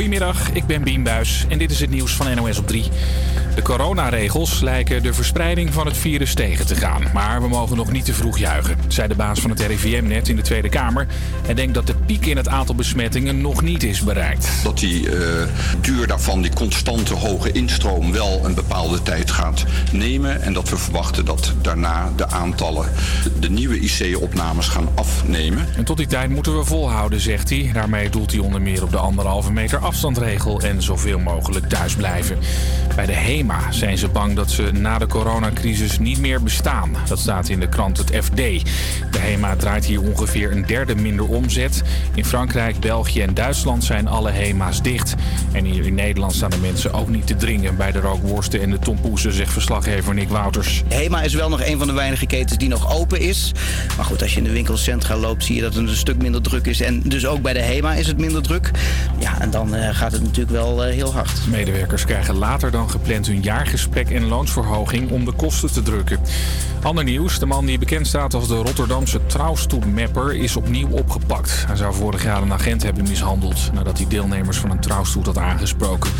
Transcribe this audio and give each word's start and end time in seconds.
Goedemiddag, 0.00 0.50
ik 0.52 0.66
ben 0.66 0.82
Bien 0.82 1.02
Buis 1.02 1.44
en 1.48 1.58
dit 1.58 1.70
is 1.70 1.80
het 1.80 1.90
nieuws 1.90 2.12
van 2.12 2.34
NOS 2.34 2.58
op 2.58 2.66
3. 2.66 2.84
De 3.54 3.62
coronaregels 3.62 4.60
lijken 4.60 5.02
de 5.02 5.12
verspreiding 5.12 5.72
van 5.72 5.86
het 5.86 5.96
virus 5.96 6.34
tegen 6.34 6.66
te 6.66 6.74
gaan. 6.74 7.02
Maar 7.12 7.42
we 7.42 7.48
mogen 7.48 7.76
nog 7.76 7.92
niet 7.92 8.04
te 8.04 8.14
vroeg 8.14 8.38
juichen, 8.38 8.78
zei 8.88 9.08
de 9.08 9.14
baas 9.14 9.40
van 9.40 9.50
het 9.50 9.60
RIVM 9.60 10.06
net 10.06 10.28
in 10.28 10.36
de 10.36 10.42
Tweede 10.42 10.68
Kamer. 10.68 11.06
Hij 11.44 11.54
denkt 11.54 11.74
dat 11.74 11.86
de 11.86 11.94
piek 12.06 12.26
in 12.26 12.36
het 12.36 12.48
aantal 12.48 12.74
besmettingen 12.74 13.40
nog 13.40 13.62
niet 13.62 13.82
is 13.82 14.00
bereikt. 14.00 14.48
Dat 14.62 14.78
die 14.78 15.02
uh, 15.02 15.12
duur 15.80 16.06
daarvan, 16.06 16.42
die 16.42 16.52
constante 16.54 17.14
hoge 17.14 17.52
instroom, 17.52 18.12
wel 18.12 18.40
een 18.44 18.54
bepaalde 18.54 19.02
tijd 19.02 19.30
gaat 19.30 19.64
nemen. 19.92 20.42
En 20.42 20.52
dat 20.52 20.68
we 20.68 20.76
verwachten 20.76 21.24
dat 21.24 21.52
daarna 21.62 22.12
de 22.16 22.26
aantallen, 22.26 22.88
de 23.40 23.50
nieuwe 23.50 23.80
IC-opnames 23.80 24.68
gaan 24.68 24.88
afnemen. 24.94 25.66
En 25.76 25.84
tot 25.84 25.96
die 25.96 26.06
tijd 26.06 26.30
moeten 26.30 26.58
we 26.58 26.64
volhouden, 26.64 27.20
zegt 27.20 27.50
hij. 27.50 27.70
Daarmee 27.72 28.10
doelt 28.10 28.30
hij 28.30 28.40
onder 28.40 28.62
meer 28.62 28.82
op 28.82 28.90
de 28.90 28.98
anderhalve 28.98 29.52
meter 29.52 29.78
afstandregel 29.78 30.60
en 30.60 30.82
zoveel 30.82 31.18
mogelijk 31.18 31.68
thuis 31.68 31.94
blijven. 31.94 32.38
Bij 32.96 33.06
de 33.06 33.12
Zijn 33.70 33.98
ze 33.98 34.08
bang 34.08 34.36
dat 34.36 34.50
ze 34.50 34.70
na 34.72 34.98
de 34.98 35.06
coronacrisis 35.06 35.98
niet 35.98 36.18
meer 36.18 36.42
bestaan. 36.42 36.90
Dat 37.08 37.18
staat 37.18 37.48
in 37.48 37.60
de 37.60 37.68
krant 37.68 37.96
het 37.96 38.10
FD. 38.24 38.36
De 39.10 39.18
HEMA 39.18 39.56
draait 39.56 39.84
hier 39.84 40.02
ongeveer 40.02 40.52
een 40.52 40.66
derde 40.66 40.94
minder 40.94 41.28
omzet. 41.28 41.82
In 42.14 42.24
Frankrijk, 42.24 42.80
België 42.80 43.20
en 43.22 43.34
Duitsland 43.34 43.84
zijn 43.84 44.08
alle 44.08 44.30
HEMA's 44.30 44.82
dicht. 44.82 45.14
En 45.52 45.64
hier 45.64 45.86
in 45.86 45.94
Nederland 45.94 46.34
staan 46.34 46.50
de 46.50 46.58
mensen 46.58 46.92
ook 46.92 47.08
niet 47.08 47.26
te 47.26 47.36
dringen 47.36 47.76
bij 47.76 47.92
de 47.92 48.00
rookworsten 48.00 48.60
en 48.60 48.70
de 48.70 48.78
tompoesen, 48.78 49.32
zegt 49.32 49.52
verslaggever 49.52 50.14
Nick 50.14 50.28
Wouters. 50.28 50.82
HEMA 50.88 51.22
is 51.22 51.34
wel 51.34 51.48
nog 51.48 51.62
een 51.64 51.78
van 51.78 51.86
de 51.86 51.92
weinige 51.92 52.26
ketens 52.26 52.58
die 52.58 52.68
nog 52.68 52.92
open 52.92 53.20
is. 53.20 53.52
Maar 53.96 54.04
goed, 54.04 54.22
als 54.22 54.32
je 54.32 54.38
in 54.38 54.44
de 54.44 54.52
winkelcentra 54.52 55.16
loopt, 55.16 55.44
zie 55.44 55.54
je 55.54 55.62
dat 55.62 55.74
het 55.74 55.88
een 55.88 55.96
stuk 55.96 56.22
minder 56.22 56.42
druk 56.42 56.66
is. 56.66 56.80
En 56.80 57.02
dus 57.04 57.26
ook 57.26 57.42
bij 57.42 57.52
de 57.52 57.60
HEMA 57.60 57.94
is 57.94 58.06
het 58.06 58.18
minder 58.18 58.42
druk. 58.42 58.70
Ja, 59.18 59.40
en 59.40 59.50
dan 59.50 59.74
uh, 59.74 59.88
gaat 59.92 60.12
het 60.12 60.22
natuurlijk 60.22 60.50
wel 60.50 60.86
uh, 60.86 60.92
heel 60.92 61.12
hard. 61.12 61.46
Medewerkers 61.48 62.04
krijgen 62.04 62.34
later 62.34 62.70
dan 62.70 62.90
gepland 62.90 63.28
hun 63.30 63.42
jaargesprek 63.42 64.10
en 64.10 64.28
loonsverhoging 64.28 65.10
om 65.10 65.24
de 65.24 65.32
kosten 65.32 65.72
te 65.72 65.82
drukken. 65.82 66.20
Ander 66.82 67.04
nieuws, 67.04 67.38
de 67.38 67.46
man 67.46 67.66
die 67.66 67.78
bekend 67.78 68.06
staat 68.06 68.34
als 68.34 68.48
de 68.48 68.56
Rotterdamse 68.56 69.26
trouwstoetmapper 69.26 70.34
is 70.34 70.56
opnieuw 70.56 70.88
opgepakt. 70.88 71.64
Hij 71.66 71.76
zou 71.76 71.94
vorig 71.94 72.24
jaar 72.24 72.42
een 72.42 72.52
agent 72.52 72.82
hebben 72.82 73.08
mishandeld 73.08 73.72
nadat 73.72 73.98
hij 73.98 74.06
deelnemers 74.08 74.56
van 74.56 74.70
een 74.70 74.80
trouwstoet 74.80 75.26
had 75.26 75.38
aangesproken. 75.38 76.10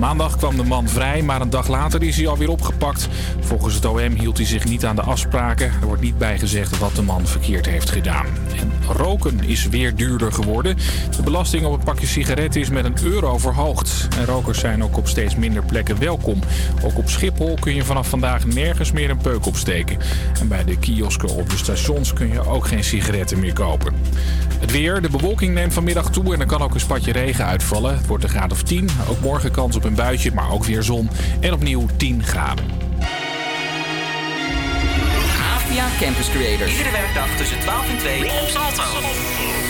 Maandag 0.00 0.36
kwam 0.36 0.56
de 0.56 0.64
man 0.64 0.88
vrij, 0.88 1.22
maar 1.22 1.40
een 1.40 1.50
dag 1.50 1.68
later 1.68 2.02
is 2.02 2.16
hij 2.16 2.26
alweer 2.26 2.50
opgepakt. 2.50 3.08
Volgens 3.40 3.74
het 3.74 3.84
OM 3.84 4.12
hield 4.12 4.36
hij 4.36 4.46
zich 4.46 4.64
niet 4.64 4.84
aan 4.84 4.96
de 4.96 5.02
afspraken. 5.02 5.66
Er 5.80 5.86
wordt 5.86 6.02
niet 6.02 6.18
bijgezegd 6.18 6.78
wat 6.78 6.94
de 6.94 7.02
man 7.02 7.26
verkeerd 7.26 7.66
heeft 7.66 7.90
gedaan. 7.90 8.26
En 8.56 8.72
roken 8.96 9.44
is 9.44 9.68
weer 9.68 9.94
duurder 9.94 10.32
geworden. 10.32 10.76
De 11.16 11.22
belasting 11.22 11.64
op 11.64 11.72
een 11.72 11.84
pakje 11.84 12.06
sigaretten 12.06 12.60
is 12.60 12.70
met 12.70 12.84
een 12.84 12.96
euro 13.04 13.38
verhoogd. 13.38 14.08
En 14.18 14.24
rokers 14.24 14.58
zijn 14.58 14.84
ook 14.84 14.96
op 14.96 15.08
steeds 15.08 15.36
minder 15.36 15.62
plekken 15.62 15.98
welkom. 15.98 16.40
Ook 16.82 16.98
op 16.98 17.08
Schiphol 17.08 17.56
kun 17.60 17.74
je 17.74 17.84
vanaf 17.84 18.08
vandaag 18.08 18.46
nergens 18.46 18.92
meer 18.92 19.10
een 19.10 19.16
peuk 19.16 19.46
opsteken. 19.46 19.98
En 20.40 20.48
bij 20.48 20.64
de 20.64 20.78
kiosken 20.78 21.28
op 21.28 21.50
de 21.50 21.56
stations 21.56 22.12
kun 22.12 22.32
je 22.32 22.46
ook 22.46 22.66
geen 22.66 22.84
sigaretten 22.84 23.40
meer 23.40 23.52
kopen. 23.52 23.94
Het 24.60 24.70
weer, 24.70 25.00
de 25.02 25.10
bewolking 25.10 25.54
neemt 25.54 25.72
vanmiddag 25.72 26.10
toe 26.10 26.34
en 26.34 26.40
er 26.40 26.46
kan 26.46 26.62
ook 26.62 26.74
een 26.74 26.80
spatje 26.80 27.12
regen 27.12 27.44
uitvallen. 27.46 27.96
Het 27.96 28.06
wordt 28.06 28.24
een 28.24 28.30
graad 28.30 28.52
of 28.52 28.62
10. 28.62 28.88
Ook 29.08 29.20
morgen 29.20 29.50
kans 29.50 29.76
op 29.76 29.84
een 29.84 29.94
buitje, 29.94 30.32
maar 30.32 30.50
ook 30.50 30.64
weer 30.64 30.82
zon. 30.82 31.10
En 31.40 31.52
opnieuw 31.52 31.86
10 31.96 32.24
graden. 32.24 32.64
Avia 35.54 35.84
Campus 36.00 36.30
Creators. 36.30 36.70
Iedere 36.70 36.90
werkdag 36.90 37.36
tussen 37.36 37.58
12 37.58 37.90
en 37.90 37.98
2 37.98 38.24
op 38.24 38.48
Salto. 38.48 39.69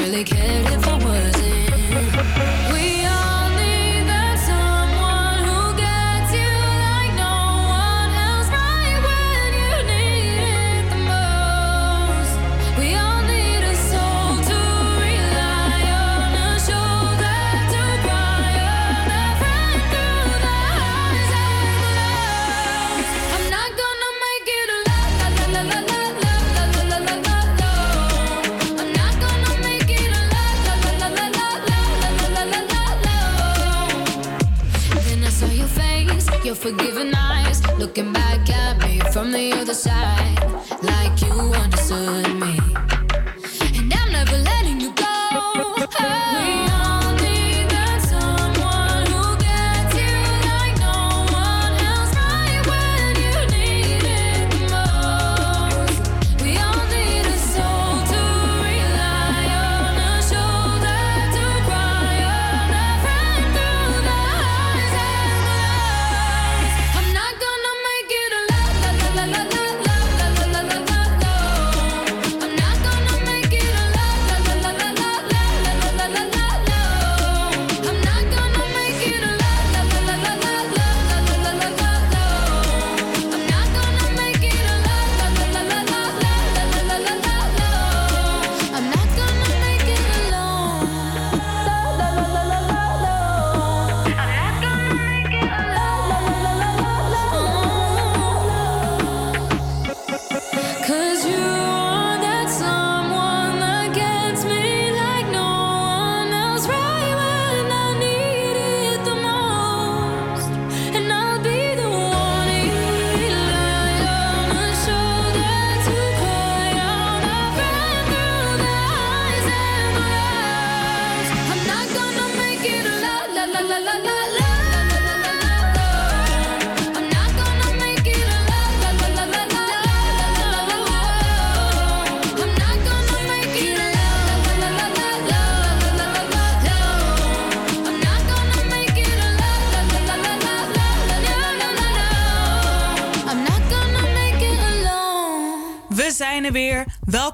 side, 39.73 40.37
like 40.83 41.21
you 41.21 41.31
understood 41.31 42.35
me. 42.39 42.60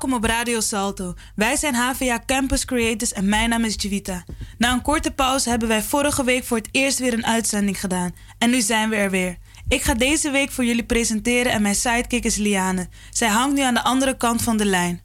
Welkom 0.07 0.25
op 0.25 0.31
Radio 0.31 0.59
Salto. 0.59 1.13
Wij 1.35 1.55
zijn 1.55 1.75
HVA 1.75 2.23
Campus 2.25 2.65
Creators 2.65 3.13
en 3.13 3.29
mijn 3.29 3.49
naam 3.49 3.63
is 3.63 3.75
Javita. 3.77 4.23
Na 4.57 4.73
een 4.73 4.81
korte 4.81 5.11
pauze 5.11 5.49
hebben 5.49 5.67
wij 5.67 5.81
vorige 5.81 6.23
week 6.23 6.43
voor 6.43 6.57
het 6.57 6.69
eerst 6.71 6.99
weer 6.99 7.13
een 7.13 7.25
uitzending 7.25 7.79
gedaan. 7.79 8.15
En 8.37 8.49
nu 8.49 8.61
zijn 8.61 8.89
we 8.89 8.95
er 8.95 9.09
weer. 9.09 9.37
Ik 9.67 9.81
ga 9.81 9.93
deze 9.93 10.29
week 10.29 10.51
voor 10.51 10.65
jullie 10.65 10.85
presenteren 10.85 11.51
en 11.51 11.61
mijn 11.61 11.75
sidekick 11.75 12.23
is 12.23 12.35
Liane. 12.35 12.89
Zij 13.09 13.27
hangt 13.27 13.55
nu 13.55 13.61
aan 13.61 13.73
de 13.73 13.83
andere 13.83 14.17
kant 14.17 14.41
van 14.41 14.57
de 14.57 14.65
lijn. 14.65 15.01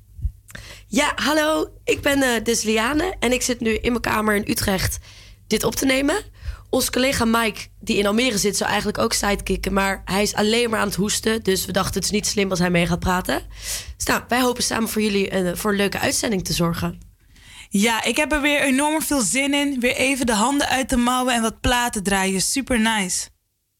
Ja, 0.87 1.13
hallo. 1.15 1.73
Ik 1.85 2.01
ben 2.01 2.19
uh, 2.19 2.29
dus 2.43 2.63
Liane 2.63 3.17
en 3.19 3.33
ik 3.33 3.43
zit 3.43 3.61
nu 3.61 3.71
in 3.71 3.91
mijn 3.91 4.03
kamer 4.03 4.35
in 4.35 4.51
Utrecht 4.51 4.99
dit 5.47 5.65
op 5.65 5.75
te 5.75 5.87
nemen. 5.87 6.17
Onze 6.73 6.91
collega 6.91 7.25
Mike, 7.25 7.61
die 7.81 7.97
in 7.97 8.07
Almere 8.07 8.39
zit, 8.39 8.57
zou 8.57 8.69
eigenlijk 8.71 8.99
ook 8.99 9.13
sidekicken. 9.13 9.73
Maar 9.73 10.03
hij 10.05 10.23
is 10.23 10.35
alleen 10.35 10.71
maar 10.71 10.81
aan 10.81 10.87
het 10.87 10.97
hoesten. 10.97 11.43
Dus 11.43 11.67
we 11.67 11.73
dachten 11.73 11.95
het 11.95 12.05
is 12.05 12.11
niet 12.11 12.27
slim 12.27 12.51
als 12.51 12.59
hij 12.59 12.71
mee 12.71 12.87
gaat 12.87 12.99
praten. 12.99 13.43
Dus 13.97 14.07
nou, 14.07 14.23
wij 14.29 14.41
hopen 14.41 14.63
samen 14.63 14.89
voor 14.89 15.03
jullie 15.03 15.43
uh, 15.43 15.51
voor 15.55 15.71
een 15.71 15.77
leuke 15.77 15.99
uitzending 15.99 16.45
te 16.45 16.53
zorgen. 16.53 17.01
Ja, 17.69 18.05
ik 18.05 18.17
heb 18.17 18.33
er 18.33 18.41
weer 18.41 18.61
enorm 18.61 19.03
veel 19.03 19.21
zin 19.21 19.55
in. 19.55 19.81
Weer 19.81 19.97
even 19.97 20.27
de 20.27 20.35
handen 20.35 20.69
uit 20.69 20.91
de 20.91 20.97
mouwen 20.97 21.35
en 21.35 21.43
wat 21.43 21.61
platen 21.61 22.03
draaien. 22.03 22.41
Super 22.41 22.81
nice. 22.81 23.29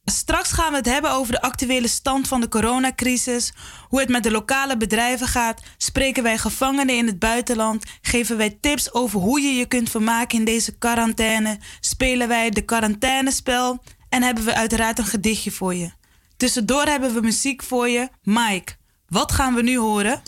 Straks 0.05 0.53
gaan 0.53 0.71
we 0.71 0.77
het 0.77 0.87
hebben 0.87 1.11
over 1.11 1.33
de 1.33 1.41
actuele 1.41 1.89
stand 1.89 2.29
van 2.29 2.41
de 2.41 2.49
coronacrisis, 2.49 3.53
hoe 3.89 4.01
het 4.01 4.09
met 4.09 4.23
de 4.23 4.31
lokale 4.31 4.77
bedrijven 4.77 5.27
gaat, 5.27 5.61
spreken 5.77 6.23
wij 6.23 6.39
gevangenen 6.39 6.97
in 6.97 7.07
het 7.07 7.19
buitenland, 7.19 7.85
geven 8.01 8.37
wij 8.37 8.59
tips 8.61 8.93
over 8.93 9.21
hoe 9.21 9.41
je 9.41 9.53
je 9.53 9.67
kunt 9.67 9.91
vermaken 9.91 10.39
in 10.39 10.45
deze 10.45 10.79
quarantaine, 10.79 11.59
spelen 11.81 12.29
wij 12.29 12.51
de 12.51 12.63
quarantainespel 12.63 13.83
en 14.09 14.23
hebben 14.23 14.45
we 14.45 14.55
uiteraard 14.55 14.99
een 14.99 15.05
gedichtje 15.05 15.51
voor 15.51 15.75
je. 15.75 15.91
Tussendoor 16.37 16.85
hebben 16.85 17.15
we 17.15 17.21
muziek 17.21 17.63
voor 17.63 17.89
je. 17.89 18.09
Mike, 18.23 18.73
wat 19.09 19.33
gaan 19.33 19.55
we 19.55 19.63
nu 19.63 19.79
horen? 19.79 20.23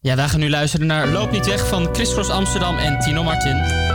Ja, 0.00 0.16
wij 0.16 0.28
gaan 0.28 0.40
nu 0.40 0.50
luisteren 0.50 0.86
naar 0.86 1.08
Loop 1.08 1.30
niet 1.30 1.46
weg 1.46 1.68
van 1.68 1.94
Chris 1.94 2.12
Cross 2.12 2.30
Amsterdam 2.30 2.78
en 2.78 3.00
Tino 3.00 3.22
Martin. 3.22 3.85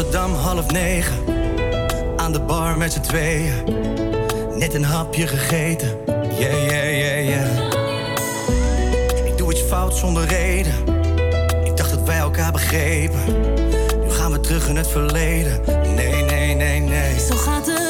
Amsterdam 0.00 0.34
half 0.34 0.70
negen. 0.70 1.14
Aan 2.16 2.32
de 2.32 2.40
bar 2.40 2.78
met 2.78 2.92
z'n 2.92 3.00
tweeën. 3.00 3.52
Net 4.54 4.74
een 4.74 4.84
hapje 4.84 5.26
gegeten. 5.26 5.88
Yeah, 6.38 6.66
yeah, 6.68 6.98
yeah, 6.98 7.28
yeah. 7.28 7.46
Ik 9.26 9.38
doe 9.38 9.52
iets 9.52 9.60
fout 9.60 9.96
zonder 9.96 10.24
reden. 10.24 10.72
Ik 11.64 11.76
dacht 11.76 11.90
dat 11.90 12.02
wij 12.02 12.18
elkaar 12.18 12.52
begrepen. 12.52 13.20
Nu 14.02 14.10
gaan 14.10 14.32
we 14.32 14.40
terug 14.40 14.68
in 14.68 14.76
het 14.76 14.88
verleden. 14.88 15.60
Nee, 15.94 16.24
nee, 16.24 16.54
nee, 16.54 16.80
nee. 16.80 17.18
Zo 17.18 17.36
gaat 17.36 17.66
het. 17.66 17.89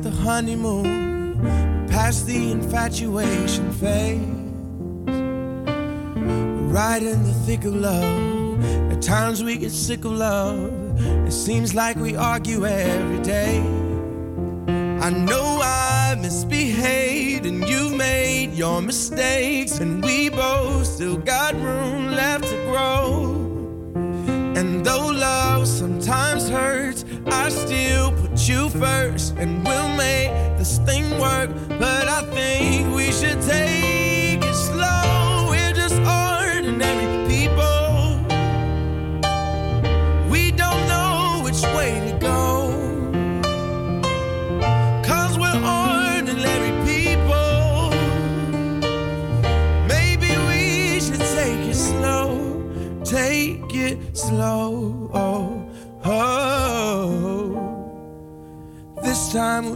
Ain't 0.00 0.14
the 0.14 0.22
honeymoon, 0.22 1.86
past 1.88 2.26
the 2.26 2.50
infatuation 2.52 3.70
phase. 3.72 4.20
Right 6.72 7.02
in 7.02 7.22
the 7.24 7.34
thick 7.46 7.64
of 7.64 7.74
love. 7.74 8.64
At 8.92 9.02
times 9.02 9.42
we 9.42 9.58
get 9.58 9.72
sick 9.72 10.04
of 10.04 10.12
love. 10.12 10.70
It 11.26 11.32
seems 11.32 11.74
like 11.74 11.96
we 11.96 12.16
argue 12.16 12.66
every 12.66 13.20
day. 13.22 13.58
I 15.06 15.10
know 15.10 15.60
I 15.62 16.16
misbehaved 16.18 17.46
and 17.46 17.68
you've 17.68 17.94
made 17.94 18.52
your 18.54 18.80
mistakes, 18.80 19.80
and 19.80 20.02
we 20.02 20.28
both 20.30 20.86
still 20.86 21.16
got 21.16 21.54
room 21.54 22.12
left 22.12 22.44
to 22.44 22.56
grow. 22.66 23.36
And 24.56 24.84
though 24.84 25.08
love 25.08 25.66
sometimes 25.66 26.48
hurts, 26.48 27.04
I 27.26 27.48
still 27.48 28.12
put 28.12 28.48
you 28.48 28.68
first, 28.70 29.19
make 30.00 30.30
this 30.56 30.78
thing 30.78 31.18
work. 31.18 31.59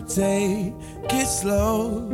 Take 0.09 0.75
it 1.13 1.27
slow. 1.27 2.09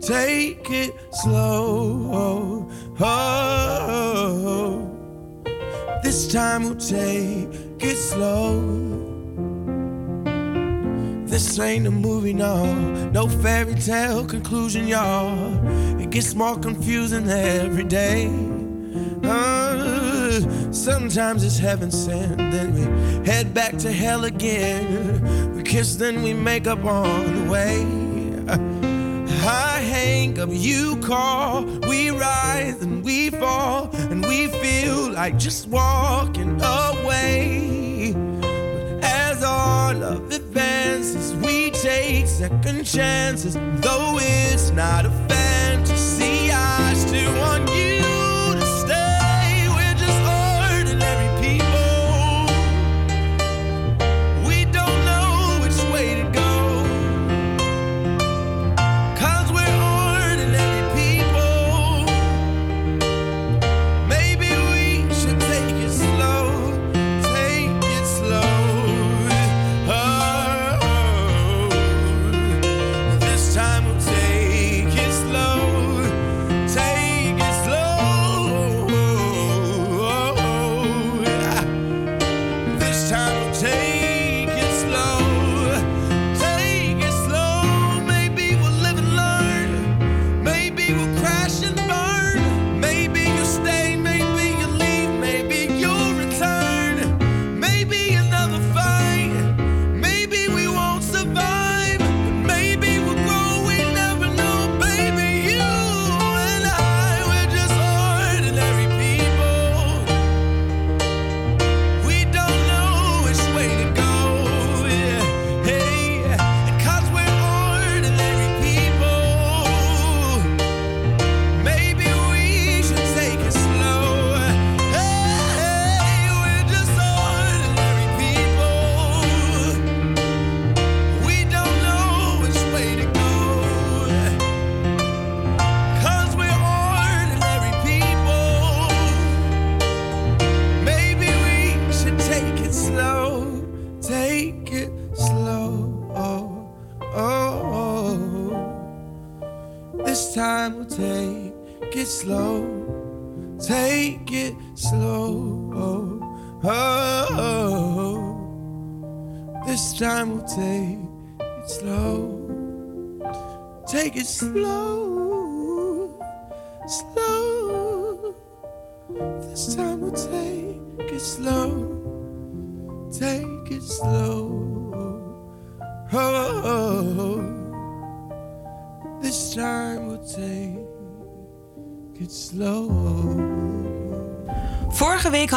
Take 0.00 0.70
it 0.70 0.94
slow. 1.12 2.68
Oh, 2.98 4.90
this 6.02 6.32
time 6.32 6.64
we'll 6.64 6.76
take 6.76 7.48
it 7.80 7.96
slow. 7.96 9.10
This 11.26 11.58
ain't 11.60 11.86
a 11.86 11.90
movie, 11.90 12.32
no, 12.32 12.74
no 13.10 13.28
fairy 13.28 13.74
tale 13.74 14.24
conclusion, 14.24 14.88
y'all. 14.88 15.54
It 16.00 16.10
gets 16.10 16.34
more 16.34 16.58
confusing 16.58 17.28
every 17.28 17.84
day. 17.84 18.26
Uh, 19.22 20.40
sometimes 20.72 21.44
it's 21.44 21.58
heaven 21.58 21.90
sent, 21.90 22.36
then 22.38 22.74
we 22.74 23.26
head 23.30 23.54
back 23.54 23.76
to 23.78 23.92
hell 23.92 24.24
again. 24.24 25.29
Kiss, 25.70 25.94
then 25.94 26.24
we 26.24 26.34
make 26.34 26.66
up 26.66 26.84
on 26.84 27.44
the 27.44 27.48
way. 27.48 27.86
I 29.46 29.78
hang 29.78 30.36
up, 30.40 30.48
you 30.50 30.96
call, 30.96 31.62
we 31.88 32.10
rise 32.10 32.82
and 32.82 33.04
we 33.04 33.30
fall, 33.30 33.88
and 34.10 34.26
we 34.26 34.48
feel 34.48 35.12
like 35.12 35.38
just 35.38 35.68
walking 35.68 36.60
away. 36.60 38.14
But 38.40 39.04
as 39.04 39.44
our 39.44 39.94
love 39.94 40.32
advances, 40.32 41.36
we 41.36 41.70
take 41.70 42.26
second 42.26 42.82
chances, 42.82 43.54
though 43.54 44.18
it's 44.20 44.72
not 44.72 45.06
a 45.06 45.29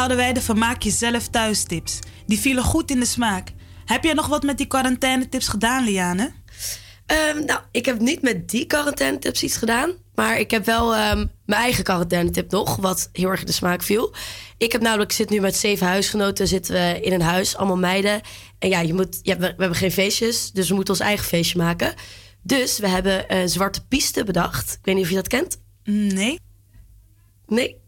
hadden 0.04 0.22
wij 0.24 0.32
de 0.32 0.40
Vermaak 0.40 0.82
Jezelf 0.82 1.28
Thuis 1.28 1.64
tips. 1.64 1.98
Die 2.26 2.38
vielen 2.38 2.64
goed 2.64 2.90
in 2.90 3.00
de 3.00 3.06
smaak. 3.06 3.52
Heb 3.84 4.04
jij 4.04 4.12
nog 4.12 4.26
wat 4.26 4.42
met 4.42 4.58
die 4.58 4.66
quarantaine 4.66 5.28
tips 5.28 5.48
gedaan, 5.48 5.84
Liane? 5.84 6.32
Ehm, 7.06 7.44
nou, 7.44 7.60
ik 7.70 7.86
heb 7.86 8.00
niet 8.00 8.22
met 8.22 8.50
die 8.50 8.66
quarantaine 8.66 9.18
tips 9.18 9.42
iets 9.42 9.56
gedaan. 9.56 9.92
Maar 10.14 10.38
ik 10.38 10.50
heb 10.50 10.64
wel 10.64 10.94
ehm, 10.94 11.26
mijn 11.46 11.62
eigen 11.62 11.84
quarantaine 11.84 12.30
tip 12.30 12.50
nog, 12.50 12.76
wat 12.76 13.08
heel 13.12 13.30
erg 13.30 13.40
in 13.40 13.46
de 13.46 13.52
smaak 13.52 13.82
viel. 13.82 14.14
Ik 14.58 14.72
heb 14.72 14.80
namelijk, 14.80 15.10
ik 15.10 15.16
zit 15.16 15.30
nu 15.30 15.40
met 15.40 15.56
zeven 15.56 15.86
huisgenoten, 15.86 16.48
zitten 16.48 16.74
we 16.74 17.00
in 17.00 17.12
een 17.12 17.22
huis, 17.22 17.56
allemaal 17.56 17.76
meiden. 17.76 18.20
En 18.58 18.68
ja, 18.68 18.80
je 18.80 18.94
moet, 18.94 19.18
ja, 19.22 19.36
we, 19.36 19.46
we 19.46 19.54
hebben 19.58 19.78
geen 19.78 19.92
feestjes, 19.92 20.50
dus 20.50 20.68
we 20.68 20.74
moeten 20.74 20.94
ons 20.94 21.02
eigen 21.02 21.26
feestje 21.26 21.58
maken. 21.58 21.94
Dus 22.42 22.78
we 22.78 22.88
hebben 22.88 23.36
een 23.36 23.48
zwarte 23.48 23.86
piste 23.86 24.24
bedacht. 24.24 24.72
Ik 24.72 24.84
weet 24.84 24.94
niet 24.94 25.04
of 25.04 25.10
je 25.10 25.16
dat 25.16 25.28
kent. 25.28 25.60
Nee. 25.84 26.40
Nee. 27.46 27.82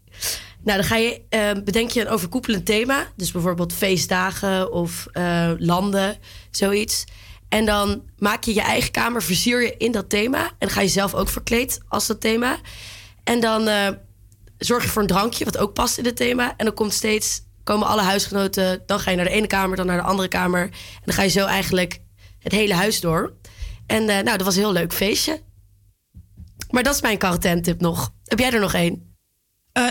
Nou, 0.67 0.79
dan 0.79 0.87
ga 0.87 0.95
je, 0.95 1.21
eh, 1.29 1.51
bedenk 1.63 1.89
je 1.89 2.01
een 2.01 2.07
overkoepelend 2.07 2.65
thema. 2.65 3.07
Dus 3.15 3.31
bijvoorbeeld 3.31 3.73
feestdagen 3.73 4.71
of 4.71 5.07
eh, 5.11 5.51
landen, 5.57 6.17
zoiets. 6.51 7.03
En 7.49 7.65
dan 7.65 8.03
maak 8.17 8.43
je 8.43 8.53
je 8.53 8.61
eigen 8.61 8.91
kamer, 8.91 9.23
versier 9.23 9.61
je 9.61 9.77
in 9.77 9.91
dat 9.91 10.09
thema. 10.09 10.51
En 10.59 10.69
ga 10.69 10.81
je 10.81 10.87
zelf 10.87 11.13
ook 11.13 11.29
verkleed 11.29 11.79
als 11.87 12.07
dat 12.07 12.21
thema. 12.21 12.59
En 13.23 13.39
dan 13.39 13.67
eh, 13.67 13.87
zorg 14.57 14.83
je 14.83 14.89
voor 14.89 15.01
een 15.01 15.07
drankje, 15.07 15.45
wat 15.45 15.57
ook 15.57 15.73
past 15.73 15.97
in 15.97 16.05
het 16.05 16.15
thema. 16.15 16.53
En 16.57 16.65
dan 16.65 16.73
komt 16.73 16.93
steeds, 16.93 17.41
komen 17.63 17.87
alle 17.87 18.01
huisgenoten... 18.01 18.83
dan 18.85 18.99
ga 18.99 19.09
je 19.09 19.15
naar 19.15 19.25
de 19.25 19.31
ene 19.31 19.47
kamer, 19.47 19.77
dan 19.77 19.85
naar 19.85 20.01
de 20.01 20.07
andere 20.07 20.27
kamer. 20.27 20.61
En 20.61 21.01
dan 21.05 21.13
ga 21.13 21.23
je 21.23 21.29
zo 21.29 21.45
eigenlijk 21.45 21.99
het 22.39 22.51
hele 22.51 22.73
huis 22.73 22.99
door. 22.99 23.33
En 23.85 24.01
eh, 24.09 24.23
nou, 24.23 24.37
dat 24.37 24.41
was 24.41 24.55
een 24.55 24.61
heel 24.61 24.71
leuk 24.71 24.93
feestje. 24.93 25.41
Maar 26.69 26.83
dat 26.83 26.95
is 26.95 27.01
mijn 27.01 27.17
quarantaine 27.17 27.61
tip 27.61 27.81
nog. 27.81 28.13
Heb 28.23 28.39
jij 28.39 28.51
er 28.51 28.59
nog 28.59 28.73
één? 28.73 29.15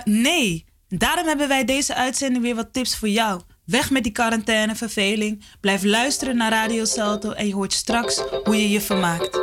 Nee. 0.05 0.66
Daarom 0.89 1.27
hebben 1.27 1.49
wij 1.49 1.65
deze 1.65 1.95
uitzending 1.95 2.45
weer 2.45 2.55
wat 2.55 2.73
tips 2.73 2.97
voor 2.97 3.09
jou. 3.09 3.41
Weg 3.65 3.91
met 3.91 4.03
die 4.03 4.13
quarantaine, 4.13 4.75
verveling. 4.75 5.45
Blijf 5.61 5.83
luisteren 5.85 6.37
naar 6.37 6.51
Radio 6.51 6.85
Salto 6.85 7.31
en 7.31 7.47
je 7.47 7.55
hoort 7.55 7.73
straks 7.73 8.23
hoe 8.45 8.57
je 8.57 8.69
je 8.71 8.81
vermaakt. 8.81 9.41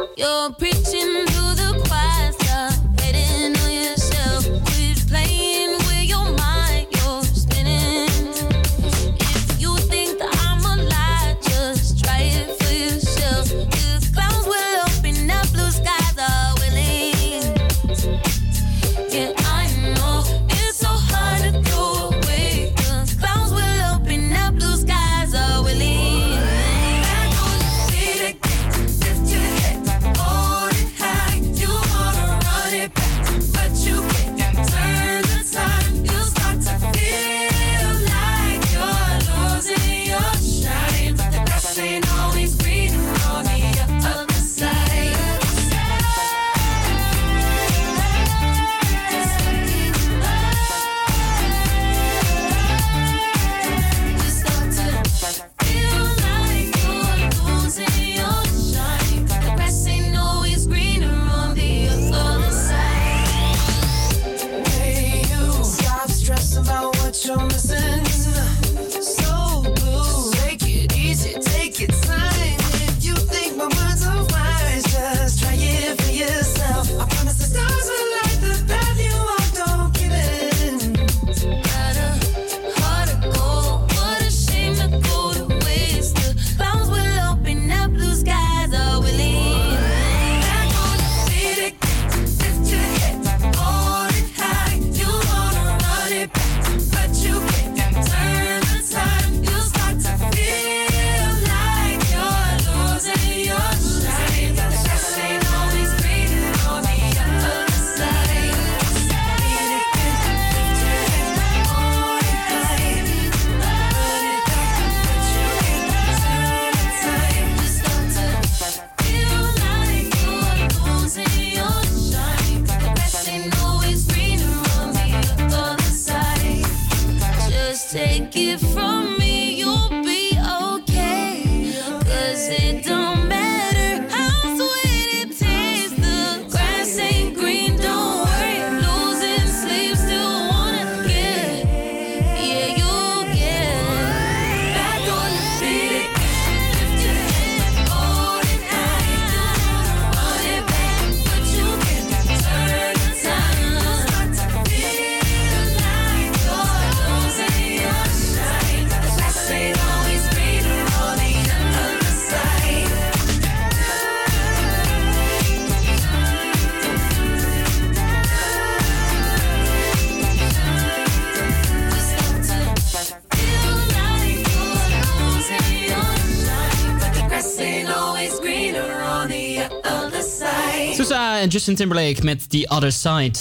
Justin 181.54 181.76
Timberlake 181.76 182.24
met 182.24 182.50
The 182.50 182.70
Other 182.70 182.92
Side. 182.92 183.40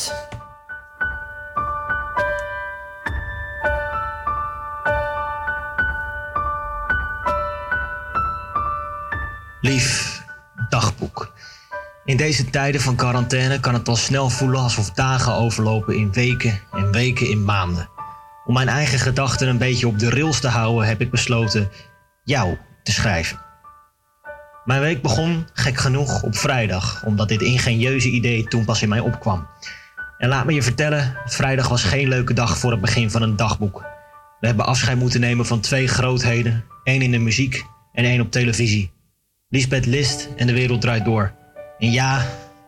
Lief 9.60 10.20
dagboek. 10.68 11.32
In 12.04 12.16
deze 12.16 12.50
tijden 12.50 12.80
van 12.80 12.96
quarantaine 12.96 13.60
kan 13.60 13.74
het 13.74 13.88
al 13.88 13.96
snel 13.96 14.28
voelen 14.28 14.60
alsof 14.60 14.90
dagen 14.90 15.34
overlopen 15.34 15.96
in 15.96 16.12
weken 16.12 16.60
en 16.72 16.92
weken 16.92 17.30
in 17.30 17.44
maanden. 17.44 17.88
Om 18.44 18.54
mijn 18.54 18.68
eigen 18.68 18.98
gedachten 18.98 19.48
een 19.48 19.58
beetje 19.58 19.86
op 19.86 19.98
de 19.98 20.10
rails 20.10 20.40
te 20.40 20.48
houden, 20.48 20.86
heb 20.86 21.00
ik 21.00 21.10
besloten 21.10 21.70
jou 22.24 22.56
te 22.82 22.92
schrijven. 22.92 23.51
Mijn 24.72 24.84
week 24.84 25.02
begon, 25.02 25.46
gek 25.52 25.78
genoeg, 25.78 26.22
op 26.22 26.36
vrijdag, 26.36 27.02
omdat 27.06 27.28
dit 27.28 27.42
ingenieuze 27.42 28.08
idee 28.08 28.44
toen 28.44 28.64
pas 28.64 28.82
in 28.82 28.88
mij 28.88 29.00
opkwam. 29.00 29.46
En 30.18 30.28
laat 30.28 30.44
me 30.44 30.52
je 30.52 30.62
vertellen, 30.62 31.16
vrijdag 31.24 31.68
was 31.68 31.82
geen 31.82 32.08
leuke 32.08 32.34
dag 32.34 32.58
voor 32.58 32.70
het 32.70 32.80
begin 32.80 33.10
van 33.10 33.22
een 33.22 33.36
dagboek. 33.36 33.84
We 34.40 34.46
hebben 34.46 34.66
afscheid 34.66 34.98
moeten 34.98 35.20
nemen 35.20 35.46
van 35.46 35.60
twee 35.60 35.88
grootheden, 35.88 36.64
één 36.84 37.02
in 37.02 37.10
de 37.10 37.18
muziek 37.18 37.64
en 37.92 38.04
één 38.04 38.20
op 38.20 38.30
televisie. 38.30 38.92
Lisbeth 39.48 39.86
List 39.86 40.28
en 40.36 40.46
de 40.46 40.52
wereld 40.52 40.80
draait 40.80 41.04
door. 41.04 41.32
En 41.78 41.90
ja, 41.90 42.26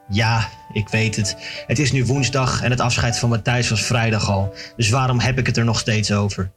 ja, 0.09 0.49
ik 0.73 0.88
weet 0.88 1.17
het. 1.17 1.37
Het 1.67 1.79
is 1.79 1.93
nu 1.93 2.05
woensdag 2.05 2.62
en 2.62 2.71
het 2.71 2.81
afscheid 2.81 3.19
van 3.19 3.29
Matthijs 3.29 3.71
was 3.71 3.83
vrijdag 3.83 4.31
al. 4.31 4.55
Dus 4.77 4.90
waarom 4.90 5.21
heb 5.21 5.38
ik 5.38 5.47
het 5.47 5.57
er 5.57 5.64
nog 5.64 5.79
steeds 5.79 6.12
over? 6.12 6.51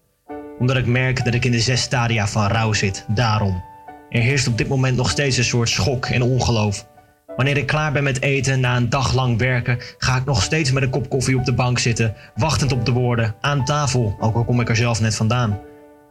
Omdat 0.59 0.77
ik 0.77 0.85
merk 0.85 1.25
dat 1.25 1.33
ik 1.33 1.45
in 1.45 1.51
de 1.51 1.59
zes 1.59 1.81
stadia 1.81 2.27
van 2.27 2.47
rouw 2.47 2.73
zit. 2.73 3.05
Daarom. 3.07 3.75
Er 4.09 4.21
heerst 4.21 4.47
op 4.47 4.57
dit 4.57 4.67
moment 4.67 4.97
nog 4.97 5.09
steeds 5.09 5.37
een 5.37 5.43
soort 5.43 5.69
schok 5.69 6.05
en 6.05 6.21
ongeloof. 6.21 6.87
Wanneer 7.35 7.57
ik 7.57 7.65
klaar 7.65 7.91
ben 7.91 8.03
met 8.03 8.21
eten 8.21 8.59
na 8.59 8.75
een 8.75 8.89
dag 8.89 9.13
lang 9.13 9.37
werken, 9.37 9.77
ga 9.97 10.15
ik 10.15 10.25
nog 10.25 10.43
steeds 10.43 10.71
met 10.71 10.83
een 10.83 10.89
kop 10.89 11.09
koffie 11.09 11.37
op 11.37 11.45
de 11.45 11.53
bank 11.53 11.79
zitten, 11.79 12.15
wachtend 12.35 12.71
op 12.71 12.85
de 12.85 12.91
woorden, 12.91 13.35
aan 13.41 13.65
tafel, 13.65 14.17
ook 14.19 14.35
al 14.35 14.45
kom 14.45 14.61
ik 14.61 14.69
er 14.69 14.75
zelf 14.75 15.01
net 15.01 15.15
vandaan. 15.15 15.59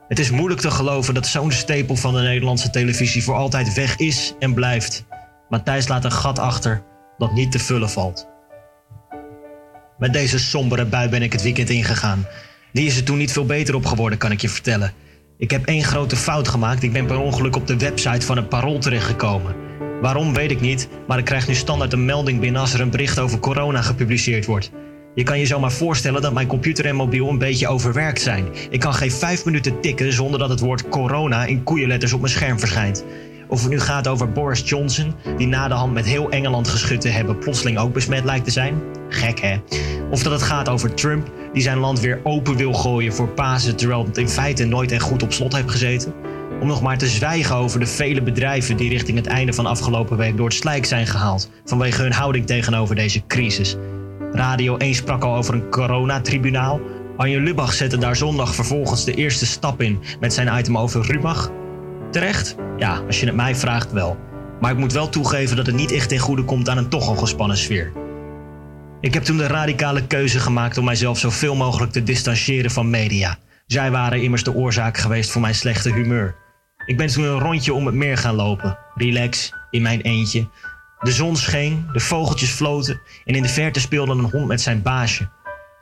Het 0.08 0.18
is 0.18 0.30
moeilijk 0.30 0.60
te 0.60 0.70
geloven 0.70 1.14
dat 1.14 1.26
zo'n 1.26 1.52
stapel 1.52 1.96
van 1.96 2.14
de 2.14 2.20
Nederlandse 2.20 2.70
televisie 2.70 3.22
voor 3.22 3.34
altijd 3.34 3.74
weg 3.74 3.96
is 3.96 4.34
en 4.38 4.54
blijft. 4.54 5.04
Matthijs 5.48 5.88
laat 5.88 6.04
een 6.04 6.12
gat 6.12 6.38
achter 6.38 6.82
dat 7.18 7.32
niet 7.32 7.52
te 7.52 7.58
vullen 7.58 7.90
valt. 7.90 8.28
Met 9.98 10.12
deze 10.12 10.38
sombere 10.38 10.84
bui 10.84 11.08
ben 11.08 11.22
ik 11.22 11.32
het 11.32 11.42
weekend 11.42 11.70
ingegaan. 11.70 12.26
Die 12.72 12.86
is 12.86 12.96
er 12.96 13.04
toen 13.04 13.18
niet 13.18 13.32
veel 13.32 13.46
beter 13.46 13.74
op 13.74 13.86
geworden, 13.86 14.18
kan 14.18 14.32
ik 14.32 14.40
je 14.40 14.48
vertellen. 14.48 14.92
Ik 15.38 15.50
heb 15.50 15.66
één 15.66 15.84
grote 15.84 16.16
fout 16.16 16.48
gemaakt. 16.48 16.82
Ik 16.82 16.92
ben 16.92 17.06
per 17.06 17.18
ongeluk 17.18 17.56
op 17.56 17.66
de 17.66 17.76
website 17.76 18.26
van 18.26 18.36
het 18.36 18.48
Parool 18.48 18.78
terechtgekomen. 18.78 19.54
Waarom 20.00 20.34
weet 20.34 20.50
ik 20.50 20.60
niet, 20.60 20.88
maar 21.06 21.18
ik 21.18 21.24
krijg 21.24 21.48
nu 21.48 21.54
standaard 21.54 21.92
een 21.92 22.04
melding 22.04 22.40
binnen 22.40 22.60
als 22.60 22.74
er 22.74 22.80
een 22.80 22.90
bericht 22.90 23.18
over 23.18 23.38
corona 23.38 23.82
gepubliceerd 23.82 24.46
wordt. 24.46 24.70
Je 25.14 25.22
kan 25.22 25.38
je 25.38 25.46
zomaar 25.46 25.72
voorstellen 25.72 26.22
dat 26.22 26.32
mijn 26.32 26.46
computer 26.46 26.86
en 26.86 26.96
mobiel 26.96 27.28
een 27.28 27.38
beetje 27.38 27.68
overwerkt 27.68 28.20
zijn. 28.20 28.46
Ik 28.70 28.80
kan 28.80 28.94
geen 28.94 29.10
vijf 29.10 29.44
minuten 29.44 29.80
tikken 29.80 30.12
zonder 30.12 30.38
dat 30.38 30.48
het 30.48 30.60
woord 30.60 30.88
corona 30.88 31.44
in 31.44 31.62
koeienletters 31.62 32.12
op 32.12 32.20
mijn 32.20 32.32
scherm 32.32 32.58
verschijnt. 32.58 33.04
Of 33.48 33.60
het 33.60 33.70
nu 33.70 33.80
gaat 33.80 34.08
over 34.08 34.32
Boris 34.32 34.68
Johnson, 34.68 35.14
die 35.36 35.46
na 35.46 35.68
de 35.68 35.74
hand 35.74 35.92
met 35.92 36.06
heel 36.06 36.30
Engeland 36.30 36.68
geschud 36.68 37.00
te 37.00 37.08
hebben 37.08 37.38
plotseling 37.38 37.78
ook 37.78 37.92
besmet 37.92 38.24
lijkt 38.24 38.44
te 38.44 38.50
zijn. 38.50 38.82
Gek 39.08 39.40
hè? 39.40 39.56
Of 40.10 40.22
dat 40.22 40.32
het 40.32 40.42
gaat 40.42 40.68
over 40.68 40.94
Trump, 40.94 41.30
die 41.52 41.62
zijn 41.62 41.78
land 41.78 42.00
weer 42.00 42.20
open 42.22 42.56
wil 42.56 42.72
gooien 42.72 43.14
voor 43.14 43.28
Pasen, 43.28 43.76
terwijl 43.76 44.04
het 44.04 44.18
in 44.18 44.28
feite 44.28 44.64
nooit 44.64 44.92
echt 44.92 45.02
goed 45.02 45.22
op 45.22 45.32
slot 45.32 45.54
heeft 45.54 45.70
gezeten. 45.70 46.14
Om 46.60 46.66
nog 46.66 46.82
maar 46.82 46.98
te 46.98 47.06
zwijgen 47.06 47.56
over 47.56 47.80
de 47.80 47.86
vele 47.86 48.22
bedrijven 48.22 48.76
die 48.76 48.88
richting 48.88 49.16
het 49.16 49.26
einde 49.26 49.52
van 49.52 49.66
afgelopen 49.66 50.16
week 50.16 50.36
door 50.36 50.48
het 50.48 50.56
slijk 50.56 50.84
zijn 50.84 51.06
gehaald 51.06 51.50
vanwege 51.64 52.02
hun 52.02 52.12
houding 52.12 52.46
tegenover 52.46 52.94
deze 52.94 53.26
crisis. 53.26 53.76
Radio 54.32 54.76
1 54.76 54.94
sprak 54.94 55.24
al 55.24 55.36
over 55.36 55.54
een 55.54 55.70
coronatribunaal. 55.70 56.80
Arjen 57.16 57.42
Lubach 57.42 57.72
zette 57.72 57.98
daar 57.98 58.16
zondag 58.16 58.54
vervolgens 58.54 59.04
de 59.04 59.14
eerste 59.14 59.46
stap 59.46 59.80
in 59.80 59.98
met 60.20 60.32
zijn 60.32 60.58
item 60.58 60.78
over 60.78 61.06
Rubach. 61.06 61.50
Terecht? 62.16 62.56
Ja, 62.78 63.02
als 63.06 63.20
je 63.20 63.26
het 63.26 63.34
mij 63.34 63.54
vraagt 63.54 63.92
wel. 63.92 64.16
Maar 64.60 64.70
ik 64.70 64.78
moet 64.78 64.92
wel 64.92 65.08
toegeven 65.08 65.56
dat 65.56 65.66
het 65.66 65.74
niet 65.74 65.92
echt 65.92 66.08
ten 66.08 66.18
goede 66.18 66.44
komt 66.44 66.68
aan 66.68 66.78
een 66.78 66.88
toch 66.88 67.08
al 67.08 67.16
gespannen 67.16 67.56
sfeer. 67.56 67.92
Ik 69.00 69.14
heb 69.14 69.22
toen 69.22 69.36
de 69.36 69.46
radicale 69.46 70.06
keuze 70.06 70.40
gemaakt 70.40 70.78
om 70.78 70.84
mijzelf 70.84 71.18
zoveel 71.18 71.54
mogelijk 71.54 71.92
te 71.92 72.02
distancieren 72.02 72.70
van 72.70 72.90
media. 72.90 73.38
Zij 73.66 73.90
waren 73.90 74.22
immers 74.22 74.44
de 74.44 74.54
oorzaak 74.54 74.98
geweest 74.98 75.30
voor 75.30 75.40
mijn 75.40 75.54
slechte 75.54 75.92
humeur. 75.92 76.34
Ik 76.86 76.96
ben 76.96 77.06
toen 77.06 77.24
een 77.24 77.38
rondje 77.38 77.74
om 77.74 77.86
het 77.86 77.94
meer 77.94 78.16
gaan 78.18 78.34
lopen. 78.34 78.78
Relax, 78.94 79.52
in 79.70 79.82
mijn 79.82 80.00
eentje. 80.00 80.48
De 81.00 81.12
zon 81.12 81.36
scheen, 81.36 81.86
de 81.92 82.00
vogeltjes 82.00 82.50
floten 82.50 83.00
en 83.24 83.34
in 83.34 83.42
de 83.42 83.48
verte 83.48 83.80
speelde 83.80 84.12
een 84.12 84.30
hond 84.30 84.46
met 84.46 84.60
zijn 84.60 84.82
baasje. 84.82 85.28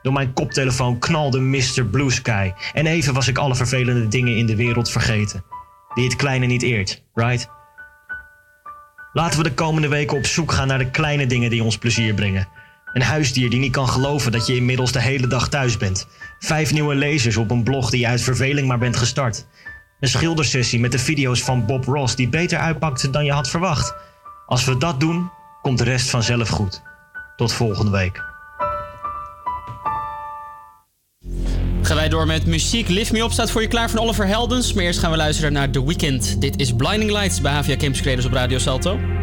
Door 0.01 0.13
mijn 0.13 0.33
koptelefoon 0.33 0.99
knalde 0.99 1.39
Mr. 1.39 1.85
Blue 1.91 2.11
Sky 2.11 2.51
en 2.73 2.85
even 2.85 3.13
was 3.13 3.27
ik 3.27 3.37
alle 3.37 3.55
vervelende 3.55 4.07
dingen 4.07 4.37
in 4.37 4.45
de 4.45 4.55
wereld 4.55 4.89
vergeten. 4.89 5.54
Die 5.95 6.03
het 6.03 6.15
kleine 6.15 6.45
niet 6.45 6.61
eert, 6.61 7.03
right? 7.13 7.49
Laten 9.13 9.37
we 9.37 9.43
de 9.43 9.53
komende 9.53 9.87
weken 9.87 10.17
op 10.17 10.25
zoek 10.25 10.51
gaan 10.51 10.67
naar 10.67 10.77
de 10.77 10.91
kleine 10.91 11.27
dingen 11.27 11.49
die 11.49 11.63
ons 11.63 11.77
plezier 11.77 12.13
brengen. 12.13 12.47
Een 12.93 13.01
huisdier 13.01 13.49
die 13.49 13.59
niet 13.59 13.71
kan 13.71 13.89
geloven 13.89 14.31
dat 14.31 14.47
je 14.47 14.55
inmiddels 14.55 14.91
de 14.91 15.01
hele 15.01 15.27
dag 15.27 15.49
thuis 15.49 15.77
bent. 15.77 16.07
Vijf 16.39 16.71
nieuwe 16.71 16.95
lezers 16.95 17.37
op 17.37 17.51
een 17.51 17.63
blog 17.63 17.89
die 17.89 17.99
je 17.99 18.07
uit 18.07 18.21
verveling 18.21 18.67
maar 18.67 18.77
bent 18.77 18.97
gestart. 18.97 19.45
Een 19.99 20.07
schildersessie 20.07 20.79
met 20.79 20.91
de 20.91 20.99
video's 20.99 21.43
van 21.43 21.65
Bob 21.65 21.85
Ross 21.85 22.15
die 22.15 22.29
beter 22.29 22.59
uitpakte 22.59 23.09
dan 23.09 23.25
je 23.25 23.31
had 23.31 23.49
verwacht. 23.49 23.95
Als 24.45 24.65
we 24.65 24.77
dat 24.77 24.99
doen, 24.99 25.29
komt 25.61 25.77
de 25.77 25.83
rest 25.83 26.09
vanzelf 26.09 26.49
goed. 26.49 26.81
Tot 27.35 27.53
volgende 27.53 27.91
week. 27.91 28.34
Gaan 31.85 31.95
wij 31.95 32.09
door 32.09 32.25
met 32.25 32.45
muziek. 32.45 32.89
Lift 32.89 33.11
Me 33.11 33.21
Up 33.21 33.31
staat 33.31 33.51
voor 33.51 33.61
je 33.61 33.67
klaar 33.67 33.89
van 33.89 33.99
Oliver 33.99 34.27
Heldens. 34.27 34.73
Maar 34.73 34.83
eerst 34.83 34.99
gaan 34.99 35.11
we 35.11 35.17
luisteren 35.17 35.53
naar 35.53 35.69
The 35.69 35.85
Weeknd. 35.85 36.41
Dit 36.41 36.59
is 36.59 36.73
Blinding 36.73 37.11
Lights 37.11 37.41
bij 37.41 37.51
Havia 37.51 37.75
Campus 37.75 38.01
Creators 38.01 38.25
op 38.25 38.33
Radio 38.33 38.57
Salto. 38.57 39.14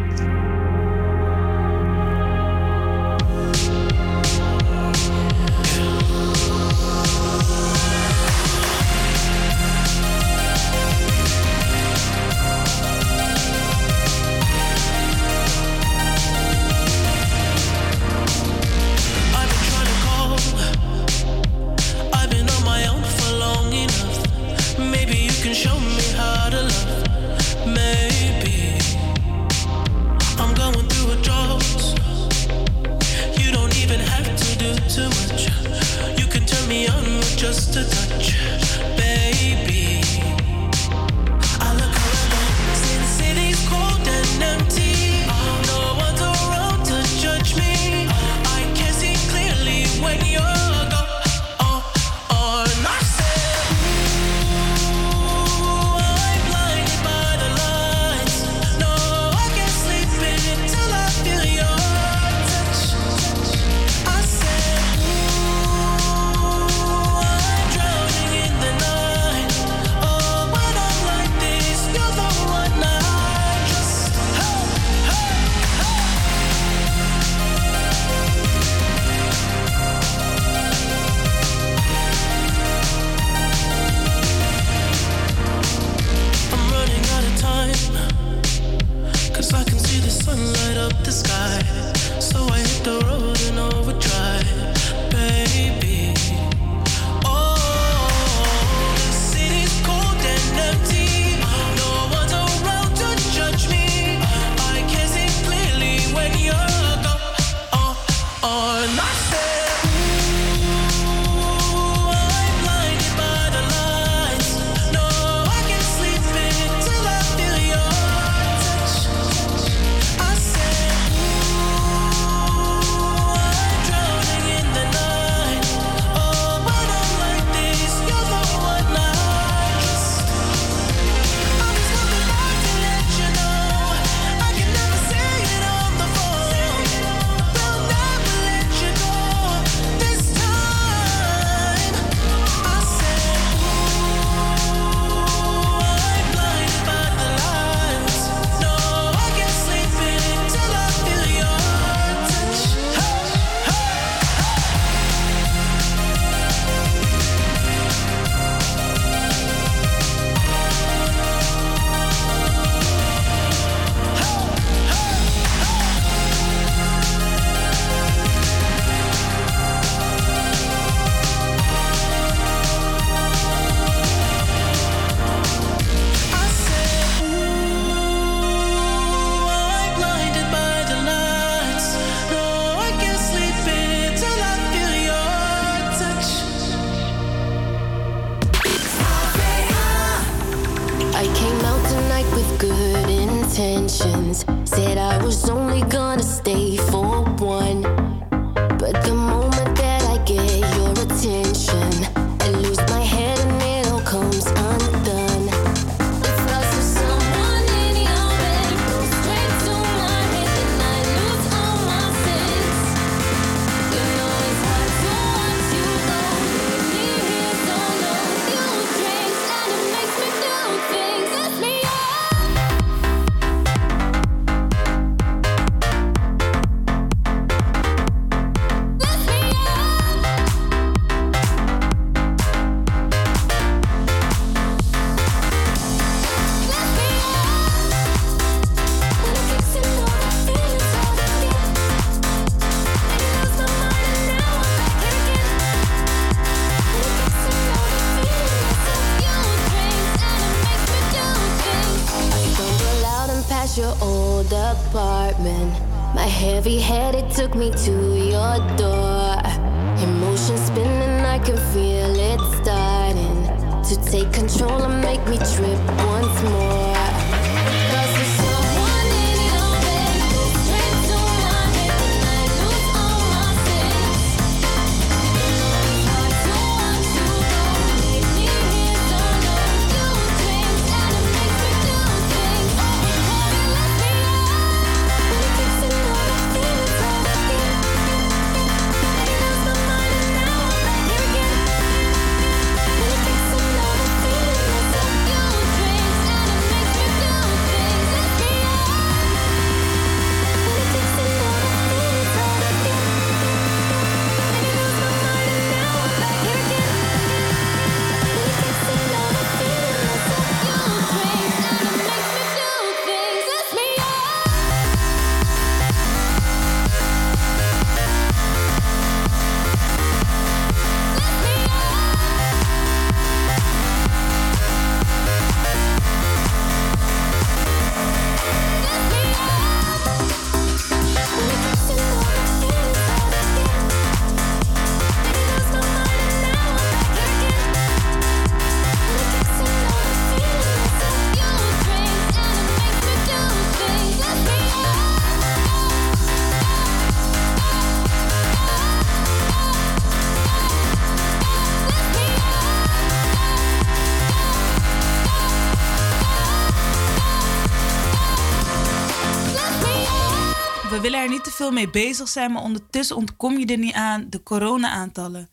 Mee 361.72 361.90
bezig 361.90 362.28
zijn, 362.28 362.52
maar 362.52 362.62
ondertussen 362.62 363.16
ontkom 363.16 363.58
je 363.58 363.66
er 363.66 363.78
niet 363.78 363.94
aan 363.94 364.26
de 364.30 364.42
corona-aantallen. 364.42 365.48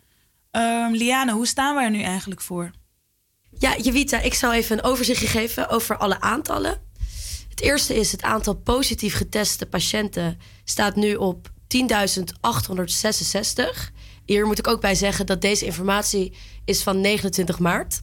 Ehm, 0.51 0.91
Liane, 0.91 1.31
hoe 1.31 1.47
staan 1.47 1.75
we 1.75 1.81
er 1.81 1.89
nu 1.89 2.01
eigenlijk 2.01 2.41
voor? 2.41 2.71
Ja, 3.57 3.77
Jevita, 3.77 4.19
ik 4.19 4.33
zal 4.33 4.53
even 4.53 4.77
een 4.77 4.83
overzichtje 4.83 5.27
geven 5.27 5.69
over 5.69 5.97
alle 5.97 6.21
aantallen. 6.21 6.81
Het 7.49 7.61
eerste 7.61 7.95
is 7.95 8.11
het 8.11 8.21
aantal 8.21 8.55
positief 8.55 9.15
geteste 9.15 9.65
patiënten 9.65 10.39
staat 10.63 10.95
nu 10.95 11.15
op 11.15 11.49
10.866. 11.67 13.91
Hier 14.25 14.45
moet 14.45 14.59
ik 14.59 14.67
ook 14.67 14.81
bij 14.81 14.95
zeggen 14.95 15.25
dat 15.25 15.41
deze 15.41 15.65
informatie 15.65 16.33
is 16.65 16.83
van 16.83 17.01
29 17.01 17.59
maart. 17.59 18.01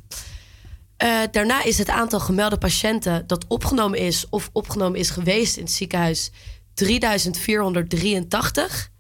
Eh, 0.97 1.21
daarna 1.31 1.65
is 1.65 1.79
het 1.79 1.89
aantal 1.89 2.21
gemelde 2.21 2.59
patiënten 2.59 3.27
dat 3.27 3.45
opgenomen 3.49 3.99
is 3.99 4.27
of 4.31 4.51
opgenomen 4.53 4.99
is 4.99 5.11
geweest 5.11 5.57
in 5.57 5.63
het 5.63 5.73
ziekenhuis 5.73 6.31
3483. 6.77 8.91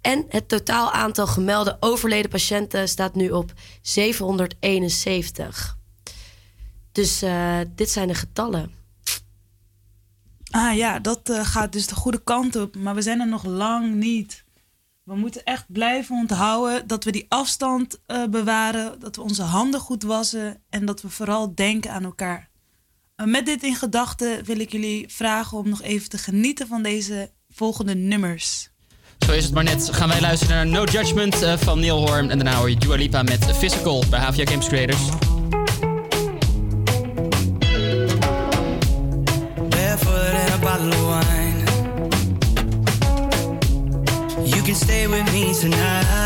En 0.00 0.24
het 0.28 0.48
totaal 0.48 0.92
aantal 0.92 1.26
gemelde 1.26 1.76
overleden 1.80 2.30
patiënten 2.30 2.88
staat 2.88 3.14
nu 3.14 3.30
op 3.30 3.52
771. 3.82 5.78
Dus 6.92 7.22
eh, 7.22 7.58
dit 7.74 7.90
zijn 7.90 8.08
de 8.08 8.14
getallen. 8.14 8.72
Ah 10.50 10.76
ja, 10.76 10.98
dat 10.98 11.28
eh, 11.28 11.46
gaat 11.46 11.72
dus 11.72 11.86
de 11.86 11.94
goede 11.94 12.22
kant 12.22 12.56
op, 12.56 12.76
maar 12.76 12.94
we 12.94 13.02
zijn 13.02 13.20
er 13.20 13.28
nog 13.28 13.44
lang 13.44 13.94
niet. 13.94 14.44
We 15.02 15.16
moeten 15.16 15.44
echt 15.44 15.64
blijven 15.68 16.16
onthouden 16.16 16.86
dat 16.86 17.04
we 17.04 17.12
die 17.12 17.26
afstand 17.28 18.00
eh, 18.06 18.24
bewaren, 18.24 19.00
dat 19.00 19.16
we 19.16 19.22
onze 19.22 19.42
handen 19.42 19.80
goed 19.80 20.02
wassen 20.02 20.62
en 20.70 20.86
dat 20.86 21.02
we 21.02 21.08
vooral 21.08 21.54
denken 21.54 21.92
aan 21.92 22.04
elkaar. 22.04 22.50
Eh, 23.22 23.28
met 23.28 23.46
dit 23.46 23.62
in 23.62 23.74
gedachten 23.74 24.44
wil 24.44 24.60
ik 24.60 24.72
jullie 24.72 25.04
vragen 25.08 25.58
om 25.58 25.68
nog 25.68 25.82
even 25.82 26.08
te 26.08 26.18
genieten 26.18 26.66
van 26.66 26.82
deze 26.82 27.30
volgende 27.50 27.94
nummers. 27.94 28.70
Zo 29.26 29.32
is 29.32 29.44
het 29.44 29.54
maar 29.54 29.64
net. 29.64 29.88
Gaan 29.92 30.08
wij 30.08 30.20
luisteren 30.20 30.56
naar 30.56 30.66
No 30.66 30.84
Judgment 30.84 31.42
eh, 31.42 31.56
van 31.56 31.80
Neil 31.80 32.08
Horn. 32.08 32.30
En 32.30 32.38
daarna 32.38 32.56
hoor 32.56 32.70
je 32.70 32.76
Dua 32.76 32.96
Lipa 32.96 33.22
met 33.22 33.56
Physical 33.56 34.04
bij 34.10 34.20
Havia 34.20 34.46
Games 34.46 34.66
Creators. 34.66 35.00
You 44.44 44.62
can 44.62 44.74
stay 44.74 45.08
with 45.08 45.32
me 45.32 45.58
tonight. 45.60 46.21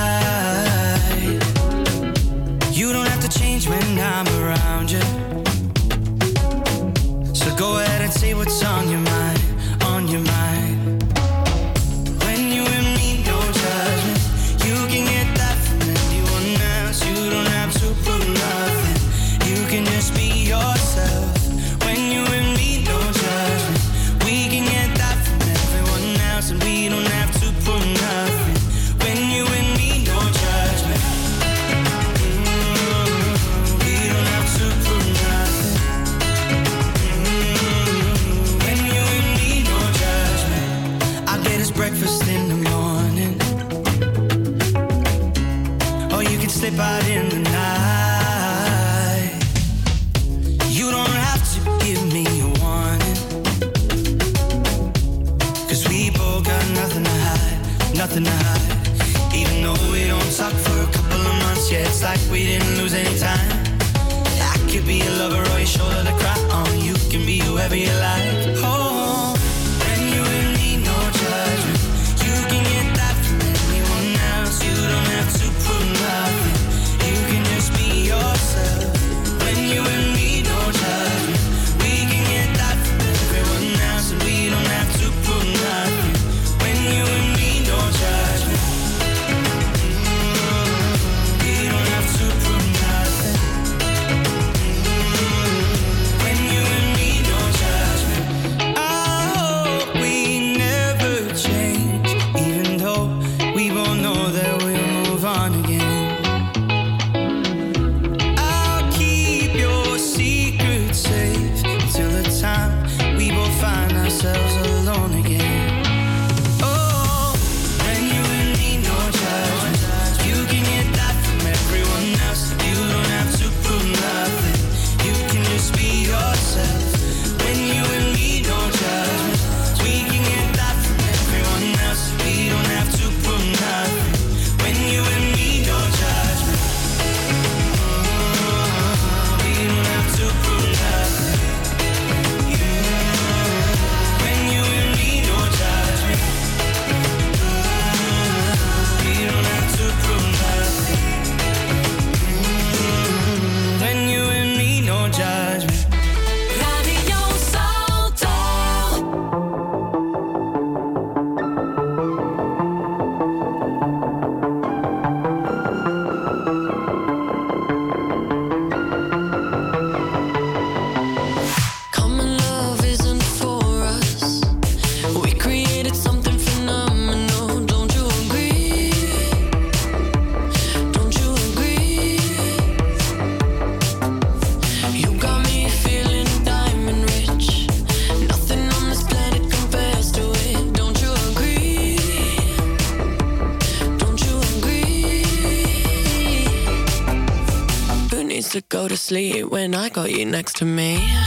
Next 200.37 200.57
to 200.57 200.67
me? 200.67 201.26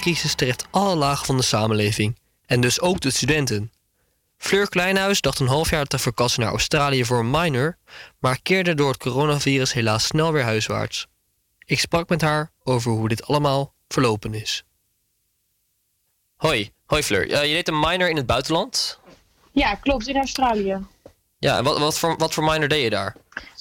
Coronacrisis 0.00 0.34
treft 0.34 0.66
alle 0.70 0.94
lagen 0.94 1.26
van 1.26 1.36
de 1.36 1.42
samenleving 1.42 2.18
en 2.46 2.60
dus 2.60 2.80
ook 2.80 3.00
de 3.00 3.10
studenten. 3.10 3.72
Fleur 4.36 4.68
Kleinhuis 4.68 5.20
dacht 5.20 5.38
een 5.38 5.46
half 5.46 5.70
jaar 5.70 5.86
te 5.86 5.98
verkassen 5.98 6.40
naar 6.40 6.50
Australië 6.50 7.04
voor 7.04 7.18
een 7.18 7.30
minor, 7.30 7.76
maar 8.18 8.40
keerde 8.42 8.74
door 8.74 8.88
het 8.88 8.98
coronavirus 9.00 9.72
helaas 9.72 10.04
snel 10.04 10.32
weer 10.32 10.42
huiswaarts. 10.42 11.06
Ik 11.64 11.78
sprak 11.78 12.08
met 12.08 12.20
haar 12.20 12.50
over 12.62 12.90
hoe 12.90 13.08
dit 13.08 13.26
allemaal 13.26 13.74
verlopen 13.88 14.34
is. 14.34 14.64
Hoi, 16.36 16.70
hoi 16.86 17.02
Fleur. 17.02 17.30
Eh, 17.30 17.46
je 17.46 17.52
deed 17.52 17.68
een 17.68 17.80
minor 17.80 18.08
in 18.08 18.16
het 18.16 18.26
buitenland. 18.26 18.98
Ja, 19.52 19.74
klopt, 19.74 20.08
in 20.08 20.16
Australië. 20.16 20.78
Ja, 21.38 21.58
en 21.58 21.64
wat, 21.64 21.78
wat, 21.78 21.98
voor, 21.98 22.16
wat 22.16 22.34
voor 22.34 22.44
minor 22.44 22.68
deed 22.68 22.82
je 22.82 22.90
daar? 22.90 23.16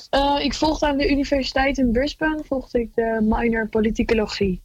Eh, 0.09 0.37
ik 0.39 0.53
volgde 0.53 0.87
aan 0.87 0.97
de 0.97 1.09
universiteit 1.09 1.77
in 1.77 1.91
Brisbane 1.91 2.43
volgde 2.43 2.79
ik 2.79 2.95
de 2.95 3.17
minor 3.21 3.67
politicologie. 3.67 4.61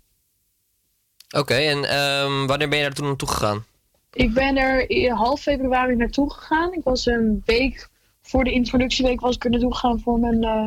Oké, 1.35 1.55
en 1.55 1.85
ehm, 1.85 2.47
wanneer 2.47 2.69
ben 2.69 2.79
je 2.79 2.85
daar 2.85 2.93
toen 2.95 3.07
naartoe 3.07 3.29
gegaan? 3.29 3.65
Ik 4.13 4.35
ben 4.35 4.57
er 4.57 4.91
in 4.91 5.11
half 5.11 5.41
februari 5.41 5.97
naartoe 5.97 6.33
gegaan. 6.33 6.73
Ik 6.73 6.85
was 6.85 7.07
een 7.07 7.43
week 7.45 7.89
voor 8.23 8.45
de 8.45 8.53
introductieweek 8.53 9.21
was 9.21 9.35
ik 9.35 9.45
er 9.45 9.51
naartoe 9.51 9.75
gegaan 9.75 10.01
voor 10.01 10.19
mijn, 10.19 10.43
eh, 10.45 10.67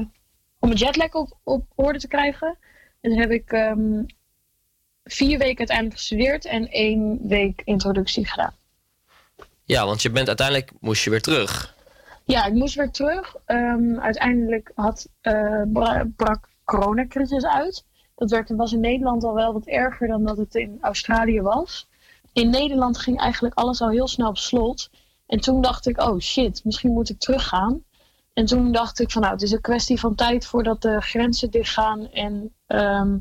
om 0.59 0.69
mijn 0.69 0.75
jetlag 0.75 1.13
op, 1.13 1.37
op 1.43 1.65
orde 1.75 1.99
te 1.99 2.07
krijgen. 2.07 2.57
En 3.01 3.09
dan 3.09 3.19
heb 3.19 3.31
ik 3.31 3.51
ehm, 3.51 4.03
vier 5.03 5.37
weken 5.37 5.57
uiteindelijk 5.57 5.97
gestudeerd 5.97 6.45
en 6.45 6.69
één 6.69 7.27
week 7.27 7.61
introductie 7.65 8.27
gedaan. 8.27 8.53
Ja, 9.63 9.85
want 9.85 10.01
je 10.01 10.09
bent 10.11 10.27
uiteindelijk 10.27 10.71
moest 10.79 11.03
je 11.03 11.09
weer 11.09 11.21
terug. 11.21 11.75
Ja, 12.25 12.45
ik 12.45 12.53
moest 12.53 12.75
weer 12.75 12.91
terug. 12.91 13.35
Ehm, 13.45 13.99
uiteindelijk 13.99 14.71
had, 14.75 15.09
bra- 15.73 16.05
brak 16.15 16.47
coronacrisis 16.65 17.45
uit. 17.45 17.85
Dat 18.17 18.29
werd, 18.29 18.49
was 18.55 18.73
in 18.73 18.79
Nederland 18.79 19.23
al 19.23 19.33
wel 19.33 19.53
wat 19.53 19.65
erger 19.65 20.07
dan 20.07 20.23
dat 20.23 20.37
het 20.37 20.55
in 20.55 20.77
Australië 20.81 21.41
was. 21.41 21.87
In 22.33 22.49
Nederland 22.49 22.97
ging 22.97 23.19
eigenlijk 23.19 23.55
alles 23.55 23.81
al 23.81 23.89
heel 23.89 24.07
snel 24.07 24.29
op 24.29 24.37
slot. 24.37 24.89
En 25.27 25.39
toen 25.39 25.61
dacht 25.61 25.87
ik, 25.87 26.01
oh 26.01 26.19
shit, 26.19 26.63
misschien 26.63 26.91
moet 26.91 27.09
ik 27.09 27.19
teruggaan. 27.19 27.83
En 28.33 28.45
toen 28.45 28.71
dacht 28.71 28.99
ik 28.99 29.11
van 29.11 29.21
nou, 29.21 29.33
het 29.33 29.43
is 29.43 29.51
een 29.51 29.61
kwestie 29.61 29.99
van 29.99 30.15
tijd 30.15 30.45
voordat 30.45 30.81
de 30.81 31.01
grenzen 31.01 31.51
dichtgaan. 31.51 32.11
En 32.11 32.53
ehm, 32.67 33.17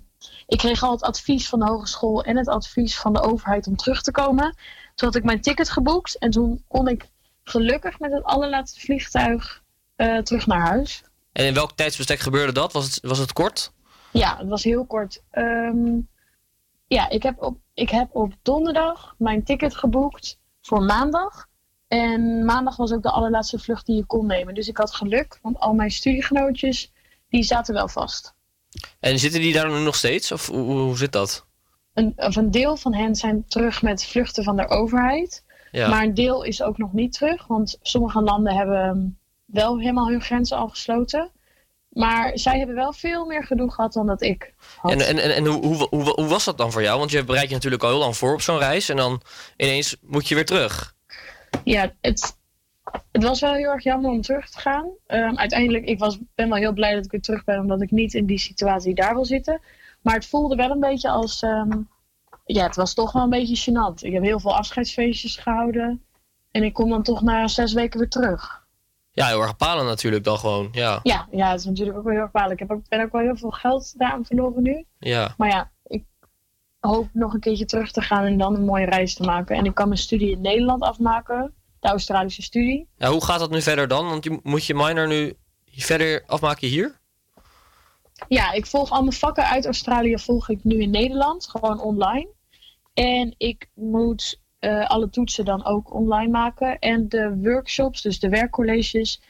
ik 0.46 0.58
kreeg 0.58 0.82
al 0.82 0.90
het 0.90 1.02
advies 1.02 1.48
van 1.48 1.58
de 1.58 1.66
hogeschool 1.66 2.24
en 2.24 2.36
het 2.36 2.48
advies 2.48 2.98
van 2.98 3.12
de 3.12 3.20
overheid 3.20 3.66
om 3.66 3.76
terug 3.76 4.02
te 4.02 4.10
komen. 4.10 4.54
Toen 4.94 5.08
had 5.08 5.16
ik 5.16 5.24
mijn 5.24 5.40
ticket 5.40 5.70
geboekt 5.70 6.18
en 6.18 6.30
toen 6.30 6.64
kon 6.68 6.88
ik 6.88 7.08
gelukkig 7.44 7.98
met 7.98 8.12
het 8.12 8.24
allerlaatste 8.24 8.80
vliegtuig 8.80 9.62
eh, 9.96 10.18
terug 10.18 10.46
naar 10.46 10.66
huis. 10.66 11.02
En 11.32 11.46
in 11.46 11.54
welk 11.54 11.72
tijdsbestek 11.72 12.18
gebeurde 12.18 12.52
dat? 12.52 12.72
Was 12.72 12.84
het, 12.84 12.98
was 13.02 13.18
het 13.18 13.32
kort? 13.32 13.72
Ja, 14.16 14.36
het 14.38 14.48
was 14.48 14.64
heel 14.64 14.86
kort. 14.86 15.22
Ehm, 15.30 15.98
ja, 16.86 17.08
ik 17.08 17.22
heb, 17.22 17.42
op, 17.42 17.58
ik 17.74 17.90
heb 17.90 18.08
op 18.12 18.32
donderdag 18.42 19.14
mijn 19.18 19.44
ticket 19.44 19.76
geboekt 19.76 20.38
voor 20.62 20.82
maandag. 20.82 21.46
En 21.88 22.44
maandag 22.44 22.76
was 22.76 22.92
ook 22.92 23.02
de 23.02 23.10
allerlaatste 23.10 23.58
vlucht 23.58 23.86
die 23.86 23.96
je 23.96 24.04
kon 24.04 24.26
nemen. 24.26 24.54
Dus 24.54 24.68
ik 24.68 24.76
had 24.76 24.94
geluk, 24.94 25.38
want 25.42 25.58
al 25.58 25.74
mijn 25.74 25.90
studiegenootjes 25.90 26.92
die 27.28 27.42
zaten 27.42 27.74
wel 27.74 27.88
vast. 27.88 28.34
En 29.00 29.18
zitten 29.18 29.40
die 29.40 29.52
daar 29.52 29.70
nu 29.70 29.78
nog 29.78 29.94
steeds? 29.94 30.32
Of 30.32 30.46
hoe, 30.46 30.78
hoe 30.78 30.96
zit 30.96 31.12
dat? 31.12 31.46
Een, 31.92 32.12
of 32.16 32.36
een 32.36 32.50
deel 32.50 32.76
van 32.76 32.94
hen 32.94 33.14
zijn 33.14 33.44
terug 33.46 33.82
met 33.82 34.04
vluchten 34.04 34.44
van 34.44 34.56
de 34.56 34.68
overheid. 34.68 35.44
Ja. 35.70 35.88
Maar 35.88 36.02
een 36.02 36.14
deel 36.14 36.42
is 36.42 36.62
ook 36.62 36.78
nog 36.78 36.92
niet 36.92 37.12
terug. 37.12 37.46
Want 37.46 37.78
sommige 37.82 38.22
landen 38.22 38.54
hebben 38.54 39.18
wel 39.44 39.78
helemaal 39.78 40.08
hun 40.08 40.22
grenzen 40.22 40.56
al 40.56 40.68
gesloten. 40.68 41.30
Maar 41.96 42.38
zij 42.38 42.58
hebben 42.58 42.76
wel 42.76 42.92
veel 42.92 43.24
meer 43.24 43.44
gedoe 43.44 43.72
gehad 43.72 43.92
dan 43.92 44.06
dat 44.06 44.22
ik 44.22 44.54
had. 44.76 44.92
En, 44.92 45.00
en, 45.00 45.18
en, 45.18 45.34
en 45.34 45.46
hoe, 45.46 45.66
hoe, 45.66 45.86
hoe, 45.90 46.02
hoe 46.02 46.26
was 46.26 46.44
dat 46.44 46.58
dan 46.58 46.72
voor 46.72 46.82
jou? 46.82 46.98
Want 46.98 47.10
je 47.10 47.24
bereidt 47.24 47.48
je 47.48 47.54
natuurlijk 47.54 47.82
al 47.82 47.90
heel 47.90 47.98
lang 47.98 48.16
voor 48.16 48.32
op 48.32 48.40
zo'n 48.40 48.58
reis. 48.58 48.88
En 48.88 48.96
dan 48.96 49.20
ineens 49.56 49.96
moet 50.00 50.28
je 50.28 50.34
weer 50.34 50.44
terug. 50.44 50.94
Ja, 51.64 51.92
het, 52.00 52.36
het 53.12 53.22
was 53.22 53.40
wel 53.40 53.52
heel 53.52 53.70
erg 53.70 53.82
jammer 53.82 54.10
om 54.10 54.20
terug 54.20 54.50
te 54.50 54.58
gaan. 54.58 54.88
Ehm, 55.06 55.36
uiteindelijk, 55.36 55.84
ik 55.84 55.98
was, 55.98 56.18
ben 56.34 56.48
wel 56.48 56.58
heel 56.58 56.72
blij 56.72 56.94
dat 56.94 57.04
ik 57.04 57.10
weer 57.10 57.20
terug 57.20 57.44
ben, 57.44 57.60
omdat 57.60 57.82
ik 57.82 57.90
niet 57.90 58.14
in 58.14 58.26
die 58.26 58.38
situatie 58.38 58.94
daar 58.94 59.14
wil 59.14 59.24
zitten. 59.24 59.60
Maar 60.02 60.14
het 60.14 60.26
voelde 60.26 60.56
wel 60.56 60.70
een 60.70 60.80
beetje 60.80 61.08
als, 61.08 61.42
ehm, 61.42 61.80
ja, 62.44 62.66
het 62.66 62.76
was 62.76 62.94
toch 62.94 63.12
wel 63.12 63.22
een 63.22 63.30
beetje 63.30 63.70
gênant. 63.70 64.04
Ik 64.04 64.12
heb 64.12 64.22
heel 64.22 64.40
veel 64.40 64.56
afscheidsfeestjes 64.56 65.36
gehouden. 65.36 66.02
En 66.50 66.62
ik 66.62 66.72
kom 66.72 66.88
dan 66.88 67.02
toch 67.02 67.22
na 67.22 67.48
zes 67.48 67.72
weken 67.72 67.98
weer 67.98 68.08
terug. 68.08 68.65
Ja, 69.16 69.26
heel 69.26 69.42
erg 69.42 69.56
palen 69.56 69.86
natuurlijk 69.86 70.24
dan 70.24 70.38
gewoon. 70.38 70.68
Ja. 70.72 71.00
Ja, 71.02 71.28
ja 71.30 71.50
het 71.50 71.60
is 71.60 71.66
natuurlijk 71.66 71.96
ook 71.98 72.04
wel 72.04 72.12
heel 72.12 72.22
erg 72.22 72.30
kwalijk. 72.30 72.60
Ik 72.60 72.68
heb 72.68 72.78
ook, 72.78 72.88
ben 72.88 73.02
ook 73.02 73.12
wel 73.12 73.20
heel 73.20 73.36
veel 73.36 73.50
geld 73.50 73.98
daaraan 73.98 74.24
verloren 74.24 74.62
nu. 74.62 74.84
Ja. 74.98 75.34
Maar 75.36 75.48
ja, 75.48 75.70
ik 75.86 76.04
hoop 76.80 77.08
nog 77.12 77.34
een 77.34 77.40
keertje 77.40 77.64
terug 77.64 77.90
te 77.90 78.00
gaan 78.00 78.24
en 78.24 78.38
dan 78.38 78.54
een 78.54 78.64
mooie 78.64 78.84
reis 78.84 79.14
te 79.14 79.22
maken. 79.22 79.56
En 79.56 79.64
ik 79.64 79.74
kan 79.74 79.88
mijn 79.88 80.00
studie 80.00 80.30
in 80.30 80.40
Nederland 80.40 80.82
afmaken, 80.82 81.54
de 81.80 81.88
Australische 81.88 82.42
studie. 82.42 82.88
ja. 82.96 83.10
Hoe 83.10 83.24
gaat 83.24 83.38
dat 83.38 83.50
nu 83.50 83.62
verder 83.62 83.88
dan? 83.88 84.08
Want 84.08 84.24
je, 84.24 84.40
moet 84.42 84.64
je 84.64 84.74
minor 84.74 85.06
nu 85.06 85.34
verder 85.70 86.22
afmaken 86.26 86.68
hier? 86.68 86.98
Ja, 88.28 88.52
ik 88.52 88.66
volg 88.66 88.90
al 88.90 89.00
mijn 89.00 89.12
vakken 89.12 89.44
uit 89.44 89.64
Australië 89.64 90.18
volg 90.18 90.48
ik 90.48 90.64
nu 90.64 90.80
in 90.80 90.90
Nederland, 90.90 91.48
gewoon 91.48 91.80
online. 91.80 92.28
En 92.94 93.34
ik 93.38 93.70
moet 93.74 94.40
eh, 94.58 94.86
alle 94.86 95.10
toetsen 95.10 95.44
dan 95.44 95.64
ook 95.64 95.94
online 95.94 96.30
maken. 96.30 96.78
En 96.78 97.08
de 97.08 97.36
workshops, 97.42 98.02
dus 98.02 98.20
de 98.20 98.28
werkcolleges, 98.28 99.22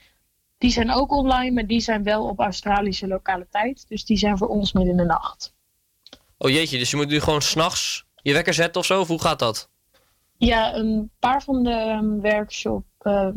die 0.59 0.71
zijn 0.71 0.91
ook 0.91 1.13
online, 1.13 1.51
maar 1.51 1.67
die 1.67 1.81
zijn 1.81 2.03
wel 2.03 2.25
op 2.25 2.41
Australische 2.41 3.07
lokale 3.07 3.47
tijd. 3.51 3.89
Dus 3.89 4.05
die 4.05 4.17
zijn 4.17 4.39
voor 4.39 4.49
ons 4.49 4.73
midden 4.73 4.93
in 4.93 4.99
de 4.99 5.05
nacht. 5.05 5.55
Oh 6.39 6.51
jeetje, 6.51 6.79
dus 6.79 6.91
je 6.91 6.97
moet 6.97 7.09
nu 7.09 7.21
gewoon 7.21 7.43
s'nachts 7.43 8.07
je 8.27 8.33
wekker 8.33 8.55
zetten 8.55 8.81
of 8.81 8.87
zo? 8.87 9.01
Of 9.01 9.09
hoe 9.09 9.21
gaat 9.21 9.39
dat? 9.39 9.71
Ja, 10.37 10.75
een 10.75 11.11
paar 11.19 11.43
van 11.43 11.63
de 11.63 11.71
um, 11.71 12.21
workshop, 12.21 12.85
eh, 12.99 13.29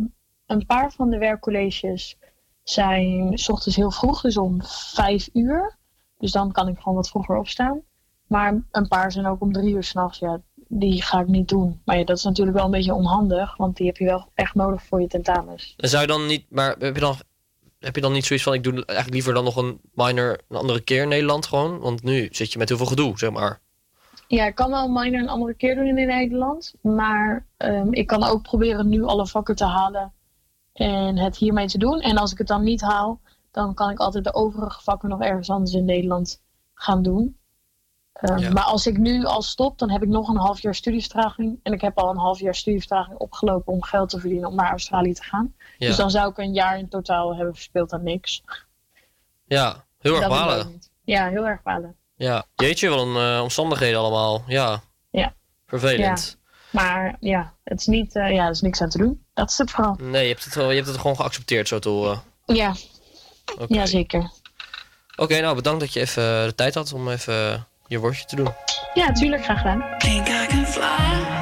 een 0.45 0.65
paar 0.65 0.91
van 0.91 1.09
de 1.09 1.17
werkcolleges 1.17 2.17
zijn 2.63 3.37
s 3.37 3.49
ochtends 3.49 3.77
heel 3.77 3.91
vroeg, 3.91 4.21
dus 4.21 4.37
om 4.37 4.63
vijf 4.93 5.29
uur. 5.33 5.77
Dus 6.17 6.31
dan 6.31 6.51
kan 6.51 6.67
ik 6.67 6.77
gewoon 6.77 6.95
wat 6.95 7.09
vroeger 7.09 7.37
opstaan. 7.37 7.81
Maar 8.27 8.63
een 8.71 8.87
paar 8.87 9.11
zijn 9.11 9.25
ook 9.25 9.41
om 9.41 9.51
drie 9.51 9.73
uur 9.73 9.83
s'nachts. 9.83 10.19
Ja, 10.19 10.41
die 10.71 11.01
ga 11.01 11.19
ik 11.19 11.27
niet 11.27 11.47
doen. 11.47 11.81
Maar 11.85 11.97
ja, 11.97 12.03
dat 12.03 12.17
is 12.17 12.23
natuurlijk 12.23 12.57
wel 12.57 12.65
een 12.65 12.71
beetje 12.71 12.93
onhandig, 12.93 13.57
want 13.57 13.77
die 13.77 13.85
heb 13.85 13.97
je 13.97 14.05
wel 14.05 14.31
echt 14.33 14.55
nodig 14.55 14.83
voor 14.83 15.01
je 15.01 15.07
tentamens. 15.07 15.73
En 15.77 15.89
zou 15.89 16.01
je 16.01 16.07
dan 16.07 16.25
niet, 16.25 16.45
maar 16.49 16.75
heb 16.79 16.95
je 16.95 17.01
dan, 17.01 17.15
heb 17.79 17.95
je 17.95 18.01
dan 18.01 18.11
niet 18.11 18.25
zoiets 18.25 18.45
van: 18.45 18.53
ik 18.53 18.63
doe 18.63 18.73
eigenlijk 18.73 19.09
liever 19.09 19.33
dan 19.33 19.43
nog 19.43 19.55
een 19.55 19.79
minor 19.93 20.39
een 20.49 20.57
andere 20.57 20.81
keer 20.81 21.01
in 21.01 21.07
Nederland 21.07 21.45
gewoon? 21.45 21.79
Want 21.79 22.03
nu 22.03 22.27
zit 22.31 22.51
je 22.51 22.57
met 22.59 22.69
heel 22.69 22.77
veel 22.77 22.85
gedoe, 22.85 23.17
zeg 23.17 23.31
maar. 23.31 23.61
Ja, 24.27 24.45
ik 24.45 24.55
kan 24.55 24.69
wel 24.69 24.85
een 24.85 24.93
minor 24.93 25.19
een 25.19 25.29
andere 25.29 25.53
keer 25.53 25.75
doen 25.75 25.97
in 25.97 26.07
Nederland. 26.07 26.73
Maar 26.81 27.45
ehm, 27.57 27.93
ik 27.93 28.07
kan 28.07 28.23
ook 28.23 28.41
proberen 28.41 28.89
nu 28.89 29.03
alle 29.03 29.27
vakken 29.27 29.55
te 29.55 29.65
halen 29.65 30.13
en 30.73 31.17
het 31.17 31.37
hiermee 31.37 31.67
te 31.67 31.77
doen. 31.77 31.99
En 31.99 32.17
als 32.17 32.31
ik 32.31 32.37
het 32.37 32.47
dan 32.47 32.63
niet 32.63 32.81
haal, 32.81 33.21
dan 33.51 33.73
kan 33.73 33.89
ik 33.89 33.99
altijd 33.99 34.23
de 34.23 34.33
overige 34.33 34.81
vakken 34.81 35.09
nog 35.09 35.21
ergens 35.21 35.49
anders 35.49 35.73
in 35.73 35.85
Nederland 35.85 36.41
gaan 36.73 37.03
doen. 37.03 37.38
Ehm, 38.21 38.37
Ja. 38.37 38.49
Maar 38.51 38.63
als 38.63 38.87
ik 38.87 38.97
nu 38.97 39.23
al 39.25 39.41
stop, 39.41 39.77
dan 39.77 39.89
heb 39.91 40.01
ik 40.03 40.07
nog 40.09 40.29
een 40.29 40.37
half 40.37 40.61
jaar 40.61 40.75
studievertraging. 40.75 41.59
En 41.63 41.73
ik 41.73 41.81
heb 41.81 41.97
al 41.97 42.09
een 42.09 42.17
half 42.17 42.39
jaar 42.39 42.55
studievertraging 42.55 43.17
opgelopen 43.17 43.73
om 43.73 43.83
geld 43.83 44.09
te 44.09 44.19
verdienen 44.19 44.49
om 44.49 44.55
naar 44.55 44.69
Australië 44.69 45.13
te 45.13 45.23
gaan. 45.23 45.53
Ja. 45.77 45.87
Dus 45.87 45.95
dan 45.95 46.11
zou 46.11 46.29
ik 46.29 46.37
een 46.37 46.53
jaar 46.53 46.77
in 46.77 46.89
totaal 46.89 47.35
hebben 47.35 47.53
verspeeld 47.53 47.93
aan 47.93 48.03
niks. 48.03 48.43
Ja, 49.45 49.85
heel 49.99 50.15
erg 50.15 50.27
balen. 50.27 50.81
Ja, 51.03 51.27
heel 51.29 51.47
erg 51.47 51.61
balen. 51.61 51.95
Ja, 52.15 52.45
jeetje, 52.55 52.89
wel 52.89 53.07
een 53.15 53.35
eh, 53.35 53.41
omstandigheden 53.41 53.99
allemaal. 53.99 54.43
Ja, 54.47 54.81
Ja. 55.11 55.33
vervelend. 55.67 56.37
Maar 56.71 57.17
ja, 57.19 57.53
het 57.63 57.79
is, 57.79 57.85
niet, 57.87 58.15
eh, 58.15 58.31
ja, 58.33 58.43
er 58.45 58.49
is 58.51 58.61
niks 58.61 58.81
aan 58.81 58.89
te 58.89 58.97
doen. 58.97 59.25
Dat 59.33 59.49
is 59.49 59.57
het 59.57 59.71
vooral. 59.71 59.95
Nee, 59.99 60.21
je 60.23 60.29
hebt, 60.33 60.45
het, 60.45 60.55
wel- 60.55 60.69
je 60.69 60.75
hebt 60.75 60.87
het 60.87 60.97
gewoon 60.97 61.15
geaccepteerd 61.15 61.67
zo 61.67 61.79
te 61.79 61.89
horen. 61.89 62.21
Ja, 62.45 62.73
ja 63.67 63.85
zeker. 63.85 64.31
Oké, 65.15 65.39
nou 65.39 65.55
bedankt 65.55 65.79
dat 65.79 65.93
je 65.93 65.99
even 65.99 66.45
de 66.47 66.55
tijd 66.55 66.75
had 66.75 66.93
om 66.93 67.09
even 67.09 67.67
je 67.89 67.99
woordje 67.99 68.25
te 68.25 68.35
doen. 68.35 68.47
Ja, 68.93 69.11
tuurlijk, 69.11 69.43
graag 69.43 69.57
gedaan. 69.57 71.38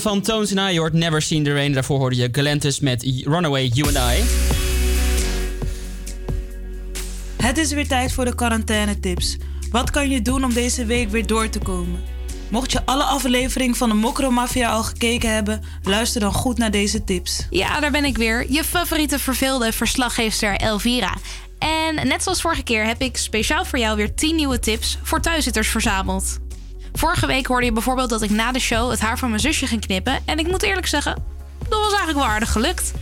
Van 0.00 0.20
Tones 0.20 0.56
and 0.56 0.70
I, 0.70 0.72
je 0.72 0.78
hoort 0.78 0.92
Never 0.92 1.22
Seen 1.22 1.44
the 1.44 1.52
Rain. 1.52 1.72
Daarvoor 1.72 1.98
hoorde 1.98 2.16
je 2.16 2.28
Galantis 2.32 2.80
met 2.80 3.02
Runaway, 3.24 3.64
You 3.64 3.96
and 3.96 3.96
I. 3.96 4.24
Het 7.36 7.58
is 7.58 7.72
weer 7.72 7.88
tijd 7.88 8.12
voor 8.12 8.24
de 8.24 8.34
quarantaine-tips. 8.34 9.36
Wat 9.70 9.90
kan 9.90 10.10
je 10.10 10.22
doen 10.22 10.44
om 10.44 10.52
deze 10.52 10.84
week 10.84 11.08
weer 11.08 11.26
door 11.26 11.48
te 11.48 11.58
komen? 11.58 12.04
Mocht 12.50 12.72
je 12.72 12.86
alle 12.86 13.02
afleveringen 13.02 13.76
van 13.76 13.88
de 13.88 13.94
Mokro 13.94 14.30
Mafia 14.30 14.70
al 14.70 14.82
gekeken 14.82 15.34
hebben, 15.34 15.62
luister 15.82 16.20
dan 16.20 16.32
goed 16.32 16.58
naar 16.58 16.70
deze 16.70 17.04
tips. 17.04 17.46
Ja, 17.50 17.80
daar 17.80 17.90
ben 17.90 18.04
ik 18.04 18.16
weer. 18.16 18.50
Je 18.50 18.64
favoriete 18.64 19.18
verveelde 19.18 19.72
verslaggeefster 19.72 20.56
Elvira. 20.56 21.14
En 21.58 22.08
net 22.08 22.22
zoals 22.22 22.40
vorige 22.40 22.62
keer 22.62 22.86
heb 22.86 23.00
ik 23.00 23.16
speciaal 23.16 23.64
voor 23.64 23.78
jou 23.78 23.96
weer 23.96 24.14
10 24.14 24.36
nieuwe 24.36 24.58
tips 24.58 24.98
voor 25.02 25.20
thuiszitters 25.20 25.68
verzameld. 25.68 26.38
Vorige 26.92 27.26
week 27.26 27.46
hoorde 27.46 27.66
je 27.66 27.72
bijvoorbeeld 27.72 28.10
dat 28.10 28.22
ik 28.22 28.30
na 28.30 28.52
de 28.52 28.58
show 28.58 28.90
het 28.90 29.00
haar 29.00 29.18
van 29.18 29.28
mijn 29.28 29.40
zusje 29.40 29.66
ging 29.66 29.86
knippen. 29.86 30.18
En 30.24 30.38
ik 30.38 30.46
moet 30.46 30.62
eerlijk 30.62 30.86
zeggen, 30.86 31.22
dat 31.58 31.78
was 31.78 31.92
eigenlijk 31.92 32.18
wel 32.18 32.28
aardig 32.28 32.52
gelukt. 32.52 32.92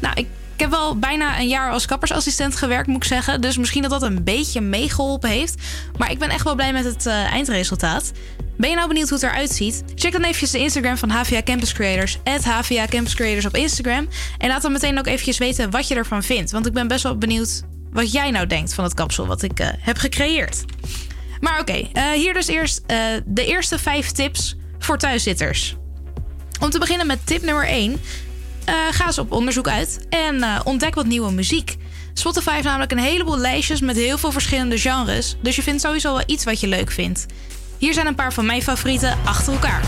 Nou, 0.00 0.14
ik 0.16 0.26
heb 0.62 0.70
wel 0.70 0.98
bijna 0.98 1.38
een 1.38 1.48
jaar 1.48 1.70
als 1.70 1.86
kappersassistent 1.86 2.56
gewerkt, 2.56 2.86
moet 2.86 2.96
ik 2.96 3.04
zeggen. 3.04 3.40
Dus 3.40 3.56
misschien 3.56 3.82
dat 3.82 3.90
dat 3.90 4.02
een 4.02 4.24
beetje 4.24 4.60
meegeholpen 4.60 5.30
heeft. 5.30 5.54
Maar 5.98 6.10
ik 6.10 6.18
ben 6.18 6.28
echt 6.28 6.44
wel 6.44 6.54
blij 6.54 6.72
met 6.72 6.84
het 6.84 7.06
eh, 7.06 7.32
eindresultaat. 7.32 8.12
Ben 8.56 8.70
je 8.70 8.76
nou 8.76 8.88
benieuwd 8.88 9.08
hoe 9.08 9.18
het 9.18 9.28
eruit 9.28 9.50
ziet? 9.50 9.82
Check 9.94 10.12
dan 10.12 10.22
eventjes 10.22 10.50
de 10.50 10.58
Instagram 10.58 10.96
van 10.96 11.10
HVA 11.10 11.42
Campus 11.42 11.72
Creators. 11.72 12.18
HVA 12.42 12.86
Campus 12.86 13.14
Creators 13.14 13.46
op 13.46 13.56
Instagram. 13.56 14.08
En 14.38 14.48
laat 14.48 14.62
dan 14.62 14.72
meteen 14.72 14.98
ook 14.98 15.06
eventjes 15.06 15.38
weten 15.38 15.70
wat 15.70 15.88
je 15.88 15.94
ervan 15.94 16.22
vindt. 16.22 16.50
Want 16.50 16.66
ik 16.66 16.72
ben 16.72 16.88
best 16.88 17.02
wel 17.02 17.18
benieuwd 17.18 17.62
wat 17.92 18.12
jij 18.12 18.30
nou 18.30 18.46
denkt 18.46 18.74
van 18.74 18.84
het 18.84 18.94
kapsel 18.94 19.26
wat 19.26 19.42
ik 19.42 19.60
eh, 19.60 19.68
heb 19.78 19.98
gecreëerd. 19.98 20.64
Maar 21.40 21.60
oké, 21.60 21.88
eh, 21.92 22.10
hier 22.10 22.34
dus 22.34 22.46
eerst 22.46 22.82
de 23.24 23.46
eerste 23.46 23.78
vijf 23.78 24.10
tips 24.10 24.56
voor 24.78 24.98
thuiszitters. 24.98 25.76
Om 26.60 26.70
te 26.70 26.78
beginnen 26.78 27.06
met 27.06 27.26
tip 27.26 27.42
nummer 27.42 27.66
1. 27.66 28.00
Ga 28.90 29.06
eens 29.06 29.18
op 29.18 29.32
onderzoek 29.32 29.68
uit 29.68 30.06
en 30.08 30.42
eh, 30.42 30.60
ontdek 30.64 30.94
wat 30.94 31.06
nieuwe 31.06 31.32
muziek. 31.32 31.76
Spotify 32.14 32.50
heeft 32.50 32.64
namelijk 32.64 32.92
een 32.92 32.98
heleboel 32.98 33.38
lijstjes 33.38 33.80
met 33.80 33.96
heel 33.96 34.18
veel 34.18 34.32
verschillende 34.32 34.78
genres. 34.78 35.36
Dus 35.40 35.56
je 35.56 35.62
vindt 35.62 35.80
sowieso 35.80 36.12
wel 36.12 36.22
iets 36.26 36.44
wat 36.44 36.60
je 36.60 36.66
leuk 36.66 36.90
vindt. 36.90 37.26
Hier 37.78 37.94
zijn 37.94 38.06
een 38.06 38.14
paar 38.14 38.32
van 38.32 38.46
mijn 38.46 38.62
favorieten 38.62 39.18
achter 39.24 39.52
elkaar. 39.52 39.82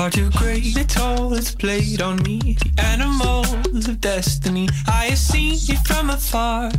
Far 0.00 0.08
too 0.08 0.30
great 0.30 0.74
a 0.78 0.86
toll 0.86 1.34
it's 1.34 1.54
played 1.54 2.00
on 2.00 2.22
me. 2.22 2.38
The 2.38 2.82
animals 2.82 3.86
of 3.86 4.00
destiny. 4.00 4.66
I 4.86 5.10
have 5.10 5.18
seen 5.18 5.52
it 5.52 5.86
from 5.86 6.08
afar. 6.08 6.70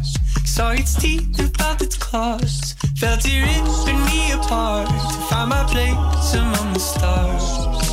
Saw 0.44 0.72
its 0.72 0.96
teeth 0.96 1.40
and 1.40 1.56
felt 1.56 1.84
its 1.84 1.98
claws. 1.98 2.74
Felt 2.98 3.22
it 3.24 3.42
ripping 3.44 4.04
me 4.06 4.32
apart. 4.32 4.88
To 4.88 5.22
find 5.30 5.50
my 5.52 5.64
place 5.66 6.34
among 6.34 6.74
the 6.74 6.80
stars. 6.80 7.91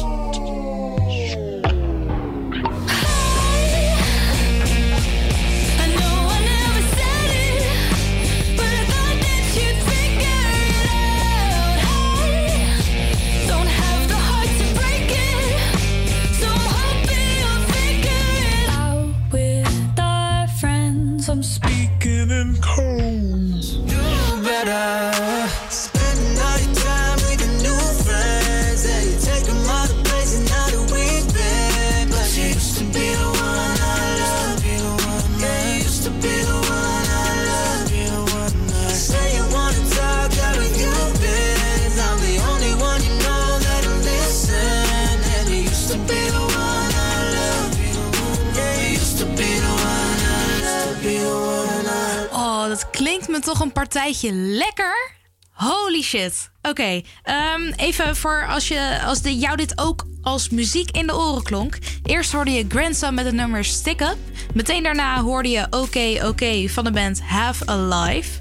Toch 53.40 53.60
een 53.60 53.72
partijtje 53.72 54.32
lekker. 54.32 55.16
Holy 55.52 56.02
shit. 56.02 56.50
Oké, 56.62 57.02
ehm, 57.22 57.72
even 57.76 58.16
voor 58.16 58.46
als, 58.48 58.68
je, 58.68 59.00
als 59.04 59.22
de, 59.22 59.38
jou 59.38 59.56
dit 59.56 59.78
ook 59.78 60.06
als 60.22 60.48
muziek 60.48 60.90
in 60.90 61.06
de 61.06 61.16
oren 61.16 61.42
klonk. 61.42 61.78
Eerst 62.02 62.32
hoorde 62.32 62.50
je 62.50 62.64
Grandson 62.68 63.14
met 63.14 63.24
het 63.24 63.34
nummer 63.34 63.64
Stick 63.64 64.00
Up. 64.00 64.16
Meteen 64.54 64.82
daarna 64.82 65.20
hoorde 65.22 65.48
je 65.48 65.66
Oké 65.70 66.26
Oké 66.26 66.68
van 66.68 66.84
de 66.84 66.90
band 66.90 67.22
Have 67.22 67.70
a 67.70 67.76
Life. 67.76 68.40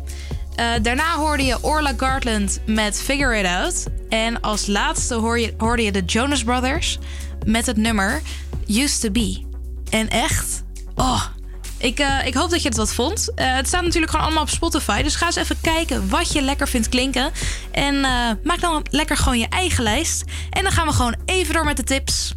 Eh, 0.55 0.65
daarna 0.81 1.15
hoorde 1.15 1.43
je 1.43 1.63
Orla 1.63 1.93
Gartland 1.97 2.59
met 2.65 3.01
Figure 3.01 3.39
It 3.39 3.45
Out. 3.45 3.85
En 4.09 4.41
als 4.41 4.67
laatste 4.67 5.15
hoor 5.15 5.39
je, 5.39 5.53
hoorde 5.57 5.83
je 5.83 5.91
de 5.91 6.03
Jonas 6.05 6.43
Brothers 6.43 6.97
met 7.45 7.65
het 7.65 7.77
nummer 7.77 8.21
Used 8.67 9.01
to 9.01 9.11
Be. 9.11 9.45
En 9.89 10.09
echt, 10.09 10.63
oh, 10.95 11.25
ik, 11.77 11.99
eh, 11.99 12.25
ik 12.25 12.33
hoop 12.33 12.49
dat 12.49 12.61
je 12.61 12.67
het 12.67 12.77
wat 12.77 12.93
vond. 12.93 13.31
Eh, 13.35 13.55
het 13.55 13.67
staat 13.67 13.83
natuurlijk 13.83 14.11
gewoon 14.11 14.25
allemaal 14.25 14.43
op 14.43 14.49
Spotify. 14.49 15.01
Dus 15.01 15.15
ga 15.15 15.25
eens 15.25 15.35
even 15.35 15.61
kijken 15.61 16.09
wat 16.09 16.31
je 16.31 16.41
lekker 16.41 16.67
vindt 16.67 16.89
klinken. 16.89 17.31
En 17.71 17.95
eh, 17.95 18.11
maak 18.43 18.59
dan 18.59 18.85
lekker 18.89 19.17
gewoon 19.17 19.39
je 19.39 19.47
eigen 19.49 19.83
lijst. 19.83 20.23
En 20.49 20.63
dan 20.63 20.71
gaan 20.71 20.87
we 20.87 20.93
gewoon 20.93 21.15
even 21.25 21.53
door 21.53 21.65
met 21.65 21.77
de 21.77 21.83
tips. 21.83 22.35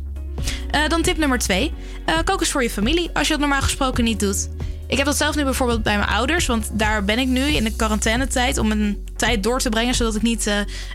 Dan 0.89 1.03
tip 1.03 1.17
nummer 1.17 1.39
twee. 1.39 1.73
Eh, 2.05 2.19
kook 2.25 2.41
eens 2.41 2.51
voor 2.51 2.63
je 2.63 2.71
familie 2.71 3.11
als 3.13 3.27
je 3.27 3.33
dat 3.33 3.41
normaal 3.41 3.63
gesproken 3.63 4.05
niet 4.05 4.21
doet. 4.21 4.49
Ik 4.87 4.97
heb 4.97 5.07
dat 5.07 5.17
zelf 5.17 5.37
nu 5.37 5.45
bijvoorbeeld 5.45 5.83
bij 5.83 5.97
mijn 5.97 6.09
ouders. 6.09 6.47
Want 6.47 6.71
daar 6.73 7.05
ben 7.05 7.19
ik 7.19 7.27
nu 7.27 7.41
in 7.41 7.65
de 7.65 7.77
quarantainetijd. 7.77 8.59
Om 8.59 8.71
een 8.71 9.05
tijd 9.17 9.43
door 9.43 9.61
te 9.61 9.69
brengen. 9.69 9.95
Zodat 9.95 10.15
ik 10.15 10.23
niet 10.23 10.47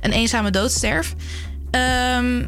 een 0.01 0.11
eenzame 0.11 0.49
dood 0.49 0.71
sterf. 0.71 1.13
Ehm, 1.71 2.45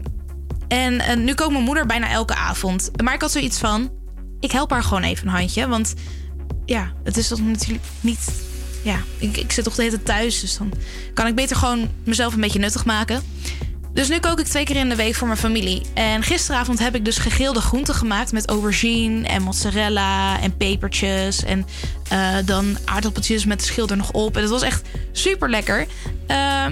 en 0.67 1.23
nu 1.23 1.33
kookt 1.33 1.51
mijn 1.51 1.63
moeder 1.63 1.85
bijna 1.85 2.09
elke 2.09 2.35
avond. 2.35 2.91
Maar 3.03 3.13
ik 3.13 3.21
had 3.21 3.31
zoiets 3.31 3.57
van... 3.57 3.96
Ik 4.39 4.51
help 4.51 4.71
haar 4.71 4.83
gewoon 4.83 5.03
even 5.03 5.27
een 5.27 5.33
handje. 5.33 5.67
Want 5.67 5.93
ja, 6.65 6.91
het 7.03 7.17
is 7.17 7.27
toch 7.27 7.41
natuurlijk 7.41 7.85
niet... 8.01 8.45
Ja, 8.83 8.99
ik, 9.17 9.37
ik 9.37 9.51
zit 9.51 9.63
toch 9.63 9.75
de 9.75 9.81
hele 9.81 9.95
tijd 9.95 10.05
thuis. 10.05 10.39
Dus 10.39 10.57
dan 10.57 10.73
kan 11.13 11.27
ik 11.27 11.35
beter 11.35 11.55
gewoon 11.55 11.89
mezelf 12.03 12.33
een 12.33 12.41
beetje 12.41 12.59
nuttig 12.59 12.85
maken. 12.85 13.21
Dus 13.93 14.09
nu 14.09 14.19
kook 14.19 14.39
ik 14.39 14.45
twee 14.45 14.63
keer 14.63 14.75
in 14.75 14.89
de 14.89 14.95
week 14.95 15.15
voor 15.15 15.27
mijn 15.27 15.39
familie. 15.39 15.81
En 15.93 16.23
gisteravond 16.23 16.79
heb 16.79 16.95
ik 16.95 17.05
dus 17.05 17.17
gegrilde 17.17 17.61
groenten 17.61 17.95
gemaakt 17.95 18.31
met 18.31 18.47
aubergine 18.47 19.27
en 19.27 19.41
mozzarella 19.41 20.41
en 20.41 20.57
pepertjes. 20.57 21.43
En 21.43 21.65
eh, 22.09 22.35
dan 22.45 22.77
aardappeltjes 22.85 23.45
met 23.45 23.59
de 23.59 23.65
schil 23.65 23.87
er 23.87 23.97
nog 23.97 24.11
op. 24.11 24.35
En 24.35 24.41
het 24.41 24.51
was 24.51 24.61
echt 24.61 24.87
super 25.11 25.49
lekker. 25.49 25.87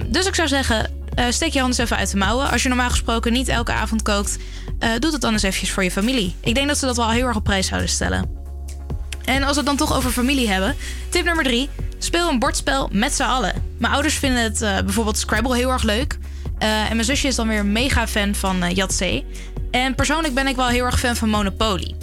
dus 0.06 0.26
ik 0.26 0.34
zou 0.34 0.48
zeggen, 0.48 0.90
eh, 1.16 1.24
steek 1.28 1.52
je 1.52 1.60
handen 1.60 1.78
eens 1.78 1.90
even 1.90 1.96
uit 1.96 2.10
de 2.10 2.16
mouwen. 2.16 2.50
Als 2.50 2.62
je 2.62 2.68
normaal 2.68 2.90
gesproken 2.90 3.32
niet 3.32 3.48
elke 3.48 3.72
avond 3.72 4.02
kookt, 4.02 4.38
eh 4.78 4.90
doe 4.98 5.12
het 5.12 5.20
dan 5.20 5.32
eens 5.32 5.42
eventjes 5.42 5.70
voor 5.70 5.82
je 5.82 5.90
familie. 5.90 6.34
Ik 6.40 6.54
denk 6.54 6.68
dat 6.68 6.78
ze 6.78 6.86
dat 6.86 6.96
wel 6.96 7.10
heel 7.10 7.26
erg 7.26 7.36
op 7.36 7.44
prijs 7.44 7.66
zouden 7.66 7.90
stellen. 7.90 8.30
En 9.24 9.42
als 9.42 9.50
we 9.50 9.56
het 9.56 9.66
dan 9.66 9.76
toch 9.76 9.96
over 9.96 10.10
familie 10.10 10.48
hebben. 10.48 10.76
Tip 11.08 11.24
nummer 11.24 11.44
drie. 11.44 11.68
Speel 11.98 12.28
een 12.28 12.38
bordspel 12.38 12.88
met 12.92 13.14
z'n 13.14 13.22
allen. 13.22 13.62
Mijn 13.78 13.92
ouders 13.92 14.14
vinden 14.14 14.42
het 14.42 14.62
eh, 14.62 14.78
bijvoorbeeld 14.84 15.18
Scrabble 15.18 15.56
heel 15.56 15.70
erg 15.70 15.82
leuk. 15.82 16.18
En 16.58 16.88
mijn 16.88 17.04
zusje 17.04 17.26
is 17.26 17.34
dan 17.34 17.48
weer 17.48 17.66
mega 17.66 18.06
fan 18.06 18.34
van 18.34 18.70
Yahtzee. 18.74 19.24
En 19.70 19.94
persoonlijk 19.94 20.34
ben 20.34 20.46
ik 20.46 20.56
wel 20.56 20.66
heel 20.66 20.84
erg 20.84 20.98
fan 20.98 21.16
van 21.16 21.28
Monopoly. 21.28 21.94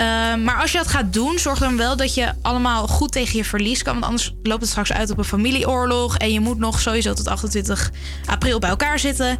Eh, 0.00 0.06
maar 0.34 0.60
als 0.60 0.72
je 0.72 0.78
dat 0.78 0.86
gaat 0.86 1.12
doen, 1.12 1.38
zorg 1.38 1.58
dan 1.58 1.76
wel 1.76 1.96
dat 1.96 2.14
je 2.14 2.32
allemaal 2.42 2.86
goed 2.86 3.12
tegen 3.12 3.36
je 3.36 3.44
verlies 3.44 3.82
kan. 3.82 3.92
Want 3.92 4.04
anders 4.04 4.34
loopt 4.42 4.60
het 4.60 4.70
straks 4.70 4.92
uit 4.92 5.10
op 5.10 5.18
een 5.18 5.24
familieoorlog. 5.24 6.16
En 6.16 6.32
je 6.32 6.40
moet 6.40 6.58
nog 6.58 6.80
sowieso 6.80 7.12
tot 7.12 7.28
28 7.28 7.90
april 8.26 8.58
bij 8.58 8.70
elkaar 8.70 8.98
zitten. 8.98 9.36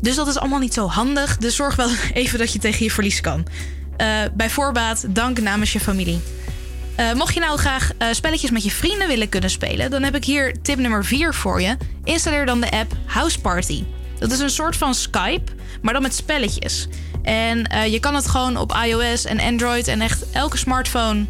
Dus 0.00 0.14
dat 0.14 0.28
is 0.28 0.38
allemaal 0.38 0.58
niet 0.58 0.74
zo 0.74 0.86
handig. 0.86 1.36
Dus 1.36 1.56
zorg 1.56 1.76
wel 1.76 1.88
even 2.14 2.38
dat 2.38 2.52
je 2.52 2.58
tegen 2.58 2.84
je 2.84 2.90
verlies 2.90 3.20
kan. 3.20 3.46
Eh, 3.96 4.08
bij 4.34 4.50
voorbaat, 4.50 5.04
dank 5.08 5.40
namens 5.40 5.72
je 5.72 5.80
familie. 5.80 6.20
Eh, 6.96 7.12
mocht 7.12 7.34
je 7.34 7.40
nou 7.40 7.58
graag 7.58 7.90
eh, 7.98 8.08
spelletjes 8.12 8.50
met 8.50 8.64
je 8.64 8.70
vrienden 8.70 9.08
willen 9.08 9.28
kunnen 9.28 9.50
spelen, 9.50 9.90
dan 9.90 10.02
heb 10.02 10.14
ik 10.14 10.24
hier 10.24 10.62
tip 10.62 10.78
nummer 10.78 11.04
4 11.04 11.34
voor 11.34 11.60
je. 11.60 11.76
Installeer 12.04 12.46
dan 12.46 12.60
de 12.60 12.70
app 12.70 12.92
House 13.06 13.40
Party. 13.40 13.84
Dat 14.18 14.32
is 14.32 14.38
een 14.38 14.50
soort 14.50 14.76
van 14.76 14.94
Skype, 14.94 15.52
maar 15.82 15.92
dan 15.92 16.02
met 16.02 16.14
spelletjes. 16.14 16.88
En 17.22 17.66
eh, 17.66 17.92
je 17.92 18.00
kan 18.00 18.14
het 18.14 18.28
gewoon 18.28 18.56
op 18.56 18.76
iOS 18.84 19.24
en 19.24 19.40
Android 19.40 19.88
en 19.88 20.00
echt 20.00 20.30
elke 20.30 20.56
smartphone 20.56 21.24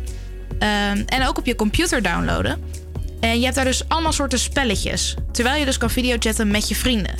ehm, 0.58 1.02
en 1.06 1.26
ook 1.26 1.38
op 1.38 1.46
je 1.46 1.56
computer 1.56 2.02
downloaden. 2.02 2.62
En 3.20 3.38
je 3.38 3.44
hebt 3.44 3.56
daar 3.56 3.64
dus 3.64 3.88
allemaal 3.88 4.12
soorten 4.12 4.38
spelletjes. 4.38 5.14
Terwijl 5.32 5.58
je 5.58 5.64
dus 5.64 5.78
kan 5.78 5.90
videochatten 5.90 6.50
met 6.50 6.68
je 6.68 6.74
vrienden. 6.74 7.14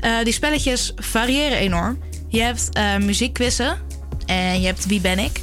Eh, 0.00 0.12
die 0.24 0.32
spelletjes 0.32 0.92
variëren 0.96 1.58
enorm. 1.58 1.98
Je 2.28 2.42
hebt 2.42 2.68
eh 2.72 2.96
muziekquizzen. 2.96 3.78
En 4.26 4.60
je 4.60 4.66
hebt 4.66 4.86
Wie 4.86 5.00
ben 5.00 5.18
ik? 5.18 5.40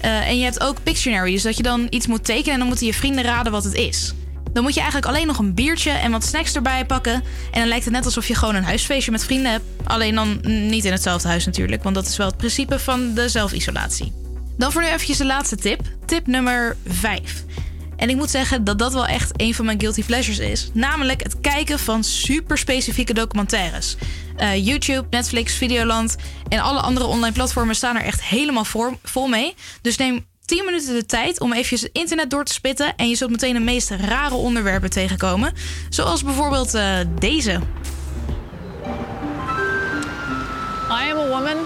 Eh, 0.00 0.28
en 0.28 0.38
je 0.38 0.44
hebt 0.44 0.60
ook 0.60 0.82
Pictionary. 0.82 1.32
Dus 1.32 1.42
dat 1.42 1.56
je 1.56 1.62
dan 1.62 1.86
iets 1.90 2.06
moet 2.06 2.24
tekenen 2.24 2.52
en 2.52 2.58
dan 2.58 2.68
moeten 2.68 2.86
je 2.86 2.94
vrienden 2.94 3.24
raden 3.24 3.52
wat 3.52 3.64
het 3.64 3.74
is. 3.74 4.12
Dan 4.52 4.62
moet 4.62 4.74
je 4.74 4.80
eigenlijk 4.80 5.12
alleen 5.12 5.26
nog 5.26 5.38
een 5.38 5.54
biertje 5.54 5.90
en 5.90 6.10
wat 6.10 6.24
snacks 6.24 6.54
erbij 6.54 6.84
pakken. 6.86 7.12
En 7.12 7.60
dan 7.60 7.68
lijkt 7.68 7.84
het 7.84 7.94
net 7.94 8.04
alsof 8.04 8.28
je 8.28 8.34
gewoon 8.34 8.54
een 8.54 8.64
huisfeestje 8.64 9.10
met 9.10 9.24
vrienden 9.24 9.50
hebt. 9.50 9.64
Alleen 9.84 10.14
dan 10.14 10.40
niet 10.42 10.84
in 10.84 10.92
hetzelfde 10.92 11.28
huis 11.28 11.46
natuurlijk. 11.46 11.82
Want 11.82 11.94
dat 11.94 12.06
is 12.06 12.16
wel 12.16 12.26
het 12.26 12.36
principe 12.36 12.78
van 12.78 13.14
de 13.14 13.28
zelfisolatie. 13.28 14.12
Dan 14.56 14.72
voor 14.72 14.82
nu 14.82 14.88
eventjes 14.88 15.16
de 15.16 15.26
laatste 15.26 15.56
tip. 15.56 15.80
Tip 16.06 16.26
nummer 16.26 16.76
5. 16.86 17.44
En 17.96 18.08
ik 18.08 18.16
moet 18.16 18.30
zeggen 18.30 18.64
dat 18.64 18.78
dat 18.78 18.92
wel 18.92 19.06
echt 19.06 19.30
een 19.36 19.54
van 19.54 19.64
mijn 19.64 19.80
guilty 19.80 20.04
pleasures 20.04 20.38
is. 20.38 20.70
Namelijk 20.72 21.22
het 21.22 21.40
kijken 21.40 21.78
van 21.78 22.04
super 22.04 22.58
specifieke 22.58 23.14
documentaires. 23.14 23.96
Eh, 24.36 24.66
YouTube, 24.66 25.06
Netflix, 25.10 25.54
Videoland 25.54 26.16
en 26.48 26.60
alle 26.60 26.80
andere 26.80 27.06
online 27.06 27.34
platformen 27.34 27.74
staan 27.74 27.96
er 27.96 28.04
echt 28.04 28.22
helemaal 28.22 28.64
vol 29.02 29.28
mee. 29.28 29.54
Dus 29.82 29.96
neem 29.96 30.26
10 30.50 30.64
minuten 30.64 30.94
de 30.94 31.06
tijd 31.06 31.40
om 31.40 31.52
even 31.52 31.76
het 31.76 31.88
internet 31.92 32.30
door 32.30 32.44
te 32.44 32.52
spitten. 32.52 32.96
En 32.96 33.08
je 33.08 33.14
zult 33.14 33.30
meteen 33.30 33.54
de 33.54 33.60
meest 33.60 33.90
rare 33.90 34.34
onderwerpen 34.34 34.90
tegenkomen. 34.90 35.52
Zoals 35.88 36.24
bijvoorbeeld 36.24 36.74
eh, 36.74 36.98
deze. 37.18 37.60
I 40.90 41.10
am 41.10 41.18
a 41.18 41.28
woman, 41.28 41.56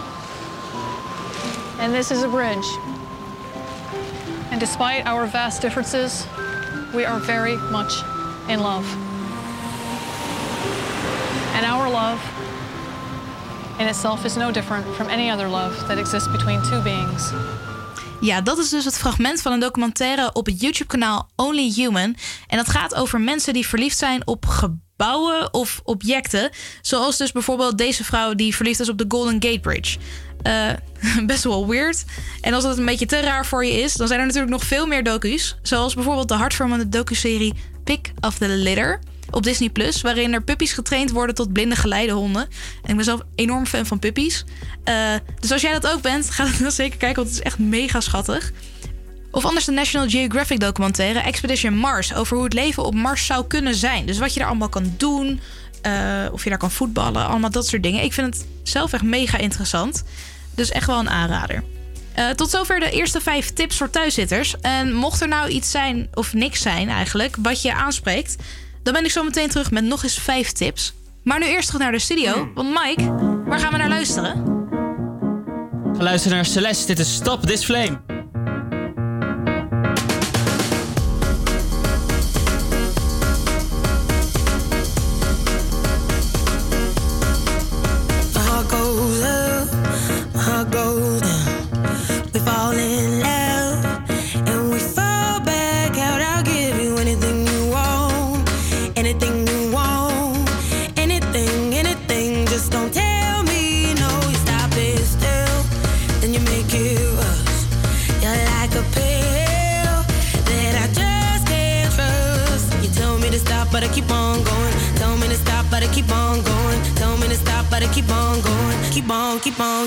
and 1.80 1.94
this 1.94 2.10
is 2.10 2.22
a 2.22 2.28
bridge. 2.28 2.78
And 4.50 4.60
despite 4.60 5.04
our 5.04 5.28
vast 5.28 5.60
differences, 5.60 6.24
we 6.92 7.06
are 7.06 7.20
very 7.20 7.56
much 7.70 8.04
in 8.46 8.60
love. 8.60 8.86
And 11.54 11.64
our 11.64 11.90
love 11.90 12.20
in 13.78 13.86
itself 13.86 14.24
is 14.24 14.36
no 14.36 14.50
different 14.50 14.86
from 14.96 15.06
any 15.06 15.30
other 15.30 15.48
love 15.48 15.86
that 15.86 15.98
exists 15.98 16.28
between 16.28 16.62
two 16.62 16.80
beings. 16.82 17.32
Ja, 18.24 18.40
dat 18.40 18.58
is 18.58 18.68
dus 18.68 18.84
het 18.84 18.98
fragment 18.98 19.42
van 19.42 19.52
een 19.52 19.60
documentaire 19.60 20.32
op 20.32 20.46
het 20.46 20.60
YouTube-kanaal 20.60 21.30
Only 21.36 21.72
Human. 21.74 22.16
En 22.46 22.56
dat 22.56 22.68
gaat 22.68 22.94
over 22.94 23.20
mensen 23.20 23.52
die 23.52 23.66
verliefd 23.66 23.98
zijn 23.98 24.26
op 24.26 24.46
gebouwen 24.46 25.54
of 25.54 25.80
objecten. 25.84 26.50
Zoals 26.82 27.16
dus 27.16 27.32
bijvoorbeeld 27.32 27.78
deze 27.78 28.04
vrouw 28.04 28.34
die 28.34 28.54
verliefd 28.54 28.80
is 28.80 28.88
op 28.88 28.98
de 28.98 29.04
Golden 29.08 29.42
Gate 29.42 29.60
Bridge. 29.60 29.98
Eh, 30.42 30.70
best 31.26 31.44
wel 31.44 31.68
weird. 31.68 32.04
En 32.40 32.54
als 32.54 32.62
dat 32.64 32.78
een 32.78 32.84
beetje 32.84 33.06
te 33.06 33.20
raar 33.20 33.46
voor 33.46 33.64
je 33.64 33.72
is, 33.72 33.94
dan 33.94 34.06
zijn 34.06 34.20
er 34.20 34.26
natuurlijk 34.26 34.52
nog 34.52 34.64
veel 34.64 34.86
meer 34.86 35.04
docu's. 35.04 35.56
Zoals 35.62 35.94
bijvoorbeeld 35.94 36.28
de 36.28 36.34
hartverwarmende 36.34 36.88
docuserie 36.88 37.54
Pick 37.84 38.12
of 38.20 38.38
the 38.38 38.48
Litter 38.48 39.00
op 39.34 39.42
Disney 39.42 39.68
Plus, 39.68 40.00
waarin 40.00 40.32
er 40.32 40.42
puppies 40.42 40.72
getraind 40.72 41.10
worden 41.10 41.34
tot 41.34 41.52
blinde 41.52 41.76
geleidehonden. 41.76 42.42
En 42.82 42.90
ik 42.90 42.96
ben 42.96 43.04
zelf 43.04 43.20
enorm 43.34 43.66
fan 43.66 43.86
van 43.86 43.98
puppies. 43.98 44.44
Eh, 44.84 45.14
dus 45.40 45.52
als 45.52 45.62
jij 45.62 45.72
dat 45.72 45.86
ook 45.86 46.02
bent, 46.02 46.30
ga 46.36 46.48
dan 46.58 46.70
zeker 46.70 46.98
kijken, 46.98 47.22
want 47.22 47.28
het 47.28 47.38
is 47.38 47.44
echt 47.44 47.58
mega 47.58 48.00
schattig. 48.00 48.52
Of 49.30 49.44
anders 49.44 49.64
de 49.64 49.72
National 49.72 50.08
Geographic 50.08 50.60
documentaire 50.60 51.18
Expedition 51.18 51.76
Mars 51.76 52.14
over 52.14 52.36
hoe 52.36 52.44
het 52.44 52.54
leven 52.54 52.84
op 52.84 52.94
Mars 52.94 53.26
zou 53.26 53.46
kunnen 53.46 53.74
zijn. 53.74 54.06
Dus 54.06 54.18
wat 54.18 54.32
je 54.32 54.38
daar 54.38 54.48
allemaal 54.48 54.68
kan 54.68 54.94
doen, 54.96 55.40
eh, 55.82 55.92
of 56.32 56.44
je 56.44 56.48
daar 56.48 56.58
kan 56.58 56.70
voetballen, 56.70 57.26
allemaal 57.26 57.50
dat 57.50 57.66
soort 57.66 57.82
dingen. 57.82 58.02
Ik 58.02 58.12
vind 58.12 58.34
het 58.34 58.46
zelf 58.62 58.92
echt 58.92 59.02
mega 59.02 59.38
interessant. 59.38 60.04
Dus 60.54 60.70
echt 60.70 60.86
wel 60.86 60.98
een 60.98 61.10
aanrader. 61.10 61.62
Eh, 62.14 62.30
tot 62.30 62.50
zover 62.50 62.80
de 62.80 62.90
eerste 62.90 63.20
vijf 63.20 63.52
tips 63.52 63.76
voor 63.76 63.90
thuiszitters. 63.90 64.54
En 64.60 64.94
mocht 64.94 65.20
er 65.20 65.28
nou 65.28 65.48
iets 65.48 65.70
zijn, 65.70 66.08
of 66.14 66.32
niks 66.32 66.60
zijn 66.60 66.88
eigenlijk, 66.88 67.36
wat 67.42 67.62
je 67.62 67.74
aanspreekt, 67.74 68.36
dan 68.84 68.92
ben 68.92 69.04
ik 69.04 69.10
zo 69.10 69.22
meteen 69.22 69.48
terug 69.48 69.70
met 69.70 69.84
nog 69.84 70.02
eens 70.02 70.18
vijf 70.18 70.52
tips. 70.52 70.94
Maar 71.22 71.38
nu 71.38 71.46
eerst 71.46 71.66
terug 71.66 71.82
naar 71.82 71.92
de 71.92 71.98
studio. 71.98 72.48
Want 72.54 72.68
Mike, 72.68 73.14
waar 73.44 73.58
gaan 73.58 73.72
we 73.72 73.78
naar 73.78 73.88
luisteren? 73.88 74.44
Ga 75.96 76.02
luisteren 76.02 76.36
naar 76.36 76.46
Celeste. 76.46 76.86
Dit 76.86 76.98
is 76.98 77.14
Stop 77.14 77.46
This 77.46 77.64
Flame. 77.64 78.13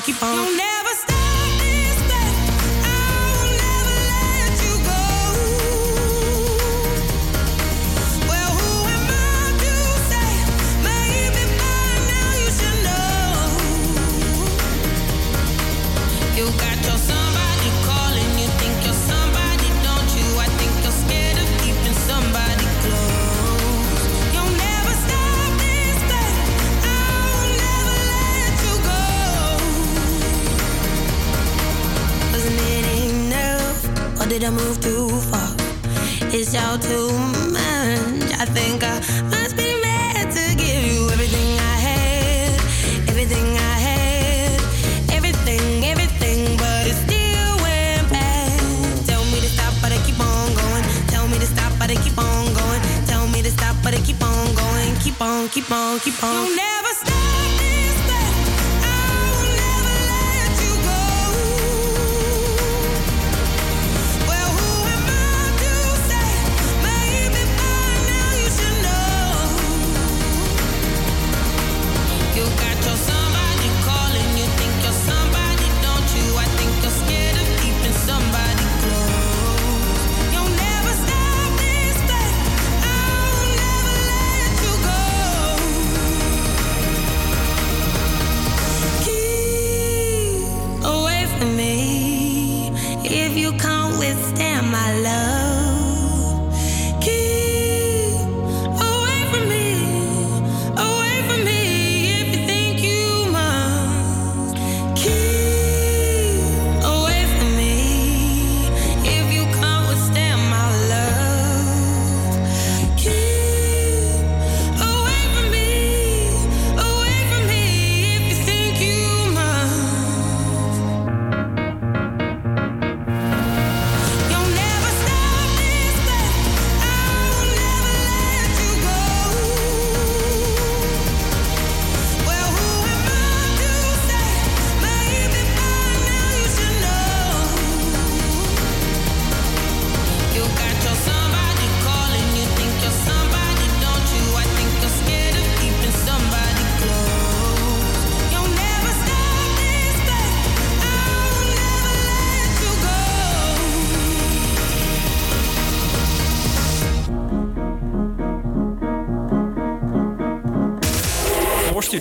Keep 0.01 0.21
on, 0.21 0.66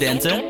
studenten. 0.07 0.46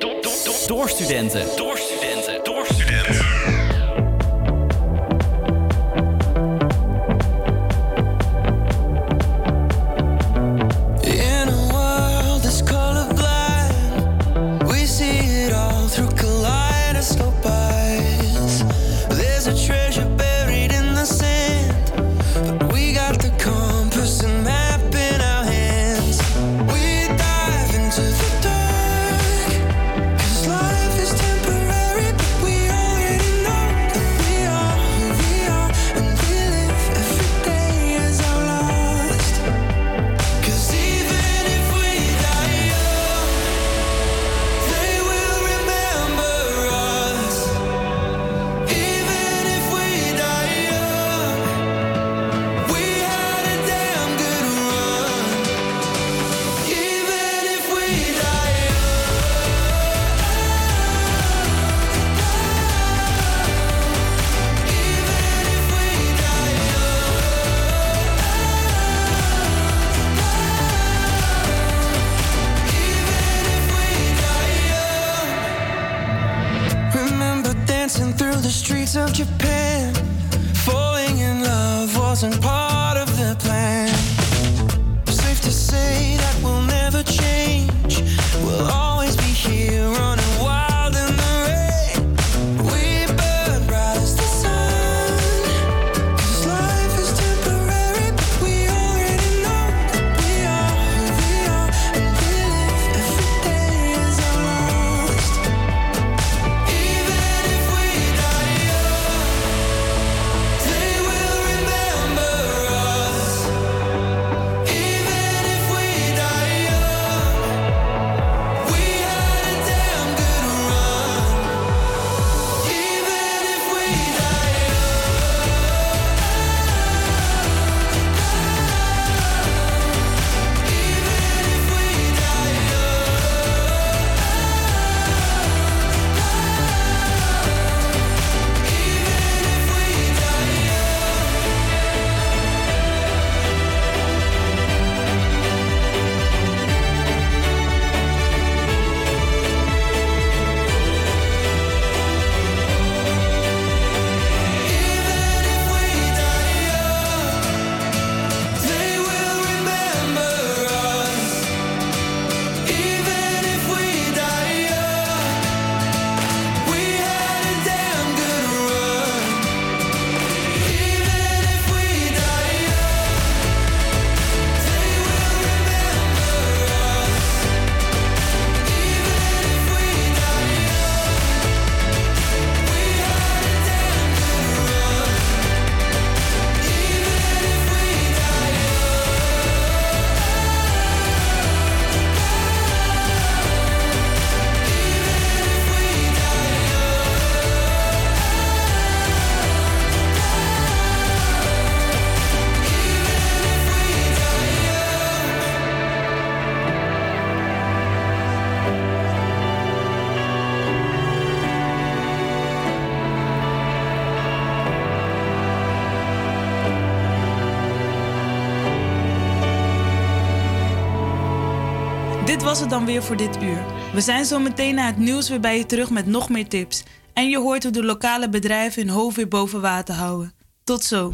Was 222.57 222.65
het 222.65 222.75
dan 222.75 222.87
weer 222.87 223.03
voor 223.03 223.17
dit 223.17 223.43
uur. 223.43 223.65
We 223.93 224.01
zijn 224.01 224.25
zo 224.25 224.39
meteen 224.39 224.75
na 224.75 224.87
het 224.87 224.97
nieuws 224.97 225.29
weer 225.29 225.41
bij 225.41 225.59
je 225.59 225.67
terug 225.67 225.91
met 225.91 226.07
nog 226.07 226.29
meer 226.29 226.49
tips. 226.49 226.83
En 227.13 227.29
je 227.29 227.39
hoort 227.39 227.63
hoe 227.63 227.73
de 227.73 227.85
lokale 227.85 228.29
bedrijven 228.29 228.83
hun 228.83 228.91
hoofd 228.95 229.17
weer 229.17 229.29
boven 229.29 229.61
water 229.61 229.95
houden. 229.95 230.33
Tot 230.65 230.85
zo. 230.85 231.13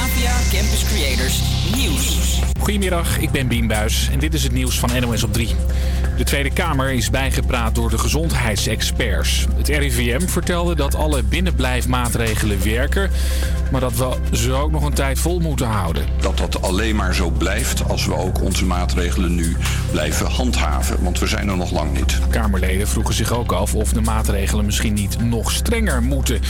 APA 0.00 0.36
Campus 0.50 0.84
Creators 0.84 1.42
Nieuws. 1.76 2.38
Goedemiddag, 2.60 3.18
ik 3.18 3.30
ben 3.30 3.48
Bien 3.48 3.66
Buis 3.66 4.08
en 4.12 4.18
dit 4.18 4.34
is 4.34 4.42
het 4.42 4.52
nieuws 4.52 4.78
van 4.78 5.00
NOS 5.00 5.22
op 5.22 5.32
3. 5.32 5.48
De 6.18 6.24
Tweede 6.24 6.50
Kamer 6.50 6.92
is 6.92 7.10
bijgepraat 7.10 7.74
door 7.74 7.90
de 7.90 7.98
gezondheidsexperts. 7.98 9.46
Het 9.56 9.68
RIVM 9.68 10.26
vertelde 10.26 10.74
dat 10.74 10.94
alle 10.94 11.22
binnenblijfmaatregelen 11.22 12.64
werken, 12.64 13.10
maar 13.70 13.80
dat 13.80 13.96
we 13.96 14.16
ze 14.36 14.52
ook 14.52 14.70
nog 14.70 14.84
een 14.84 14.94
tijd 14.94 15.18
vol 15.18 15.40
moeten 15.40 15.66
houden. 15.66 16.06
Dat 16.20 16.38
dat 16.38 16.62
alleen 16.62 16.96
maar 16.96 17.14
zo 17.14 17.30
blijft 17.30 17.88
als 17.88 18.06
we 18.06 18.16
ook 18.16 18.42
onze 18.42 18.64
maatregelen 18.64 19.34
nu 19.34 19.56
blijven 19.90 20.26
handhaven. 20.26 21.02
Want 21.02 21.18
we 21.18 21.26
zijn 21.26 21.48
er 21.48 21.56
nog 21.56 21.70
lang 21.70 21.96
niet. 21.98 22.18
Kamerleden 22.30 22.88
vroegen 22.88 23.14
zich 23.14 23.32
ook 23.32 23.52
af 23.52 23.74
of 23.74 23.92
de 23.92 24.00
maatregelen 24.00 24.64
misschien 24.64 24.94
niet 24.94 25.22
nog 25.22 25.50
strenger 25.50 26.02
moeten. 26.02 26.40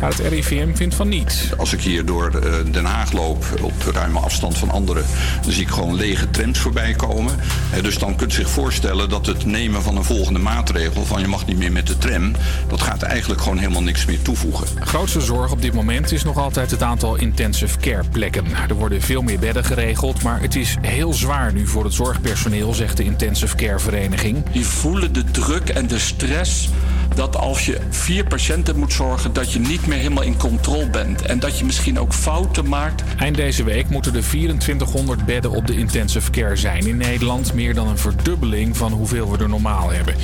Maar 0.00 0.08
het 0.08 0.18
RIVM 0.18 0.74
vindt 0.74 0.94
van 0.94 1.08
niet. 1.08 1.52
Als 1.56 1.72
ik 1.72 1.80
hier 1.80 2.04
door 2.04 2.30
eh, 2.30 2.52
Den 2.72 2.84
Haag 2.84 3.12
loop 3.12 3.44
op 3.60 3.92
ruime 3.92 4.18
afstand 4.18 4.58
van 4.58 4.70
anderen, 4.70 5.04
dan 5.42 5.52
zie 5.52 5.62
ik 5.62 5.70
gewoon 5.70 5.94
lege 5.94 6.30
trams 6.30 6.58
voorbij 6.58 6.94
komen. 6.94 7.36
Dus 7.82 7.98
dan 7.98 8.16
kunt 8.16 8.32
u 8.32 8.34
zich 8.34 8.50
voorstellen 8.50 9.08
dat 9.08 9.15
het 9.24 9.44
nemen 9.44 9.82
van 9.82 9.96
een 9.96 10.04
volgende 10.04 10.38
maatregel, 10.38 11.04
van 11.04 11.20
je 11.20 11.26
mag 11.26 11.46
niet 11.46 11.56
meer 11.58 11.72
met 11.72 11.86
de 11.86 11.98
tram, 11.98 12.32
dat 12.68 12.80
gaat 12.80 13.02
eigenlijk 13.02 13.40
gewoon 13.40 13.58
helemaal 13.58 13.82
niks 13.82 14.04
meer 14.04 14.22
toevoegen. 14.22 14.66
Grootste 14.80 15.20
zorg 15.20 15.52
op 15.52 15.62
dit 15.62 15.72
moment 15.72 16.12
is 16.12 16.24
nog 16.24 16.36
altijd 16.36 16.70
het 16.70 16.82
aantal 16.82 17.16
intensive 17.16 17.78
care 17.78 18.04
plekken. 18.10 18.44
Er 18.68 18.74
worden 18.74 19.02
veel 19.02 19.22
meer 19.22 19.38
bedden 19.38 19.64
geregeld, 19.64 20.22
maar 20.22 20.40
het 20.40 20.56
is 20.56 20.76
heel 20.80 21.12
zwaar 21.12 21.52
nu 21.52 21.66
voor 21.66 21.84
het 21.84 21.94
zorgpersoneel, 21.94 22.74
zegt 22.74 22.96
de 22.96 23.04
intensive 23.04 23.56
care 23.56 23.78
vereniging. 23.78 24.50
Die 24.52 24.66
voelen 24.66 25.12
de 25.12 25.24
druk 25.24 25.68
en 25.68 25.86
de 25.86 25.98
stress 25.98 26.68
dat 27.16 27.36
als 27.36 27.66
je 27.66 27.78
vier 27.88 28.24
patiënten 28.24 28.78
moet 28.78 28.92
zorgen, 28.92 29.32
dat 29.32 29.52
je 29.52 29.58
niet 29.58 29.86
meer 29.86 29.98
helemaal 29.98 30.22
in 30.22 30.36
controle 30.36 30.90
bent. 30.90 31.22
En 31.22 31.38
dat 31.38 31.58
je 31.58 31.64
misschien 31.64 31.98
ook 31.98 32.12
fouten 32.12 32.68
maakt. 32.68 33.02
Eind 33.18 33.36
deze 33.36 33.64
week 33.64 33.88
moeten 33.88 34.14
er 34.14 34.22
2400 34.22 35.24
bedden 35.24 35.50
op 35.50 35.66
de 35.66 35.76
intensive 35.76 36.30
care 36.30 36.56
zijn 36.56 36.86
in 36.86 36.96
Nederland. 36.96 37.54
Meer 37.54 37.74
dan 37.74 37.88
een 37.88 37.98
verdubbeling 37.98 38.76
van 38.76 38.92
hoeveel 38.92 39.30
we 39.30 39.38
er 39.38 39.48
normaal 39.48 39.90
hebben. 39.90 40.14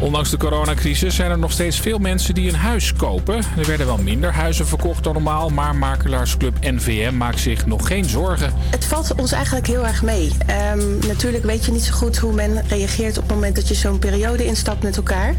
Ondanks 0.00 0.30
de 0.30 0.36
coronacrisis 0.36 1.14
zijn 1.14 1.30
er 1.30 1.38
nog 1.38 1.52
steeds 1.52 1.80
veel 1.80 1.98
mensen 1.98 2.34
die 2.34 2.48
een 2.48 2.54
huis 2.54 2.92
kopen. 2.92 3.36
Er 3.36 3.66
werden 3.66 3.86
wel 3.86 3.98
minder 3.98 4.32
huizen 4.32 4.66
verkocht 4.66 5.04
dan 5.04 5.12
normaal, 5.12 5.48
maar 5.48 5.76
makelaarsclub 5.76 6.56
NVM 6.60 7.16
maakt 7.16 7.40
zich 7.40 7.66
nog 7.66 7.86
geen 7.86 8.04
zorgen. 8.04 8.52
Het 8.70 8.84
valt 8.84 9.14
ons 9.14 9.32
eigenlijk 9.32 9.66
heel 9.66 9.86
erg 9.86 10.02
mee. 10.02 10.30
Ehm, 10.46 11.06
natuurlijk 11.06 11.44
weet 11.44 11.64
je 11.64 11.72
niet 11.72 11.84
zo 11.84 11.92
goed 11.92 12.18
hoe 12.18 12.32
men 12.32 12.62
reageert 12.68 13.18
op 13.18 13.22
het 13.22 13.34
moment 13.34 13.56
dat 13.56 13.68
je 13.68 13.74
zo'n 13.74 13.98
periode 13.98 14.44
instapt 14.44 14.82
met 14.82 14.96
elkaar. 14.96 15.34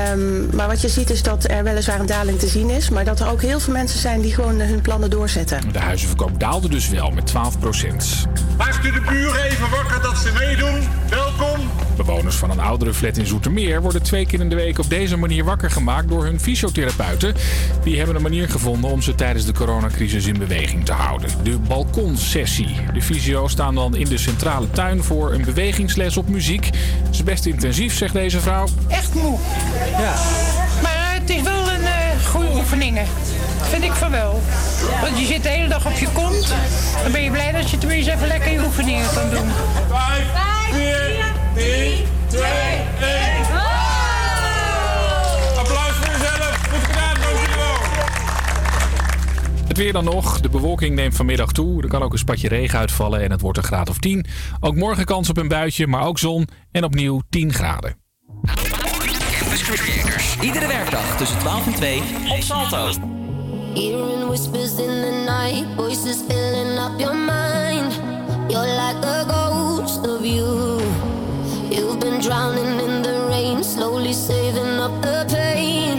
Ehm, 0.00 0.56
maar 0.56 0.68
wat 0.68 0.80
je 0.80 0.88
ziet 0.88 1.10
is 1.10 1.22
dat 1.22 1.50
er 1.50 1.64
weliswaar 1.64 2.00
een 2.00 2.06
daling 2.06 2.38
te 2.38 2.46
zien 2.46 2.70
is, 2.70 2.90
maar 2.90 3.04
dat 3.04 3.20
er 3.20 3.28
ook 3.28 3.42
heel 3.42 3.60
veel 3.60 3.72
mensen 3.72 4.00
zijn 4.00 4.20
die 4.20 4.34
gewoon 4.34 4.60
eh, 4.60 4.68
hun 4.68 4.80
plannen 4.80 5.10
doorzetten. 5.10 5.72
De 5.72 5.78
huizenverkoop 5.78 6.40
daalde 6.40 6.68
dus 6.68 6.88
wel 6.88 7.10
met 7.10 7.32
12% 7.32 8.28
Maakt 8.60 8.86
u 8.86 8.92
de 8.92 9.00
buren 9.00 9.42
even 9.42 9.70
wakker 9.70 10.02
dat 10.02 10.18
ze 10.18 10.32
meedoen? 10.32 10.88
Welkom. 11.08 11.70
Bewoners 11.96 12.36
van 12.36 12.50
een 12.50 12.60
oudere 12.60 12.94
flat 12.94 13.16
in 13.16 13.26
Zoetermeer 13.26 13.82
worden 13.82 14.02
twee 14.02 14.26
keer 14.26 14.40
in 14.40 14.48
de 14.48 14.54
week 14.54 14.78
op 14.78 14.90
deze 14.90 15.16
manier 15.16 15.44
wakker 15.44 15.70
gemaakt 15.70 16.08
door 16.08 16.24
hun 16.24 16.40
fysiotherapeuten. 16.40 17.34
Die 17.82 17.96
hebben 17.96 18.16
een 18.16 18.22
manier 18.22 18.48
gevonden 18.48 18.90
om 18.90 19.02
ze 19.02 19.14
tijdens 19.14 19.46
de 19.46 19.52
coronacrisis 19.52 20.26
in 20.26 20.38
beweging 20.38 20.84
te 20.84 20.92
houden. 20.92 21.30
De 21.42 21.58
balkonsessie. 21.58 22.76
De 22.92 23.02
fysio's 23.02 23.52
staan 23.52 23.74
dan 23.74 23.96
in 23.96 24.08
de 24.08 24.18
centrale 24.18 24.70
tuin 24.70 25.02
voor 25.02 25.32
een 25.32 25.44
bewegingsles 25.44 26.16
op 26.16 26.28
muziek. 26.28 26.64
Het 26.64 27.14
is 27.14 27.22
best 27.22 27.46
intensief, 27.46 27.96
zegt 27.96 28.12
deze 28.12 28.40
vrouw. 28.40 28.66
Echt 28.88 29.14
moe. 29.14 29.38
Ja. 29.98 30.14
Maar 30.82 31.14
het 31.14 31.30
is 31.30 31.42
wel 31.42 31.70
een 31.70 31.84
eh, 31.84 32.26
goede 32.30 32.50
oefeningen. 32.54 33.06
Dat 33.58 33.68
vind 33.68 33.84
ik 33.84 33.92
van 33.92 34.10
wel. 34.10 34.40
Want 35.00 35.18
je 35.18 35.26
zit 35.26 35.42
de 35.42 35.48
hele 35.48 35.68
dag 35.68 35.86
op 35.86 35.92
je 35.92 36.08
kont. 36.12 36.54
Dan 37.02 37.12
ben 37.12 37.22
je 37.22 37.30
blij 37.30 37.52
dat 37.52 37.70
je 37.70 37.78
tenminste 37.78 38.12
even 38.12 38.26
lekker 38.26 38.52
je 38.52 38.64
oefeningen 38.64 39.06
kan 39.14 39.30
doen. 39.30 39.48
Vijf, 39.88 40.26
vier, 40.72 41.24
drie, 41.54 42.04
twee, 42.26 42.76
één. 43.00 43.46
Applaus 45.58 45.94
voor 45.94 46.12
jezelf. 46.12 46.68
Goed 46.70 46.84
gedaan, 46.84 47.14
dankjewel. 47.20 47.76
Het 49.68 49.76
weer 49.76 49.92
dan 49.92 50.04
nog. 50.04 50.40
De 50.40 50.48
bewolking 50.48 50.94
neemt 50.94 51.16
vanmiddag 51.16 51.52
toe. 51.52 51.82
Er 51.82 51.88
kan 51.88 52.02
ook 52.02 52.12
een 52.12 52.18
spatje 52.18 52.48
regen 52.48 52.78
uitvallen 52.78 53.20
en 53.20 53.30
het 53.30 53.40
wordt 53.40 53.58
een 53.58 53.64
graad 53.64 53.88
of 53.88 53.98
10. 53.98 54.26
Ook 54.60 54.76
morgen 54.76 55.04
kans 55.04 55.28
op 55.28 55.36
een 55.36 55.48
buitje, 55.48 55.86
maar 55.86 56.02
ook 56.02 56.18
zon 56.18 56.48
en 56.72 56.84
opnieuw 56.84 57.22
10 57.28 57.52
graden. 57.52 57.96
Creators. 59.70 60.36
Iedere 60.40 60.66
werkdag 60.66 61.16
tussen 61.16 61.38
12 61.38 61.66
en 61.66 61.74
2 61.74 62.02
op 62.28 62.42
Salto. 62.42 62.88
Hearing 63.74 64.28
whispers 64.28 64.78
in 64.78 65.00
the 65.00 65.24
night, 65.26 65.66
voices 65.76 66.16
filling 66.28 66.78
up 66.78 66.98
your 66.98 67.14
mind. 67.14 67.92
You're 68.48 68.66
like 68.66 69.06
a 69.06 69.24
ghost 69.24 70.06
of 70.06 70.24
you. 70.24 70.80
You've 71.70 71.98
been 71.98 72.20
drowning 72.20 72.80
in 72.80 73.02
the 73.02 73.26
rain, 73.28 73.64
slowly 73.64 74.12
saving 74.12 74.80
up 74.80 75.02
the 75.02 75.24
pain. 75.28 75.89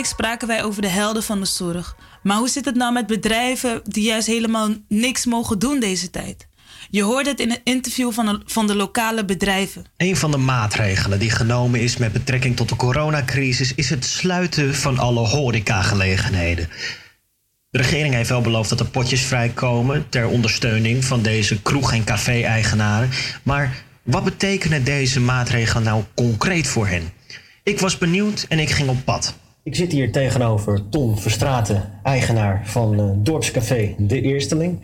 Week 0.00 0.08
spraken 0.08 0.48
wij 0.48 0.64
over 0.64 0.82
de 0.82 0.88
helden 0.88 1.22
van 1.22 1.40
de 1.40 1.46
zorg. 1.46 1.96
Maar 2.22 2.36
hoe 2.36 2.48
zit 2.48 2.64
het 2.64 2.74
nou 2.74 2.92
met 2.92 3.06
bedrijven 3.06 3.80
die 3.84 4.04
juist 4.04 4.26
helemaal 4.26 4.68
niks 4.88 5.26
mogen 5.26 5.58
doen 5.58 5.80
deze 5.80 6.10
tijd? 6.10 6.48
Je 6.90 7.02
hoorde 7.02 7.30
het 7.30 7.40
in 7.40 7.50
een 7.50 7.60
interview 7.64 8.12
van 8.12 8.26
de, 8.26 8.40
van 8.44 8.66
de 8.66 8.74
lokale 8.74 9.24
bedrijven. 9.24 9.84
Een 9.96 10.16
van 10.16 10.30
de 10.30 10.36
maatregelen 10.36 11.18
die 11.18 11.30
genomen 11.30 11.80
is 11.80 11.96
met 11.96 12.12
betrekking 12.12 12.56
tot 12.56 12.68
de 12.68 12.76
coronacrisis 12.76 13.74
is 13.74 13.90
het 13.90 14.04
sluiten 14.04 14.74
van 14.74 14.98
alle 14.98 15.26
horecagelegenheden. 15.26 16.68
De 17.70 17.78
regering 17.78 18.14
heeft 18.14 18.28
wel 18.28 18.40
beloofd 18.40 18.68
dat 18.68 18.80
er 18.80 18.90
potjes 18.90 19.22
vrijkomen 19.22 20.06
ter 20.08 20.26
ondersteuning 20.26 21.04
van 21.04 21.22
deze 21.22 21.62
kroeg- 21.62 21.92
en 21.92 22.04
café-eigenaren. 22.04 23.10
Maar 23.42 23.82
wat 24.02 24.24
betekenen 24.24 24.84
deze 24.84 25.20
maatregelen 25.20 25.82
nou 25.82 26.04
concreet 26.14 26.66
voor 26.66 26.86
hen? 26.86 27.12
Ik 27.62 27.80
was 27.80 27.98
benieuwd 27.98 28.46
en 28.48 28.58
ik 28.58 28.70
ging 28.70 28.88
op 28.88 29.04
pad. 29.04 29.34
Ik 29.70 29.76
zit 29.76 29.92
hier 29.92 30.12
tegenover 30.12 30.88
Tom 30.88 31.18
Verstraten, 31.18 31.82
eigenaar 32.02 32.60
van 32.64 32.98
eh, 33.00 33.04
Dorpscafé 33.16 33.94
De 33.98 34.20
Eersteling. 34.20 34.80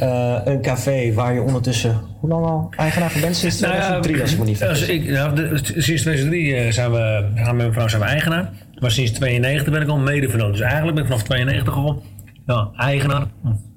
Eh, 0.00 0.36
een 0.44 0.60
café 0.62 1.12
waar 1.12 1.34
je 1.34 1.42
ondertussen, 1.42 2.00
hoe 2.20 2.30
lang 2.30 2.44
al 2.44 2.70
eigenaar 2.76 3.10
van 3.10 3.20
bent? 3.20 3.36
Sinds 3.36 3.60
Nou 3.60 3.74
ja, 3.74 4.00
2003 4.00 4.20
als 4.22 4.32
ik 4.32 4.38
me 4.38 4.44
niet 4.44 4.64
als 4.64 4.78
vergis. 4.78 4.96
ik, 5.04 5.10
nou, 5.10 5.34
de- 5.34 5.58
sinds 5.62 6.02
2003 6.02 6.54
eh, 6.54 6.72
zijn 6.72 6.92
we, 6.92 7.28
gaan 7.34 7.56
mijn 7.56 7.72
vrouw 7.72 7.88
zijn 7.88 8.02
we 8.02 8.08
eigenaar. 8.08 8.50
Maar 8.80 8.90
sinds 8.90 9.10
92 9.10 9.72
ben 9.72 9.82
ik 9.82 9.88
al 9.88 9.98
mede 9.98 10.26
Dus 10.26 10.60
eigenlijk 10.60 10.94
ben 10.94 11.04
ik 11.04 11.10
vanaf 11.10 11.22
92 11.22 11.76
al 11.76 12.02
ja, 12.46 12.70
eigenaar, 12.76 13.26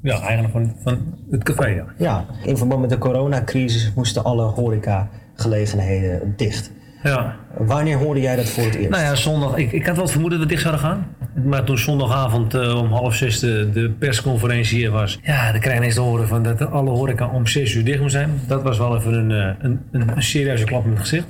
ja, 0.02 0.20
eigenaar 0.22 0.52
van, 0.52 0.76
van 0.84 1.16
het 1.32 1.44
café. 1.44 1.68
Ja. 1.68 1.86
Ja, 1.98 2.26
in 2.44 2.58
verband 2.58 2.82
met 2.82 2.90
de 2.90 2.98
coronacrisis 2.98 3.92
moesten 3.96 4.24
alle 4.24 4.44
horecagelegenheden 4.44 6.34
dicht. 6.38 6.72
Ja. 7.04 7.36
Wanneer 7.58 7.98
hoorde 7.98 8.22
jij 8.22 8.36
dat 8.36 8.50
voor 8.50 8.64
het 8.64 8.76
eerst? 8.76 8.90
Nou 8.90 9.04
ja, 9.04 9.16
zondag. 9.16 9.58
Ik, 9.58 9.72
ik 9.72 9.86
had 9.86 9.94
wel 9.94 10.04
het 10.04 10.12
vermoeden 10.12 10.40
dat 10.40 10.48
we 10.48 10.54
dicht 10.54 10.68
zouden 10.68 10.86
gaan. 10.86 11.08
Maar 11.46 11.64
toen 11.64 11.78
zondagavond 11.78 12.54
eh, 12.54 12.78
om 12.82 12.92
half 12.92 13.16
zes 13.16 13.40
de, 13.40 13.70
de 13.74 13.90
persconferentie 14.00 14.78
hier 14.78 14.92
was. 14.92 15.20
Ja, 15.24 15.52
dan 15.52 15.60
krijg 15.60 15.76
je 15.76 15.82
ineens 15.82 15.96
te 15.96 16.02
horen 16.02 16.28
van 16.28 16.44
dat 16.44 16.72
alle 16.72 16.90
horeca 16.90 17.28
om 17.28 17.48
zes 17.48 17.74
uur 17.74 17.84
dicht 17.84 18.00
moet 18.00 18.12
zijn. 18.12 18.30
Dat 18.48 18.64
was 18.64 18.78
wel 18.78 18.98
even 18.98 19.14
een, 19.14 19.32
eh, 19.32 19.56
een, 19.60 19.80
een, 19.92 20.16
een 20.16 20.24
serieuze 20.24 20.64
klap 20.64 20.86
in 20.86 20.90
het 20.90 21.00
gezicht. 21.00 21.26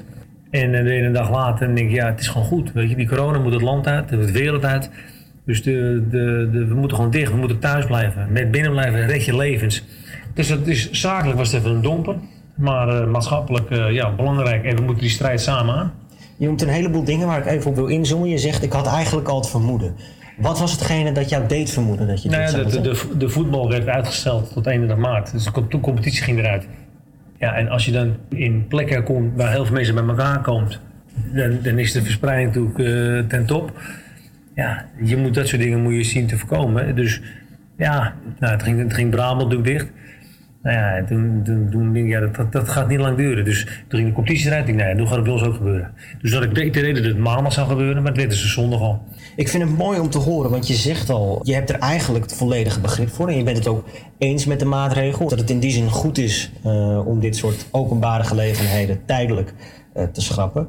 En 0.50 0.76
eh, 0.76 0.84
de 0.84 0.92
ene 0.92 1.12
dag 1.12 1.32
later 1.32 1.76
denk 1.76 1.90
ik, 1.90 1.96
ja, 1.96 2.06
het 2.06 2.20
is 2.20 2.28
gewoon 2.28 2.48
goed. 2.48 2.72
Weet 2.74 2.90
je, 2.90 2.96
die 2.96 3.08
corona 3.08 3.40
moet 3.40 3.54
het 3.54 3.62
land 3.62 3.88
uit, 3.88 4.10
de 4.10 4.32
wereld 4.32 4.66
uit. 4.66 4.90
Dus 5.46 5.64
de, 5.64 6.04
de, 6.10 6.50
de, 6.52 6.66
we 6.66 6.74
moeten 6.74 6.98
gewoon 6.98 7.12
dicht, 7.12 7.32
we 7.32 7.38
moeten 7.38 7.60
thuis 7.60 7.86
blijven. 7.86 8.28
Met 8.32 8.52
binnen 8.52 8.72
blijven 8.72 9.06
red 9.06 9.26
je 9.26 9.36
levens. 9.36 9.86
Dus 10.34 10.48
dat 10.48 10.68
is, 10.68 10.92
zakelijk 10.92 11.38
was 11.38 11.52
het 11.52 11.62
even 11.62 11.76
een 11.76 11.82
domper. 11.82 12.16
Maar 12.60 12.88
eh, 12.88 13.08
maatschappelijk 13.08 13.70
eh, 13.70 13.92
ja, 13.92 14.16
belangrijk. 14.16 14.64
En 14.64 14.76
we 14.76 14.82
moeten 14.82 15.02
die 15.02 15.14
strijd 15.14 15.42
samen 15.42 15.76
aan. 15.76 15.94
Je 16.38 16.46
noemt 16.46 16.62
een 16.62 16.70
heleboel 16.70 17.04
dingen 17.04 17.28
waar 17.28 17.40
ik 17.40 17.46
even 17.46 17.70
op 17.70 17.76
wil 17.76 17.88
inzoomen. 17.88 18.30
Je 18.30 18.38
zegt, 18.38 18.64
ik 18.64 18.72
had 18.72 18.88
eigenlijk 18.88 19.28
al 19.28 19.38
het 19.38 19.50
vermoeden. 19.50 19.96
Wat 20.38 20.60
was 20.60 20.72
hetgene 20.72 21.12
dat 21.12 21.30
jou 21.30 21.48
deed 21.48 21.70
vermoeden 21.72 22.08
dat 22.08 22.24
je 22.24 22.30
dit 22.30 22.38
Nou 22.38 22.52
ja, 22.52 22.58
zou 22.58 22.70
de, 22.70 22.82
de, 22.82 23.08
de, 23.10 23.18
de 23.18 23.30
voetbal 23.30 23.70
werd 23.70 23.88
uitgesteld 23.88 24.54
tot 24.54 24.66
31 24.66 24.98
maart. 24.98 25.32
Dus 25.32 25.44
de 25.44 25.52
com- 25.52 25.70
de 25.70 25.80
competitie 25.80 26.24
ging 26.24 26.40
eruit. 26.40 26.68
Ja, 27.38 27.54
en 27.54 27.70
als 27.70 27.86
je 27.86 27.92
dan 27.92 28.16
in 28.30 28.68
plekken 28.68 29.04
komt 29.04 29.36
waar 29.36 29.52
heel 29.52 29.66
veel 29.66 29.76
mensen 29.76 29.96
bij 29.96 30.04
elkaar 30.04 30.42
komt, 30.42 30.80
dan, 31.34 31.60
dan 31.64 31.78
is 31.78 31.92
de 31.92 32.02
verspreiding 32.02 32.48
natuurlijk 32.48 32.80
eh, 32.80 33.30
ten 33.30 33.46
top. 33.46 33.72
Ja, 34.56 34.86
je 35.04 35.18
moet 35.18 35.34
dat 35.34 35.48
soort 35.48 35.62
dingen 35.62 35.82
moet 35.82 35.94
je 35.94 36.04
zien 36.04 36.28
te 36.28 36.38
voorkomen. 36.38 36.96
Dus 36.96 37.22
ja, 37.78 38.14
nou, 38.40 38.54
het, 38.54 38.64
ging, 38.64 38.80
het 38.80 38.94
ging 38.94 39.10
Brabant 39.10 39.50
natuurlijk 39.52 39.70
dicht. 39.80 39.92
Nou 40.62 40.76
ja, 40.76 40.96
en 40.96 41.06
toen, 41.06 41.42
toen, 41.44 41.68
toen 41.72 42.08
ja, 42.08 42.30
dat, 42.50 42.70
gaat 42.70 42.88
niet 42.88 43.00
lang 43.00 43.18
duren. 43.18 43.46
Dus 43.46 43.64
toen 43.64 44.00
ging 44.00 44.08
de 44.08 44.14
competitie 44.14 44.48
eruit. 44.48 44.68
Ik 44.68 44.76
nou 44.76 44.90
ja, 44.90 44.96
nu 44.96 45.06
gaat 45.06 45.16
het 45.16 45.24
bij 45.24 45.34
ons 45.34 45.44
ook 45.44 45.56
gebeuren. 45.56 45.94
Dus 46.22 46.32
dat 46.32 46.44
ik 46.44 46.74
de 46.74 46.80
reden 46.80 47.04
dat 47.04 47.12
het 47.12 47.18
maandag 47.18 47.54
zou 47.54 47.68
gebeuren, 47.68 48.04
maar 48.04 48.14
dat 48.14 48.22
weten 48.22 48.38
ze 48.38 48.48
zondag 48.48 48.80
al. 48.80 49.04
Ik 49.36 49.50
vind 49.50 49.64
het 49.64 49.78
mooi 49.78 50.00
om 50.00 50.10
te 50.10 50.18
horen, 50.18 50.52
want 50.52 50.68
je 50.68 50.74
zegt 50.74 51.10
al, 51.10 51.40
je 51.44 51.54
hebt 51.54 51.70
er 51.70 51.80
eigenlijk 51.80 52.26
het 52.26 52.36
volledige 52.36 52.80
begrip 52.80 53.10
voor. 53.10 53.28
En 53.28 53.38
je 53.38 53.44
bent 53.44 53.58
het 53.58 53.68
ook 53.68 53.88
eens 54.18 54.46
met 54.46 54.60
de 54.60 54.66
maatregel. 54.66 55.28
Dat 55.28 55.40
het 55.40 55.50
in 55.50 55.60
die 55.60 55.72
zin 55.72 55.90
goed 55.90 56.18
is 56.18 56.52
eh, 56.64 57.08
om 57.08 57.20
dit 57.20 57.36
soort 57.36 57.66
openbare 57.72 58.24
gelegenheden 58.24 59.06
tijdelijk 59.06 59.54
eh, 59.94 60.04
te 60.04 60.22
schrappen. 60.22 60.68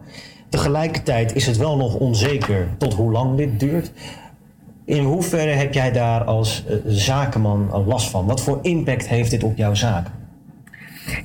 Tegelijkertijd 0.49 1.35
is 1.35 1.47
het 1.47 1.57
wel 1.57 1.77
nog 1.77 1.95
onzeker 1.95 2.69
tot 2.79 2.95
hoe 2.95 3.13
lang 3.13 3.37
dit 3.37 3.61
duurt. 3.61 3.93
In 4.91 5.05
hoeverre 5.05 5.51
heb 5.51 5.75
jij 5.75 5.93
daar 5.93 6.25
als 6.25 6.65
eh, 6.67 6.77
zakenman 6.87 7.85
last 7.87 8.11
van? 8.11 8.27
Wat 8.27 8.43
voor 8.43 8.59
impact 8.63 9.09
heeft 9.09 9.31
dit 9.31 9.43
op 9.43 9.57
jouw 9.57 9.75
zaak? 9.75 10.07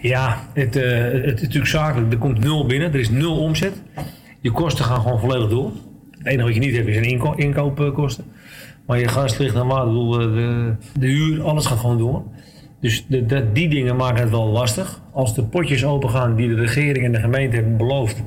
Ja, 0.02 0.40
het, 0.54 0.76
eh, 0.76 1.02
het, 1.02 1.26
het 1.26 1.36
is 1.36 1.42
natuurlijk 1.42 1.68
zakelijk. 1.68 2.12
Er 2.12 2.18
komt 2.18 2.40
nul 2.40 2.66
binnen, 2.66 2.94
er 2.94 3.00
is 3.00 3.10
nul 3.10 3.38
omzet. 3.38 3.82
Je 4.42 4.52
kosten 4.52 4.86
gaan 4.86 5.02
gewoon 5.02 5.20
volledig 5.20 5.50
door. 5.50 5.72
Het 6.12 6.26
enige 6.26 6.44
wat 6.44 6.54
je 6.54 6.60
niet 6.60 6.76
hebt 6.76 6.88
is 6.88 6.96
een 6.96 7.04
inko 7.04 7.34
inkoopkosten. 7.34 8.26
Maar 8.86 9.00
je 9.00 9.08
gas, 9.08 9.38
licht 9.38 9.56
en 9.56 9.70
eh, 9.70 10.18
de, 10.18 10.76
de 11.00 11.08
huur, 11.08 11.44
alles 11.44 11.66
gaat 11.66 11.80
gewoon 11.80 11.98
door. 11.98 12.24
Dus 12.80 13.06
die 13.54 13.70
dingen 13.70 13.96
maken 13.96 14.22
het 14.22 14.30
wel 14.32 14.48
lastig. 14.48 15.02
Als 15.14 15.36
de 15.36 15.44
potjes 15.44 15.86
open 15.86 16.10
gaan 16.10 16.36
die 16.36 16.48
de 16.48 16.56
regering 16.56 17.06
en 17.06 17.12
de 17.12 17.20
gemeente 17.20 17.56
hebben 17.56 17.78
beloofd, 17.78 18.24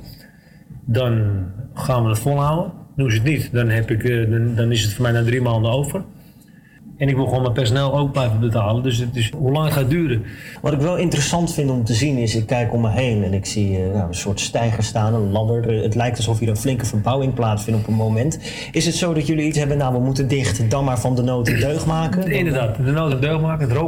dan 0.85 1.45
gaan 1.75 2.03
we 2.03 2.09
het 2.09 2.19
volhouden. 2.19 2.73
Doen 2.99 3.11
ze 3.11 3.17
het 3.17 3.27
niet, 3.27 3.49
dan, 3.53 3.69
heb 3.69 3.91
ik, 3.91 4.05
eh, 4.05 4.31
dan, 4.31 4.55
dan 4.55 4.73
is 4.73 4.83
het 4.83 4.93
voor 4.93 5.03
mij 5.03 5.13
na 5.13 5.23
drie 5.23 5.41
maanden 5.41 5.71
over. 5.71 6.05
En 6.97 7.09
ik 7.09 7.15
wil 7.15 7.25
gewoon 7.25 7.43
mijn 7.43 7.55
personeel 7.55 7.99
ook 7.99 8.13
blijven 8.13 8.41
betalen. 8.41 8.83
Dus 8.83 8.99
het 8.99 9.17
is, 9.17 9.31
hoe 9.37 9.53
lang 9.53 9.65
het 9.65 9.75
gaat 9.75 9.91
duren. 9.91 10.23
Wat 10.63 10.73
ik 10.73 10.81
wel 10.81 10.97
interessant 10.97 11.55
vind 11.55 11.71
om 11.71 11.85
te 11.85 11.95
zien 11.95 12.17
is, 12.17 12.37
ik 12.37 12.47
kijk 12.47 12.73
om 12.73 12.81
me 12.81 12.91
heen 12.91 13.25
en 13.25 13.33
ik 13.35 13.47
zie 13.47 13.77
eh, 13.77 13.93
nou, 13.93 14.09
een 14.09 14.15
soort 14.15 14.41
stijger 14.41 14.83
staan, 14.83 15.15
een 15.15 15.31
ladder. 15.31 15.69
Eh, 15.69 15.83
Het 15.83 15.95
lijkt 15.95 16.17
alsof 16.17 16.39
hier 16.39 16.49
een 16.49 16.57
flinke 16.57 16.87
verbouwing 16.87 17.35
plaatsvindt 17.35 17.81
op 17.81 17.87
een 17.87 17.95
moment. 17.95 18.39
Is 18.73 18.87
het 18.87 18.95
zo 18.95 19.15
dat 19.15 19.27
jullie 19.27 19.47
iets 19.47 19.59
hebben, 19.59 19.79
nou 19.79 19.93
we 19.93 20.01
moeten 20.01 20.29
dicht, 20.29 20.71
dan 20.71 20.85
maar 20.85 21.01
van 21.01 21.15
de 21.15 21.23
nood 21.23 21.49
een 21.49 21.61
deugd 21.61 21.87
maken? 21.87 22.31
Inderdaad, 22.41 22.77
de 22.77 22.91
nood 22.91 23.13
en 23.13 23.21
deugd 23.21 23.41
maken, 23.41 23.69
het. 23.69 23.79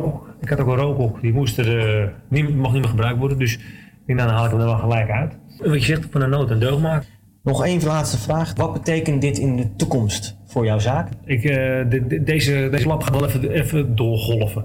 Ik 0.40 0.48
had 0.48 0.60
ook 0.60 0.68
een 0.68 0.76
rookhok, 0.76 1.20
die 1.20 1.32
moest 1.32 1.58
er, 1.58 1.78
eh, 1.78 2.08
niet, 2.28 2.56
mag 2.56 2.72
niet 2.72 2.80
meer 2.80 2.90
gebruikt 2.90 3.18
worden. 3.18 3.38
Dus 3.38 3.54
ik 3.54 3.60
denk, 4.06 4.18
nou, 4.18 4.30
dan 4.30 4.38
haal 4.38 4.44
ik 4.44 4.50
hem 4.50 4.60
er 4.60 4.66
wel 4.66 4.78
gelijk 4.78 5.10
uit. 5.10 5.36
Wat 5.58 5.80
je 5.80 5.86
zegt, 5.86 6.06
van 6.10 6.20
de 6.20 6.26
nood 6.26 6.50
en 6.50 6.58
deugd 6.58 6.80
maken. 6.80 7.06
Nog 7.42 7.64
één 7.64 7.82
laatste 7.82 8.18
vraag. 8.18 8.52
Wat 8.56 8.72
betekent 8.72 9.20
dit 9.20 9.38
in 9.38 9.56
de 9.56 9.76
toekomst 9.76 10.36
voor 10.46 10.64
jouw 10.64 10.78
zaak? 10.78 11.08
Ik, 11.24 11.44
eh, 11.44 11.56
de- 11.90 12.06
de- 12.08 12.22
deze, 12.22 12.68
deze 12.70 12.86
lab 12.86 13.02
gaat 13.02 13.14
wel 13.20 13.26
even, 13.26 13.50
even 13.50 13.96
doorgolven. 13.96 14.64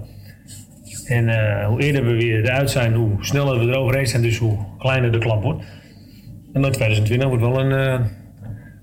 En 1.06 1.28
eh, 1.28 1.66
hoe 1.66 1.82
eerder 1.82 2.04
we 2.04 2.12
weer 2.12 2.44
eruit 2.44 2.70
zijn, 2.70 2.94
hoe 2.94 3.10
sneller 3.20 3.58
we 3.58 3.72
eroverheen 3.72 4.06
zijn, 4.06 4.22
dus 4.22 4.38
hoe 4.38 4.56
kleiner 4.78 5.12
de 5.12 5.18
klap 5.18 5.42
wordt. 5.42 5.64
En 6.52 6.62
dan 6.62 6.70
2020 6.72 7.28
wordt 7.28 7.42
wel 7.42 7.60
een, 7.60 7.72
eh, 7.72 8.06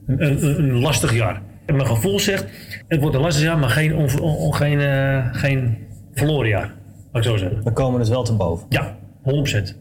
een, 0.07 0.43
een, 0.45 0.59
een 0.59 0.79
lastig 0.79 1.13
jaar. 1.15 1.41
En 1.65 1.75
mijn 1.75 1.87
gevoel 1.87 2.19
zegt, 2.19 2.45
het 2.87 2.99
wordt 3.01 3.15
een 3.15 3.21
lastig 3.21 3.43
jaar, 3.43 3.57
maar 3.57 3.69
geen, 3.69 3.95
on, 3.95 4.19
on- 4.19 4.53
geen, 4.53 4.79
geen 5.35 5.77
verloren 6.13 6.49
jaar. 6.49 6.73
Laat 7.11 7.23
ik 7.25 7.29
zo 7.31 7.37
zeggen. 7.37 7.63
We 7.63 7.71
komen 7.71 7.99
het 7.99 8.09
wel 8.09 8.23
te 8.23 8.33
boven. 8.35 8.65
Ja, 8.69 8.95
100%. 9.23 9.75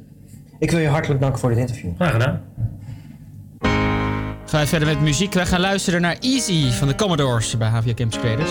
Ik 0.58 0.70
wil 0.70 0.80
je 0.80 0.88
hartelijk 0.88 1.20
danken 1.20 1.38
voor 1.40 1.48
dit 1.48 1.58
interview. 1.58 1.90
Graag 1.96 2.12
gedaan. 2.12 2.40
Gaan 4.52 4.66
verder 4.66 4.88
met 4.88 5.00
muziek. 5.00 5.32
Wij 5.32 5.46
gaan 5.46 5.60
luisteren 5.60 6.00
naar 6.00 6.16
Easy 6.20 6.70
van 6.70 6.88
de 6.88 6.94
Commodores 6.94 7.56
bij 7.58 7.68
Havia 7.68 7.94
Campus 7.94 8.18
Creators. 8.18 8.50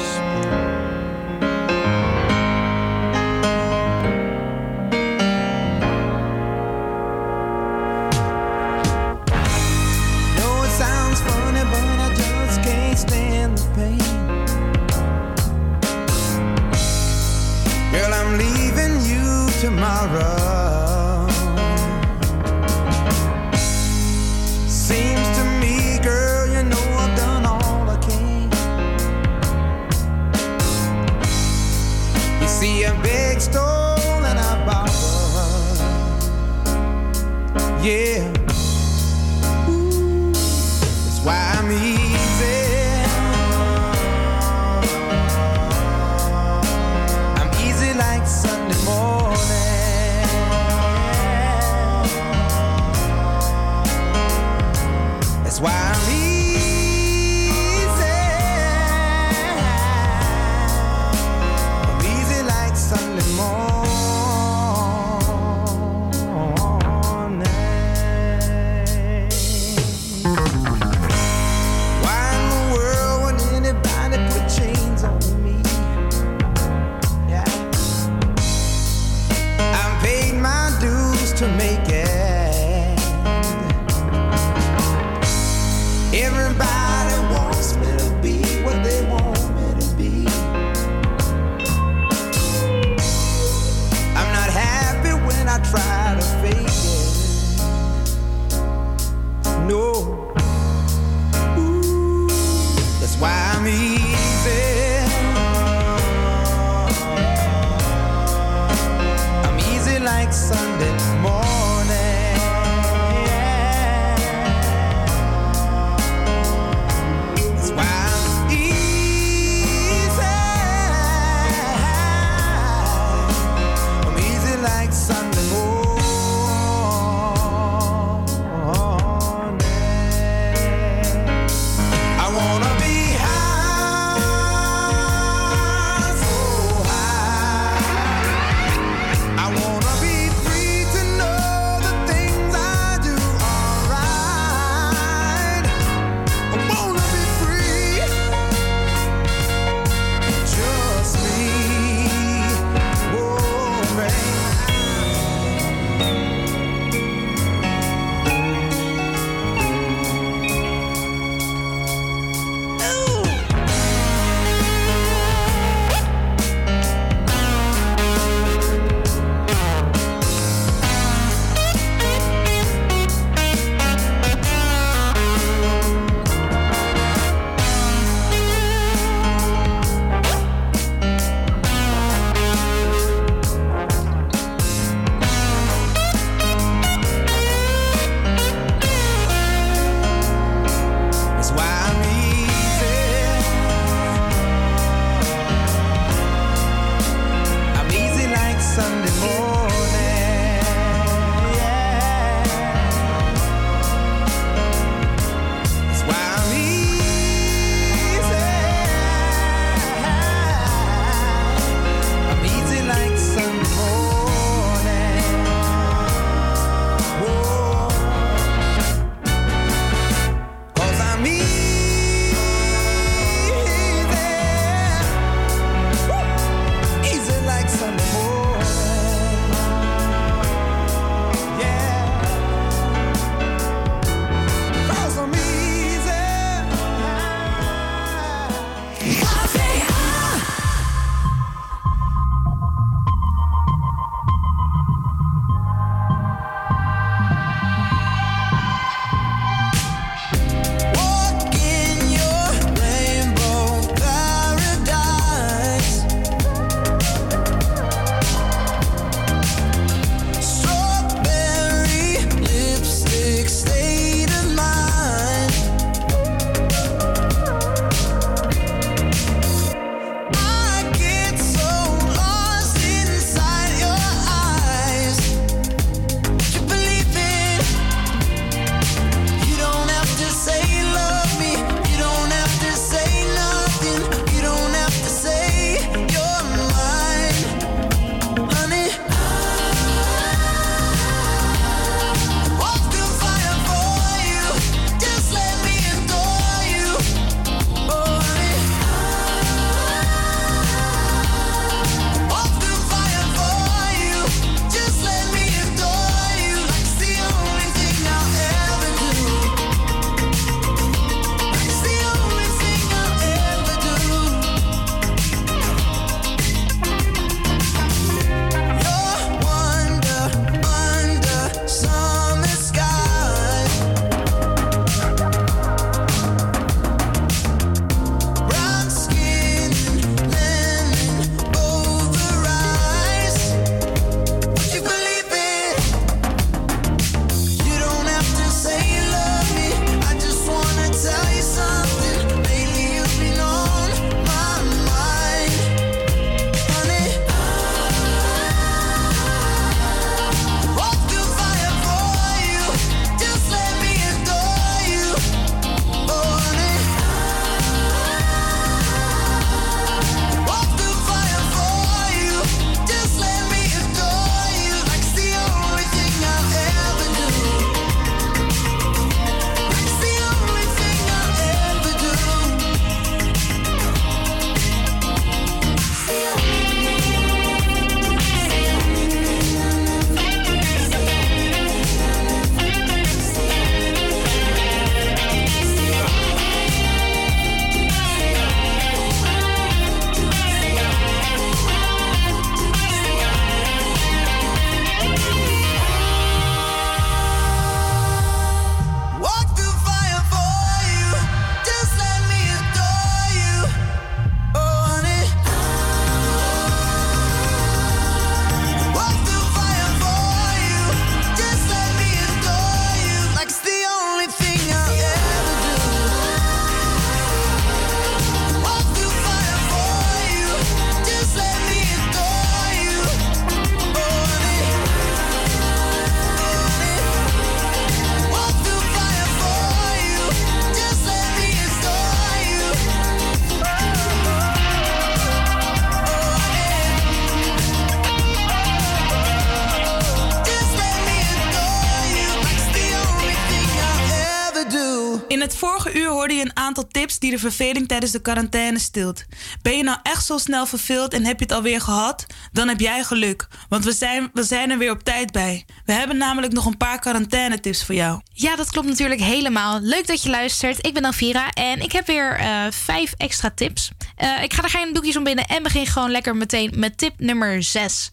Die 447.21 447.31
de 447.31 447.39
verveling 447.39 447.87
tijdens 447.87 448.11
de 448.11 448.21
quarantaine 448.21 448.79
stilt. 448.79 449.25
Ben 449.61 449.77
je 449.77 449.83
nou 449.83 449.99
echt 450.03 450.25
zo 450.25 450.37
snel 450.37 450.65
verveeld 450.65 451.13
en 451.13 451.25
heb 451.25 451.39
je 451.39 451.45
het 451.45 451.53
alweer 451.53 451.81
gehad? 451.81 452.25
Dan 452.51 452.67
heb 452.67 452.79
jij 452.79 453.03
geluk, 453.03 453.47
want 453.69 453.83
we 453.83 453.91
zijn, 453.91 454.29
we 454.33 454.43
zijn 454.43 454.71
er 454.71 454.77
weer 454.77 454.91
op 454.91 455.03
tijd 455.03 455.31
bij. 455.31 455.65
We 455.85 455.93
hebben 455.93 456.17
namelijk 456.17 456.53
nog 456.53 456.65
een 456.65 456.77
paar 456.77 456.99
quarantaine-tips 456.99 457.83
voor 457.85 457.95
jou. 457.95 458.21
Ja, 458.33 458.55
dat 458.55 458.69
klopt 458.69 458.87
natuurlijk 458.87 459.21
helemaal. 459.21 459.79
Leuk 459.81 460.07
dat 460.07 460.23
je 460.23 460.29
luistert. 460.29 460.85
Ik 460.85 460.93
ben 460.93 461.05
Alvira 461.05 461.49
en 461.49 461.81
ik 461.81 461.91
heb 461.91 462.07
weer 462.07 462.35
eh, 462.35 462.65
vijf 462.69 463.13
extra 463.17 463.49
tips. 463.49 463.91
Eh, 464.15 464.43
ik 464.43 464.53
ga 464.53 464.63
er 464.63 464.69
geen 464.69 464.93
doekjes 464.93 465.17
om 465.17 465.23
binnen 465.23 465.45
en 465.45 465.63
begin 465.63 465.85
gewoon 465.85 466.11
lekker 466.11 466.35
meteen 466.35 466.71
met 466.75 466.97
tip 466.97 467.13
nummer 467.19 467.63
6. 467.63 468.09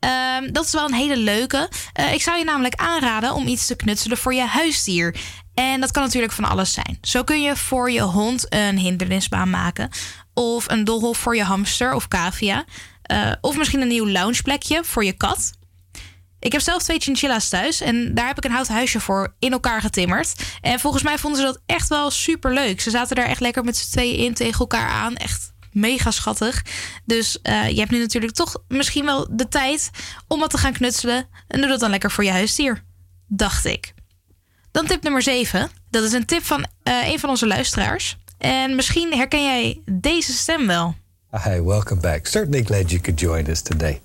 Ehm, 0.00 0.52
dat 0.52 0.64
is 0.64 0.72
wel 0.72 0.84
een 0.84 0.94
hele 0.94 1.16
leuke. 1.16 1.68
Eh, 1.92 2.12
ik 2.12 2.22
zou 2.22 2.38
je 2.38 2.44
namelijk 2.44 2.74
aanraden 2.74 3.34
om 3.34 3.46
iets 3.46 3.66
te 3.66 3.76
knutselen 3.76 4.18
voor 4.18 4.34
je 4.34 4.46
huisdier. 4.46 5.16
En 5.56 5.80
dat 5.80 5.90
kan 5.90 6.02
natuurlijk 6.02 6.32
van 6.32 6.44
alles 6.44 6.72
zijn. 6.72 6.98
Zo 7.02 7.24
kun 7.24 7.42
je 7.42 7.56
voor 7.56 7.90
je 7.90 8.00
hond 8.00 8.46
een 8.48 8.78
hindernisbaan 8.78 9.50
maken. 9.50 9.90
Of 10.34 10.68
een 10.68 10.84
doolhof 10.84 11.18
voor 11.18 11.36
je 11.36 11.42
hamster 11.42 11.94
of 11.94 12.08
cavia. 12.08 12.64
Eh, 13.02 13.32
of 13.40 13.56
misschien 13.56 13.80
een 13.80 13.88
nieuw 13.88 14.08
loungeplekje 14.08 14.84
voor 14.84 15.04
je 15.04 15.12
kat. 15.12 15.52
Ik 16.38 16.52
heb 16.52 16.60
zelf 16.60 16.82
twee 16.82 17.00
chinchilla's 17.00 17.48
thuis 17.48 17.80
en 17.80 18.14
daar 18.14 18.26
heb 18.26 18.36
ik 18.36 18.44
een 18.44 18.50
houten 18.50 18.74
huisje 18.74 19.00
voor 19.00 19.34
in 19.38 19.52
elkaar 19.52 19.80
getimmerd. 19.80 20.34
En 20.60 20.80
volgens 20.80 21.02
mij 21.02 21.18
vonden 21.18 21.40
ze 21.40 21.46
dat 21.46 21.60
echt 21.66 21.88
wel 21.88 22.10
super 22.10 22.52
leuk. 22.52 22.80
Ze 22.80 22.90
zaten 22.90 23.16
daar 23.16 23.26
echt 23.26 23.40
lekker 23.40 23.64
met 23.64 23.76
z'n 23.76 23.90
tweeën 23.90 24.18
in 24.18 24.34
tegen 24.34 24.60
elkaar 24.60 24.88
aan. 24.88 25.16
Echt 25.16 25.52
mega 25.72 26.10
schattig. 26.10 26.64
Dus 27.04 27.40
eh, 27.42 27.68
je 27.68 27.78
hebt 27.78 27.90
nu 27.90 27.98
natuurlijk 27.98 28.32
toch 28.32 28.62
misschien 28.68 29.04
wel 29.04 29.28
de 29.30 29.48
tijd 29.48 29.90
om 30.26 30.40
wat 30.40 30.50
te 30.50 30.58
gaan 30.58 30.72
knutselen. 30.72 31.28
En 31.48 31.60
doe 31.60 31.68
dat 31.68 31.80
dan 31.80 31.90
lekker 31.90 32.10
voor 32.10 32.24
je 32.24 32.30
huisdier. 32.30 32.84
Dacht 33.28 33.64
ik. 33.64 33.94
Dan 34.76 34.86
tip 34.86 35.02
nummer 35.02 35.22
7. 35.22 35.68
Dat 35.90 36.04
is 36.04 36.12
een 36.12 36.24
tip 36.24 36.44
van 36.44 36.66
eh, 36.82 37.08
een 37.08 37.18
van 37.18 37.28
onze 37.28 37.46
luisteraars. 37.46 38.18
En 38.38 38.74
misschien 38.74 39.14
herken 39.14 39.44
jij 39.44 39.80
deze 39.90 40.32
stem 40.32 40.66
wel. 40.66 40.94
Hi, 41.44 41.60
welcome 41.60 42.00
back. 42.00 42.26
Certainly 42.26 42.62
glad 42.64 42.90
you 42.90 43.00
could 43.00 43.20
join 43.20 43.46
us 43.48 43.60
today. 43.60 44.00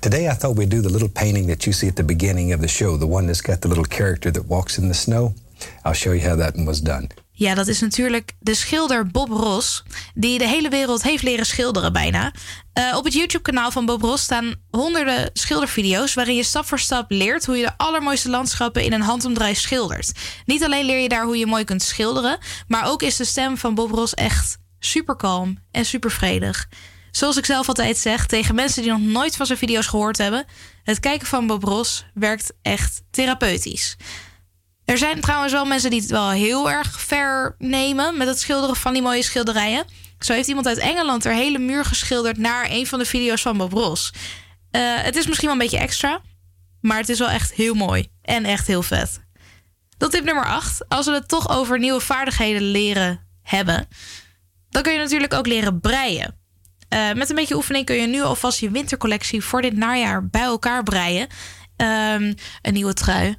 Today 0.00 0.30
I 0.30 0.36
thought 0.36 0.56
we'd 0.56 0.70
do 0.70 0.80
the 0.80 0.90
little 0.90 1.08
painting 1.08 1.48
that 1.48 1.64
you 1.64 1.76
see 1.76 1.88
at 1.88 1.96
the 1.96 2.04
beginning 2.04 2.54
of 2.54 2.60
the 2.60 2.68
show, 2.68 2.98
the 2.98 3.06
one 3.06 3.26
that's 3.26 3.42
got 3.42 3.60
the 3.60 3.68
little 3.68 3.86
character 3.88 4.32
that 4.32 4.46
walks 4.46 4.78
in 4.78 4.88
the 4.88 4.94
snow. 4.94 5.32
I'll 5.84 5.94
show 5.94 6.12
you 6.12 6.28
how 6.28 6.36
that 6.36 6.54
one 6.54 6.66
was 6.66 6.80
done. 6.80 7.08
Ja, 7.38 7.54
dat 7.54 7.68
is 7.68 7.80
natuurlijk 7.80 8.32
de 8.38 8.54
schilder 8.54 9.06
Bob 9.06 9.28
Ross, 9.28 9.82
die 10.14 10.38
de 10.38 10.48
hele 10.48 10.68
wereld 10.68 11.02
heeft 11.02 11.22
leren 11.22 11.46
schilderen 11.46 11.92
bijna. 11.92 12.32
Eh, 12.72 12.96
op 12.96 13.04
het 13.04 13.12
YouTube-kanaal 13.12 13.70
van 13.70 13.86
Bob 13.86 14.02
Ross 14.02 14.24
staan 14.24 14.54
honderden 14.70 15.30
schildervideo's 15.32 16.14
waarin 16.14 16.34
je 16.34 16.42
stap 16.42 16.64
voor 16.64 16.78
stap 16.78 17.10
leert 17.10 17.46
hoe 17.46 17.56
je 17.56 17.64
de 17.64 17.72
allermooiste 17.76 18.28
landschappen 18.28 18.84
in 18.84 18.92
een 18.92 19.00
handomdraai 19.00 19.54
schildert. 19.54 20.12
Niet 20.44 20.64
alleen 20.64 20.84
leer 20.84 20.98
je 20.98 21.08
daar 21.08 21.24
hoe 21.24 21.38
je 21.38 21.46
mooi 21.46 21.64
kunt 21.64 21.82
schilderen, 21.82 22.38
maar 22.68 22.86
ook 22.86 23.02
is 23.02 23.16
de 23.16 23.24
stem 23.24 23.56
van 23.56 23.74
Bob 23.74 23.90
Ross 23.90 24.14
echt 24.14 24.58
super 24.78 25.16
kalm 25.16 25.58
en 25.70 25.84
super 25.84 26.10
vredig. 26.10 26.68
Zoals 27.10 27.36
ik 27.36 27.44
zelf 27.44 27.68
altijd 27.68 27.96
zeg 27.96 28.26
tegen 28.26 28.54
mensen 28.54 28.82
die 28.82 28.90
nog 28.90 29.00
nooit 29.00 29.36
van 29.36 29.46
zijn 29.46 29.58
video's 29.58 29.86
gehoord 29.86 30.18
hebben: 30.18 30.44
het 30.82 31.00
kijken 31.00 31.26
van 31.26 31.46
Bob 31.46 31.62
Ross 31.62 32.04
werkt 32.14 32.52
echt 32.62 33.02
therapeutisch. 33.10 33.96
Er 34.88 34.98
zijn 34.98 35.20
trouwens 35.20 35.52
wel 35.52 35.64
mensen 35.64 35.90
die 35.90 36.00
het 36.00 36.10
wel 36.10 36.30
heel 36.30 36.70
erg 36.70 37.00
ver 37.00 37.54
nemen 37.58 38.16
met 38.16 38.28
het 38.28 38.40
schilderen 38.40 38.76
van 38.76 38.92
die 38.92 39.02
mooie 39.02 39.22
schilderijen. 39.22 39.84
Zo 40.18 40.32
heeft 40.32 40.48
iemand 40.48 40.66
uit 40.66 40.78
Engeland 40.78 41.24
er 41.24 41.32
hele 41.32 41.58
muur 41.58 41.84
geschilderd 41.84 42.36
naar 42.36 42.66
een 42.70 42.86
van 42.86 42.98
de 42.98 43.04
video's 43.04 43.42
van 43.42 43.56
Bob 43.56 43.72
Ross. 43.72 44.12
Eh, 44.70 44.82
het 44.96 45.16
is 45.16 45.26
misschien 45.26 45.48
wel 45.48 45.56
een 45.56 45.62
beetje 45.62 45.78
extra, 45.78 46.20
maar 46.80 46.98
het 46.98 47.08
is 47.08 47.18
wel 47.18 47.28
echt 47.28 47.52
heel 47.52 47.74
mooi 47.74 48.08
en 48.22 48.44
echt 48.44 48.66
heel 48.66 48.82
vet. 48.82 49.20
Tip 49.98 50.24
nummer 50.24 50.46
8. 50.46 50.88
Als 50.88 51.06
we 51.06 51.12
het 51.12 51.28
toch 51.28 51.50
over 51.50 51.78
nieuwe 51.78 52.00
vaardigheden 52.00 52.62
leren 52.62 53.26
hebben, 53.42 53.88
dan 54.70 54.82
kun 54.82 54.92
je 54.92 54.98
natuurlijk 54.98 55.34
ook 55.34 55.46
leren 55.46 55.80
breien. 55.80 56.36
Eh, 56.88 57.12
met 57.12 57.30
een 57.30 57.36
beetje 57.36 57.56
oefening 57.56 57.84
kun 57.84 57.96
je 57.96 58.06
nu 58.06 58.22
alvast 58.22 58.60
je 58.60 58.70
wintercollectie 58.70 59.42
voor 59.44 59.62
dit 59.62 59.76
najaar 59.76 60.28
bij 60.28 60.42
elkaar 60.42 60.82
breien. 60.82 61.26
Ehm, 61.76 62.34
een 62.62 62.72
nieuwe 62.72 62.92
trui, 62.92 63.36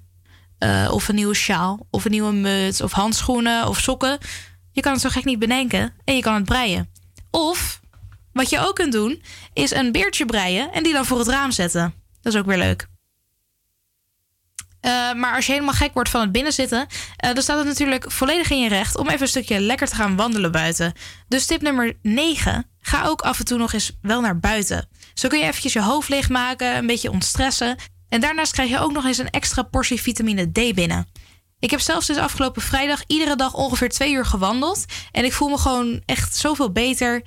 eh, 0.60 0.90
of 0.92 1.08
een 1.08 1.16
nieuwe 1.16 1.34
sjaal, 1.34 1.88
of 1.90 2.06
een 2.06 2.12
nieuwe 2.12 2.32
muts, 2.32 2.82
of 2.82 2.92
handschoenen 2.92 3.68
of 3.68 3.80
sokken. 3.80 4.18
Je 4.72 4.82
kan 4.82 4.92
het 4.92 5.02
zo 5.02 5.10
gek 5.10 5.26
niet 5.26 5.40
bedenken 5.40 5.94
en 6.04 6.16
je 6.16 6.22
kan 6.22 6.34
het 6.34 6.46
breien. 6.46 6.90
Of 7.32 7.80
wat 8.34 8.50
je 8.50 8.60
ook 8.60 8.76
kunt 8.76 8.92
doen, 8.92 9.22
is 9.54 9.72
een 9.72 9.92
beertje 9.92 10.26
breien 10.26 10.72
en 10.72 10.84
die 10.84 10.94
dan 10.94 11.06
voor 11.06 11.20
het 11.20 11.28
raam 11.28 11.52
zetten. 11.52 11.94
Dat 12.22 12.34
is 12.34 12.40
ook 12.40 12.46
weer 12.46 12.58
leuk. 12.58 12.88
Eh, 14.82 15.14
maar 15.14 15.36
als 15.36 15.46
je 15.46 15.52
helemaal 15.52 15.74
gek 15.74 15.94
wordt 15.94 16.10
van 16.10 16.22
het 16.22 16.32
binnenzitten, 16.32 16.88
eh, 17.16 17.34
dan 17.34 17.44
staat 17.44 17.58
het 17.58 17.68
natuurlijk 17.68 18.12
volledig 18.12 18.50
in 18.50 18.60
je 18.60 18.70
recht 18.70 18.98
om 18.98 19.08
even 19.08 19.22
een 19.22 19.28
stukje 19.28 19.60
lekker 19.60 19.88
te 19.88 19.96
gaan 19.96 20.16
wandelen 20.16 20.52
buiten. 20.52 20.94
Dus 21.28 21.46
tip 21.46 21.62
nummer 21.62 21.98
9. 22.02 22.70
Ga 22.82 23.06
ook 23.06 23.22
af 23.22 23.40
en 23.40 23.46
toe 23.46 23.58
nog 23.58 23.74
eens 23.74 23.98
wel 24.02 24.22
naar 24.22 24.40
buiten. 24.40 24.90
Zo 25.14 25.28
kun 25.28 25.40
je 25.40 25.46
eventjes 25.46 25.74
je 25.74 25.82
hoofd 25.82 26.10
leegmaken, 26.10 26.76
een 26.76 26.88
beetje 26.88 27.12
ontstressen. 27.12 27.78
En 28.10 28.22
daarnaast 28.22 28.52
krijg 28.52 28.70
je 28.70 28.80
ook 28.80 28.92
nog 28.92 29.06
eens 29.06 29.18
een 29.18 29.30
extra 29.30 29.62
portie 29.62 30.02
vitamine 30.02 30.52
D 30.52 30.76
binnen. 30.76 31.08
Ik 31.60 31.72
heb 31.72 31.80
zelfs 31.80 32.08
dus 32.08 32.18
afgelopen 32.18 32.62
vrijdag 32.62 33.04
iedere 33.08 33.36
dag 33.36 33.54
ongeveer 33.54 33.90
twee 33.90 34.14
uur 34.14 34.26
gewandeld. 34.26 34.86
En 35.12 35.26
ik 35.26 35.34
voel 35.34 35.50
me 35.50 35.58
gewoon 35.58 36.02
echt 36.06 36.36
zoveel 36.36 36.72
beter. 36.72 37.24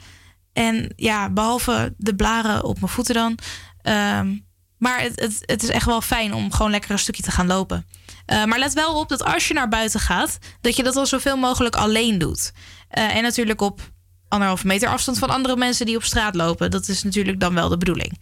En 0.52 0.92
ja, 0.96 1.30
behalve 1.30 1.94
de 1.96 2.14
blaren 2.14 2.64
op 2.64 2.80
mijn 2.80 2.92
voeten 2.92 3.14
dan. 3.14 3.38
Ehm, 3.82 4.36
maar 4.78 5.00
het, 5.00 5.20
het, 5.20 5.38
het 5.40 5.62
is 5.62 5.68
echt 5.68 5.86
wel 5.86 6.00
fijn 6.00 6.34
om 6.34 6.52
gewoon 6.52 6.70
lekker 6.70 6.90
een 6.90 6.98
stukje 6.98 7.22
te 7.22 7.30
gaan 7.30 7.46
lopen. 7.46 7.86
Eh, 8.26 8.44
maar 8.44 8.58
let 8.58 8.72
wel 8.72 8.98
op 8.98 9.08
dat 9.08 9.24
als 9.24 9.48
je 9.48 9.54
naar 9.54 9.68
buiten 9.68 10.00
gaat, 10.00 10.38
dat 10.60 10.76
je 10.76 10.82
dat 10.82 10.94
dan 10.94 11.06
zoveel 11.06 11.36
mogelijk 11.36 11.76
alleen 11.76 12.18
doet. 12.18 12.52
Eh, 12.88 13.16
en 13.16 13.22
natuurlijk 13.22 13.60
op 13.60 13.80
anderhalve 14.28 14.66
meter 14.66 14.88
afstand 14.88 15.18
van 15.18 15.30
andere 15.30 15.56
mensen 15.56 15.86
die 15.86 15.96
op 15.96 16.04
straat 16.04 16.34
lopen. 16.34 16.70
Dat 16.70 16.88
is 16.88 17.02
natuurlijk 17.02 17.40
dan 17.40 17.54
wel 17.54 17.68
de 17.68 17.76
bedoeling. 17.76 18.18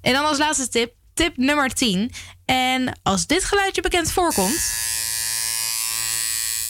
En 0.00 0.12
dan 0.12 0.24
als 0.24 0.38
laatste 0.38 0.68
tip, 0.68 0.94
tip 1.16 1.36
nummer 1.36 1.68
10. 1.68 2.12
En 2.44 2.98
als 3.02 3.26
dit 3.26 3.44
geluidje 3.44 3.82
bekend 3.82 4.12
voorkomt, 4.12 4.72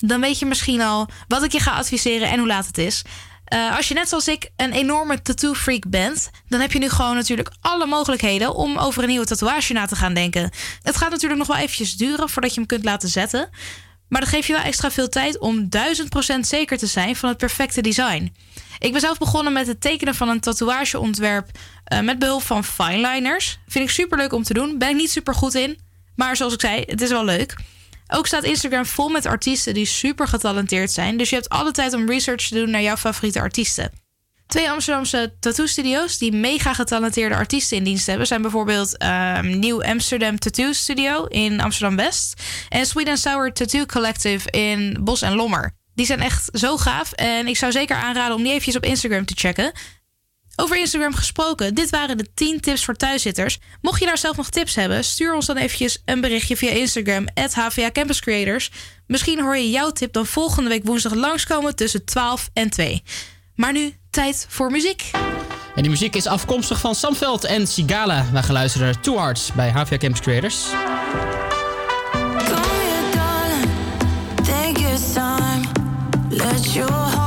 dan 0.01 0.21
weet 0.21 0.39
je 0.39 0.47
misschien 0.47 0.81
al 0.81 1.09
wat 1.29 1.43
ik 1.43 1.53
je 1.53 1.61
ga 1.61 1.71
adviseren 1.71 2.29
en 2.31 2.39
hoe 2.39 2.49
laat 2.49 2.67
het 2.67 2.79
is. 2.79 3.03
Eh, 3.45 3.77
als 3.77 3.89
je 3.89 3.95
net 3.95 4.09
zoals 4.09 4.29
ik 4.29 4.51
een 4.57 4.73
enorme 4.73 5.23
tattoo-freak 5.23 5.89
bent, 5.89 6.31
dan 6.49 6.61
heb 6.61 6.73
je 6.73 6.79
nu 6.79 6.89
gewoon 6.89 7.15
natuurlijk 7.15 7.53
alle 7.61 7.87
mogelijkheden 7.87 8.55
om 8.55 8.79
over 8.79 9.03
een 9.03 9.09
nieuwe 9.09 9.27
tatoeage 9.27 9.73
na 9.73 9.87
te 9.87 9.97
gaan 9.97 10.15
denken. 10.15 10.51
Het 10.83 10.97
gaat 10.97 11.11
natuurlijk 11.11 11.39
nog 11.39 11.49
wel 11.49 11.57
eventjes 11.57 11.97
duren 11.97 12.29
voordat 12.29 12.55
je 12.55 12.61
hem 12.61 12.69
kunt 12.69 12.85
laten 12.85 13.09
zetten. 13.09 13.49
Maar 14.09 14.21
dat 14.21 14.31
geeft 14.31 14.47
je 14.47 14.53
wel 14.53 14.63
extra 14.63 14.91
veel 14.91 15.09
tijd 15.09 15.39
om 15.39 15.69
1000% 16.37 16.41
zeker 16.41 16.79
te 16.79 16.87
zijn 16.87 17.17
van 17.17 17.29
het 17.29 17.39
perfecte 17.39 17.81
design. 17.81 18.35
Ik 18.79 18.93
ben 18.93 19.01
zelf 19.01 19.19
begonnen 19.19 19.53
met 19.53 19.67
het 19.67 19.81
tekenen 19.81 20.15
van 20.15 20.29
een 20.29 20.41
tatoeageontwerp 20.41 21.51
eh, 21.85 22.01
met 22.01 22.19
behulp 22.19 22.43
van 22.43 22.65
fineliners. 22.65 23.59
Vind 23.69 23.85
ik 23.85 23.91
super 23.91 24.19
leuk 24.19 24.33
om 24.33 24.43
te 24.43 24.55
doen. 24.55 24.79
Ben 24.79 24.89
ik 24.89 24.97
niet 24.97 25.11
super 25.11 25.35
goed 25.35 25.55
in. 25.55 25.79
Maar 26.17 26.37
zoals 26.37 26.55
ik 26.55 26.61
zei, 26.61 26.83
het 26.87 27.01
is 27.01 27.11
wel 27.11 27.25
leuk. 27.25 27.55
Ook 28.09 28.27
staat 28.27 28.45
Instagram 28.45 28.87
vol 28.87 29.09
met 29.09 29.27
artiesten 29.27 29.75
die 29.75 29.87
super 29.87 30.29
getalenteerd 30.29 30.91
zijn. 30.91 31.17
Dus 31.17 31.29
je 31.29 31.35
hebt 31.35 31.49
alle 31.49 31.71
tijd 31.71 31.95
om 31.95 32.11
research 32.11 32.49
te 32.49 32.55
doen 32.55 32.71
naar 32.71 32.83
jouw 32.83 32.97
favoriete 32.97 33.41
artiesten. 33.41 33.91
Twee 34.47 34.71
Amsterdamse 34.71 35.35
tattoo-studio's 35.41 36.19
die 36.19 36.33
mega 36.33 36.75
getalenteerde 36.75 37.35
artiesten 37.35 37.77
in 37.77 37.85
dienst 37.85 38.07
hebben... 38.07 38.27
zijn 38.27 38.43
bijvoorbeeld 38.43 38.97
ehm, 38.97 39.59
Nieuw 39.59 39.83
Amsterdam 39.83 40.39
Tattoo 40.39 40.73
Studio 40.73 41.25
in 41.25 41.61
Amsterdam-West... 41.61 42.43
en 42.69 42.87
Sweet 42.87 43.09
and 43.09 43.19
Sour 43.19 43.53
Tattoo 43.53 43.87
Collective 43.87 44.51
in 44.51 44.99
Bos 45.01 45.23
en 45.23 45.35
Lommer. 45.35 45.75
Die 45.97 46.07
zijn 46.07 46.21
echt 46.21 46.49
zo 46.53 46.77
gaaf 46.77 47.13
en 47.13 47.47
ik 47.47 47.57
zou 47.57 47.73
zeker 47.73 47.97
aanraden 47.97 48.37
om 48.37 48.43
die 48.43 48.51
eventjes 48.51 48.77
op 48.77 48.85
Instagram 48.85 49.25
te 49.25 49.35
checken. 49.37 49.73
Over 50.57 50.79
Instagram 50.79 51.15
gesproken, 51.15 51.75
dit 51.75 51.91
waren 51.91 52.19
de 52.19 52.27
10 52.35 52.61
tips 52.61 52.85
voor 52.85 52.95
thuiszitters. 52.95 53.59
Mocht 53.81 54.01
je 54.01 54.07
daar 54.07 54.19
zelf 54.19 54.37
nog 54.37 54.51
tips 54.51 54.75
hebben, 54.75 55.05
stuur 55.05 55.35
ons 55.35 55.47
dan 55.47 55.57
eventjes 55.57 56.03
een 56.05 56.21
berichtje 56.21 56.57
via 56.57 56.71
Instagram, 56.71 57.29
HVA 57.53 57.91
Campus 57.91 58.21
Creators. 58.21 58.71
Misschien 59.07 59.41
hoor 59.41 59.57
je 59.57 59.71
jouw 59.71 59.91
tip 59.91 60.13
dan 60.13 60.27
volgende 60.27 60.69
week 60.69 60.85
woensdag 60.85 61.15
langskomen 61.15 61.77
tussen 61.77 62.05
12 62.05 62.49
en 62.53 62.71
2. 62.71 63.03
Maar 63.55 63.73
nu 63.73 63.95
tijd 64.11 64.47
voor 64.49 64.71
muziek. 64.71 65.11
En 65.75 65.83
die 65.83 65.91
muziek 65.91 66.17
is 66.17 66.27
afkomstig 66.27 66.81
van 66.81 66.95
Samveld 66.95 67.45
en 67.45 67.67
Sigala. 67.67 68.27
Wij 68.33 68.43
gaan 68.43 68.55
luisteren 68.55 68.87
naar 68.87 69.01
Two 69.01 69.17
Hearts 69.17 69.53
bij 69.53 69.71
HVA 69.71 69.97
Campus 69.97 70.21
Creators. 70.21 70.65
Let 76.37 76.77
your 76.77 76.87
heart 76.91 77.26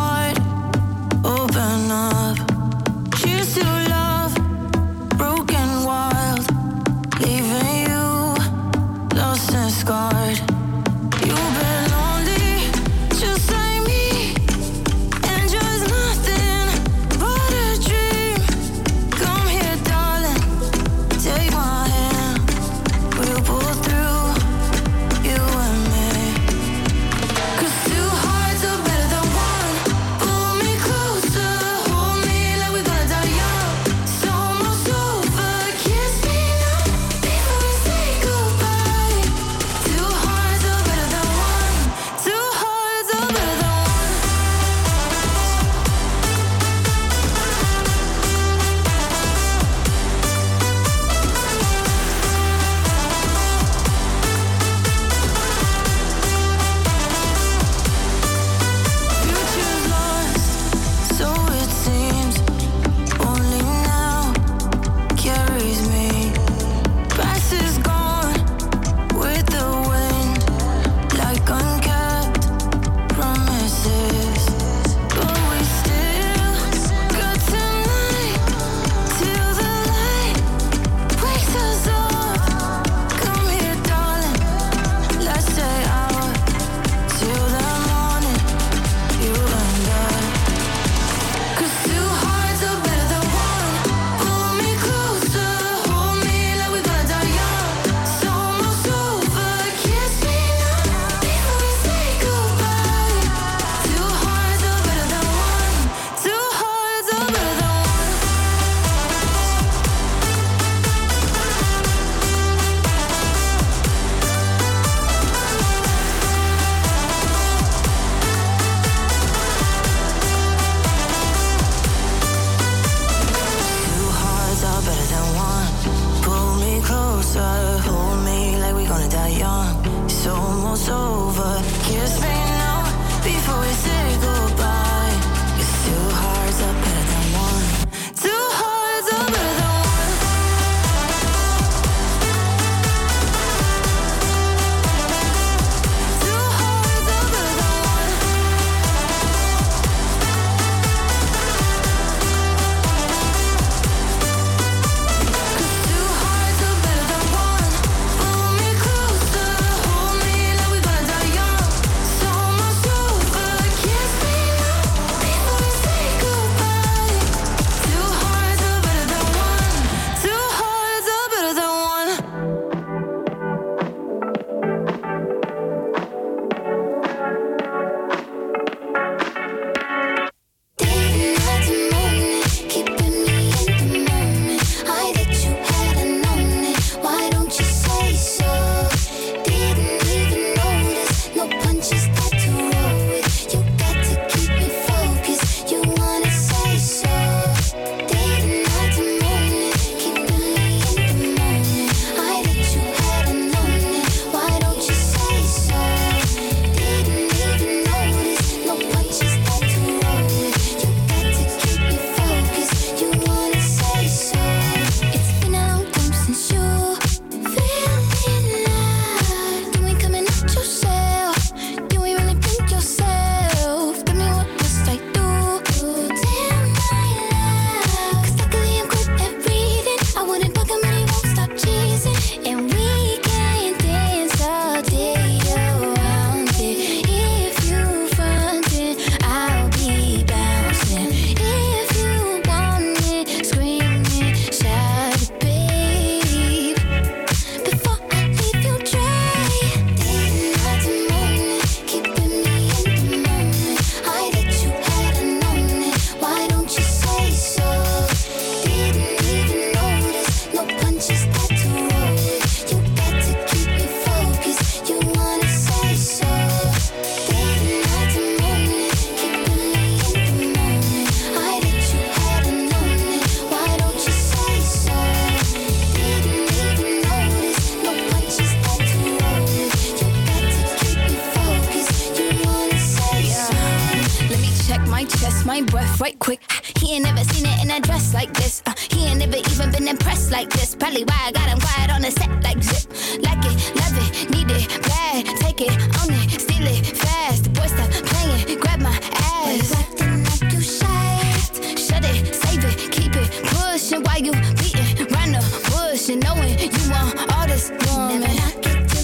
you 304.25 304.33
beating 304.33 305.07
round 305.13 305.33
the 305.35 305.41
bush 305.71 306.09
and 306.09 306.21
knowing 306.23 306.59
you 306.59 306.91
want 306.91 307.33
all 307.33 307.47
this 307.47 307.71
woman. 307.87 308.98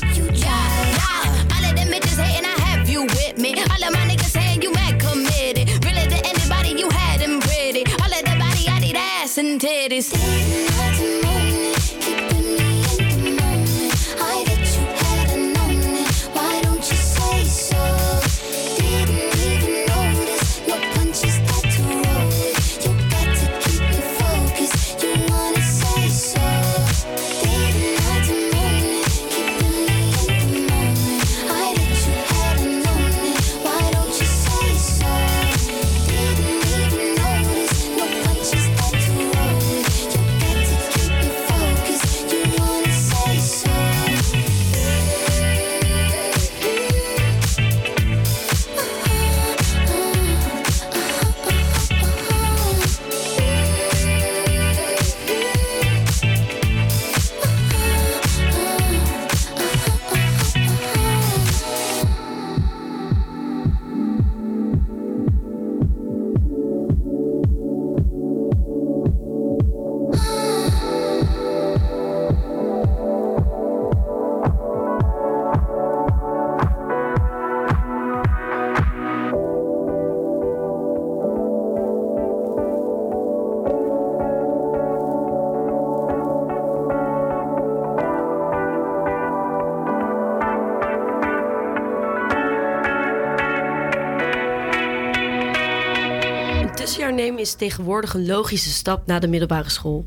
Tegenwoordig 97.55 98.13
een 98.13 98.25
logische 98.25 98.69
stap 98.69 99.07
na 99.07 99.19
de 99.19 99.27
middelbare 99.27 99.69
school. 99.69 100.05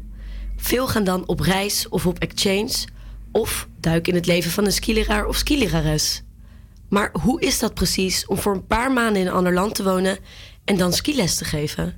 Veel 0.56 0.88
gaan 0.88 1.04
dan 1.04 1.28
op 1.28 1.40
reis 1.40 1.88
of 1.88 2.06
op 2.06 2.18
exchange 2.18 2.86
of 3.32 3.68
duiken 3.80 4.12
in 4.12 4.18
het 4.18 4.26
leven 4.26 4.50
van 4.50 4.64
een 4.64 4.72
skileraar 4.72 5.26
of 5.26 5.36
skilerares. 5.36 6.22
Maar 6.88 7.10
hoe 7.22 7.40
is 7.40 7.58
dat 7.58 7.74
precies 7.74 8.26
om 8.26 8.38
voor 8.38 8.54
een 8.54 8.66
paar 8.66 8.92
maanden 8.92 9.20
in 9.20 9.26
een 9.26 9.32
ander 9.32 9.54
land 9.54 9.74
te 9.74 9.82
wonen 9.82 10.18
en 10.64 10.76
dan 10.76 10.92
skiles 10.92 11.36
te 11.36 11.44
geven? 11.44 11.96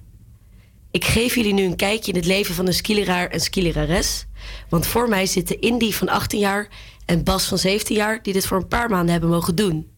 Ik 0.90 1.04
geef 1.04 1.34
jullie 1.34 1.54
nu 1.54 1.62
een 1.62 1.76
kijkje 1.76 2.12
in 2.12 2.18
het 2.18 2.26
leven 2.26 2.54
van 2.54 2.66
een 2.66 2.74
skileraar 2.74 3.28
en 3.28 3.40
skilerares. 3.40 4.26
Want 4.68 4.86
voor 4.86 5.08
mij 5.08 5.26
zitten 5.26 5.60
Indy 5.60 5.92
van 5.92 6.08
18 6.08 6.38
jaar 6.38 6.68
en 7.06 7.24
Bas 7.24 7.46
van 7.46 7.58
17 7.58 7.96
jaar 7.96 8.22
die 8.22 8.32
dit 8.32 8.46
voor 8.46 8.56
een 8.56 8.68
paar 8.68 8.88
maanden 8.88 9.10
hebben 9.12 9.30
mogen 9.30 9.54
doen. 9.54 9.90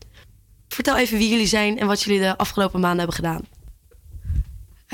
Vertel 0.68 0.96
even 0.96 1.18
wie 1.18 1.28
jullie 1.28 1.46
zijn 1.46 1.78
en 1.78 1.86
wat 1.86 2.02
jullie 2.02 2.20
de 2.20 2.38
afgelopen 2.38 2.80
maanden 2.80 2.98
hebben 2.98 3.16
gedaan. 3.16 3.51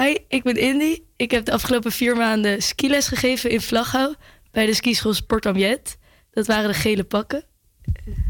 Hi, 0.01 0.16
ik 0.29 0.43
ben 0.43 0.57
Indy. 0.57 1.03
Ik 1.16 1.31
heb 1.31 1.45
de 1.45 1.53
afgelopen 1.53 1.93
vier 1.93 2.16
maanden 2.16 2.62
skiles 2.62 3.09
gegeven 3.09 3.51
in 3.51 3.61
Vlaghouw 3.61 4.15
bij 4.51 4.66
de 4.66 4.75
skischool 4.75 5.15
Sport 5.15 5.47
Ambiet. 5.47 5.99
Dat 6.31 6.47
waren 6.47 6.69
de 6.69 6.75
gele 6.75 7.05
pakken. 7.05 7.45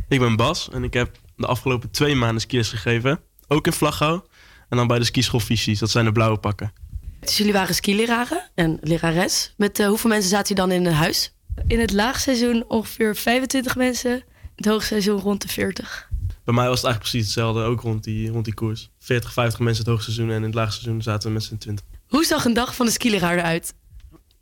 Ik 0.08 0.18
ben 0.18 0.36
Bas 0.36 0.68
en 0.70 0.84
ik 0.84 0.92
heb 0.94 1.16
de 1.36 1.46
afgelopen 1.46 1.90
twee 1.90 2.14
maanden 2.14 2.40
skiles 2.40 2.68
gegeven. 2.68 3.20
Ook 3.48 3.66
in 3.66 3.72
Vlaghouw. 3.72 4.26
En 4.68 4.76
dan 4.76 4.86
bij 4.86 4.98
de 4.98 5.04
skischool 5.04 5.40
Visies. 5.40 5.78
Dat 5.78 5.90
zijn 5.90 6.04
de 6.04 6.12
blauwe 6.12 6.38
pakken. 6.38 6.72
Dus 7.20 7.36
jullie 7.36 7.52
waren 7.52 7.74
skileraren 7.74 8.50
en 8.54 8.78
lerares. 8.80 9.54
Met 9.56 9.78
eh, 9.78 9.86
hoeveel 9.86 10.10
mensen 10.10 10.30
zaten 10.30 10.54
jullie 10.54 10.70
dan 10.70 10.80
in 10.80 10.86
een 10.86 10.98
huis? 10.98 11.34
In 11.66 11.80
het 11.80 11.92
laagseizoen 11.92 12.64
ongeveer 12.68 13.16
25 13.16 13.76
mensen. 13.76 14.12
In 14.12 14.24
het 14.54 14.66
hoogseizoen 14.66 15.20
rond 15.20 15.42
de 15.42 15.48
40. 15.48 16.07
Bij 16.48 16.56
mij 16.56 16.68
was 16.68 16.76
het 16.76 16.86
eigenlijk 16.86 17.10
precies 17.12 17.34
hetzelfde. 17.34 17.62
Ook 17.62 17.80
rond 17.80 18.04
die, 18.04 18.30
rond 18.30 18.44
die 18.44 18.54
koers. 18.54 18.90
40, 18.98 19.32
50 19.32 19.60
mensen 19.60 19.84
het 19.84 19.92
hoogseizoen. 19.92 20.30
En 20.30 20.36
in 20.36 20.42
het 20.42 20.54
laagseizoen 20.54 21.02
zaten 21.02 21.28
we 21.28 21.34
met 21.34 21.42
z'n 21.42 21.56
20. 21.56 21.84
Hoe 22.06 22.24
zag 22.24 22.44
een 22.44 22.52
dag 22.52 22.74
van 22.74 22.86
een 22.86 22.92
skileraar 22.92 23.38
eruit? 23.38 23.74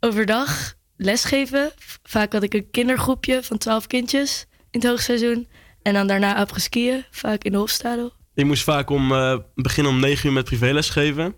Overdag 0.01 0.75
lesgeven. 0.97 1.73
Vaak 2.03 2.33
had 2.33 2.43
ik 2.43 2.55
een 2.55 2.71
kindergroepje 2.71 3.43
van 3.43 3.59
12 3.59 3.87
kindjes 3.87 4.47
in 4.71 4.81
het 4.81 4.89
hoogseizoen. 4.89 5.49
En 5.83 5.95
dan 5.95 6.07
daarna 6.07 6.37
après-skiën, 6.37 7.05
vaak 7.11 7.45
in 7.45 7.53
de 7.53 7.59
Hofstadel. 7.59 8.13
Ik 8.35 8.45
moest 8.45 8.63
vaak 8.63 8.91
om, 8.91 9.13
eh, 9.13 9.39
beginnen 9.55 9.93
om 9.93 10.01
9 10.01 10.27
uur 10.29 10.35
met 10.35 10.45
privéles 10.45 10.91
geven. 10.91 11.37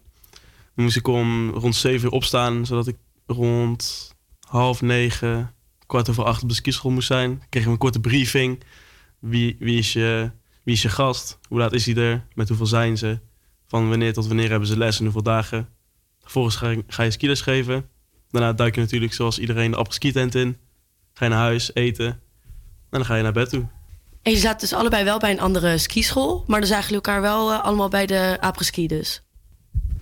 Dan 0.74 0.84
moest 0.84 0.96
ik 0.96 1.06
om 1.06 1.50
rond 1.50 1.76
7 1.76 2.06
uur 2.06 2.12
opstaan, 2.12 2.66
zodat 2.66 2.86
ik 2.86 2.96
rond 3.26 4.12
half 4.40 4.80
negen, 4.80 5.54
kwart 5.86 6.10
over 6.10 6.24
acht 6.24 6.42
op 6.42 6.48
de 6.48 6.54
skischool 6.54 6.90
moest 6.90 7.06
zijn. 7.06 7.28
Dan 7.28 7.48
kreeg 7.48 7.62
ik 7.62 7.68
een 7.68 7.78
korte 7.78 8.00
briefing. 8.00 8.62
Wie, 9.18 9.56
wie, 9.58 9.78
is 9.78 9.92
je, 9.92 10.30
wie 10.68 10.76
is 10.76 10.82
je 10.82 10.88
gast? 10.88 11.38
Hoe 11.48 11.58
laat 11.58 11.72
is 11.72 11.86
hij 11.86 11.94
er? 11.94 12.26
Met 12.34 12.48
hoeveel 12.48 12.66
zijn 12.66 12.98
ze? 12.98 13.18
Van 13.66 13.88
wanneer 13.88 14.12
tot 14.12 14.26
wanneer 14.26 14.50
hebben 14.50 14.68
ze 14.68 14.78
les 14.78 14.98
en 14.98 15.04
hoeveel 15.04 15.22
dagen? 15.22 15.68
Vervolgens 16.20 16.56
ga 16.56 16.68
je, 16.68 16.84
ga 16.86 17.02
je 17.02 17.10
skiles 17.10 17.40
geven. 17.40 17.88
Daarna 18.30 18.52
duik 18.52 18.74
je 18.74 18.80
natuurlijk 18.80 19.12
zoals 19.12 19.38
iedereen 19.38 19.70
de 19.70 19.76
apres-ski-tent 19.76 20.34
in. 20.34 20.56
Ga 21.12 21.24
je 21.24 21.30
naar 21.30 21.40
huis, 21.40 21.70
eten. 21.74 22.06
En 22.06 22.20
dan 22.90 23.04
ga 23.04 23.16
je 23.16 23.22
naar 23.22 23.32
bed 23.32 23.48
toe. 23.50 23.66
En 24.22 24.32
je 24.32 24.38
zaten 24.38 24.60
dus 24.60 24.72
allebei 24.72 25.04
wel 25.04 25.18
bij 25.18 25.30
een 25.30 25.40
andere 25.40 25.78
skischool. 25.78 26.44
Maar 26.46 26.60
dan 26.60 26.68
zagen 26.68 26.88
jullie 26.88 27.04
elkaar 27.04 27.20
wel 27.20 27.52
eh, 27.52 27.64
allemaal 27.64 27.88
bij 27.88 28.06
de 28.06 28.36
après-ski 28.40 28.86
dus. 28.86 29.22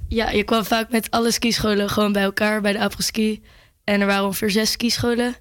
Ja, 0.08 0.30
je 0.30 0.42
kwam 0.42 0.64
vaak 0.64 0.90
met 0.90 1.10
alle 1.10 1.30
skischolen 1.30 1.90
gewoon 1.90 2.12
bij 2.12 2.22
elkaar 2.22 2.60
bij 2.60 2.72
de 2.72 2.80
après-ski. 2.80 3.42
En 3.84 4.00
er 4.00 4.06
waren 4.06 4.24
ongeveer 4.24 4.50
zes 4.50 4.70
skischolen. 4.70 5.34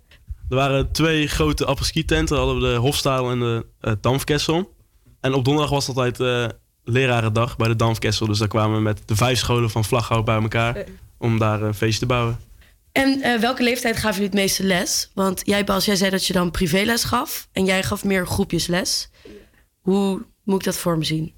Er 0.49 0.55
waren 0.55 0.91
twee 0.91 1.27
grote 1.27 1.65
apres-ski-tenten. 1.65 2.37
Hadden 2.37 2.55
we 2.55 2.61
de 2.61 2.75
Hofstadel 2.75 3.31
en 3.31 3.39
de 3.39 3.65
uh, 3.81 3.93
Damfkessel. 4.01 4.74
En 5.25 5.33
op 5.33 5.45
donderdag 5.45 5.71
was 5.71 5.87
het 5.87 5.97
altijd 5.97 6.19
eh 6.19 6.57
lerarendag 6.83 7.57
bij 7.57 7.67
de 7.67 7.75
Damfkessel. 7.75 8.27
Dus 8.27 8.37
daar 8.37 8.47
kwamen 8.47 8.75
we 8.75 8.81
met 8.81 9.01
de 9.05 9.15
vijf 9.15 9.37
scholen 9.39 9.69
van 9.69 9.85
Vlaghouw 9.85 10.23
bij 10.23 10.41
elkaar. 10.41 10.83
Om 11.17 11.39
daar 11.39 11.61
een 11.61 11.73
feestje 11.73 11.99
te 11.99 12.05
bouwen. 12.05 12.39
En 12.91 13.21
eh, 13.21 13.39
welke 13.39 13.63
leeftijd 13.63 13.95
gaven 13.95 14.11
jullie 14.13 14.29
het 14.29 14.39
meeste 14.39 14.63
les? 14.63 15.09
Want 15.13 15.41
jij 15.45 15.63
Bas, 15.63 15.85
jij 15.85 15.95
zei 15.95 16.09
dat 16.09 16.25
je 16.25 16.33
dan 16.33 16.51
privéles 16.51 17.03
gaf. 17.03 17.47
En 17.51 17.65
jij 17.65 17.83
gaf 17.83 18.03
meer 18.03 18.27
groepjesles. 18.27 19.09
Hoe 19.81 20.25
moet 20.43 20.59
ik 20.59 20.65
dat 20.65 20.77
voor 20.77 20.97
me 20.97 21.03
zien? 21.03 21.33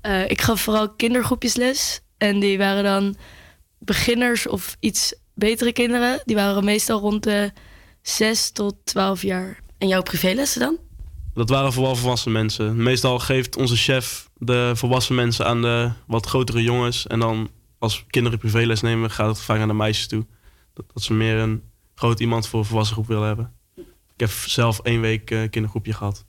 Eh, 0.00 0.30
ik 0.30 0.40
gaf 0.40 0.60
vooral 0.60 0.90
kindergroepjes 0.90 1.54
les. 1.54 2.00
En 2.18 2.40
die 2.40 2.58
waren 2.58 2.84
dan 2.84 3.16
beginners 3.78 4.46
of 4.46 4.76
iets 4.80 5.14
betere 5.34 5.72
kinderen. 5.72 6.20
Die 6.24 6.36
waren 6.36 6.64
meestal 6.64 7.00
rond 7.00 7.22
de 7.22 7.52
6 8.02 8.50
tot 8.50 8.74
12 8.84 9.22
jaar. 9.22 9.60
En 9.78 9.88
jouw 9.88 10.02
privélessen 10.02 10.60
dan? 10.60 10.78
Dat 11.34 11.48
waren 11.48 11.72
vooral 11.72 11.96
volwassen 11.96 12.32
mensen. 12.32 12.82
Meestal 12.82 13.18
geeft 13.18 13.56
onze 13.56 13.76
chef 13.76 14.28
de 14.38 14.72
volwassen 14.74 15.14
mensen 15.14 15.46
aan 15.46 15.62
de 15.62 15.90
wat 16.06 16.26
grotere 16.26 16.62
jongens. 16.62 17.06
En 17.06 17.20
dan 17.20 17.50
als 17.78 18.04
kinderen 18.10 18.38
privéles 18.38 18.80
nemen, 18.80 19.10
gaat 19.10 19.28
het 19.28 19.40
vaak 19.40 19.60
aan 19.60 19.68
de 19.68 19.74
meisjes 19.74 20.06
toe. 20.06 20.26
Dat, 20.74 20.84
dat 20.92 21.02
ze 21.02 21.12
meer 21.12 21.36
een 21.36 21.62
groot 21.94 22.20
iemand 22.20 22.48
voor 22.48 22.58
een 22.58 22.64
volwassen 22.64 22.94
groep 22.94 23.06
willen 23.06 23.26
hebben. 23.26 23.52
Ik 24.14 24.20
heb 24.20 24.30
zelf 24.30 24.80
één 24.80 25.00
week 25.00 25.30
eh, 25.30 25.50
kindergroepje 25.50 25.92
gehad. 25.92 26.24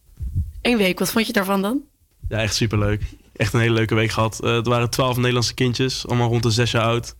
Eén 0.61 0.77
week, 0.77 0.99
wat 0.99 1.11
vond 1.11 1.27
je 1.27 1.33
daarvan 1.33 1.61
dan? 1.61 1.81
Ja, 2.29 2.37
echt 2.37 2.55
superleuk. 2.55 3.03
Echt 3.35 3.53
een 3.53 3.59
hele 3.59 3.73
leuke 3.73 3.95
week 3.95 4.11
gehad. 4.11 4.43
Eh, 4.43 4.55
het 4.55 4.67
waren 4.67 4.89
twaalf 4.89 5.15
Nederlandse 5.17 5.53
kindjes, 5.53 6.07
allemaal 6.07 6.29
rond 6.29 6.43
de 6.43 6.51
zes 6.51 6.71
jaar 6.71 6.83
oud. 6.83 7.15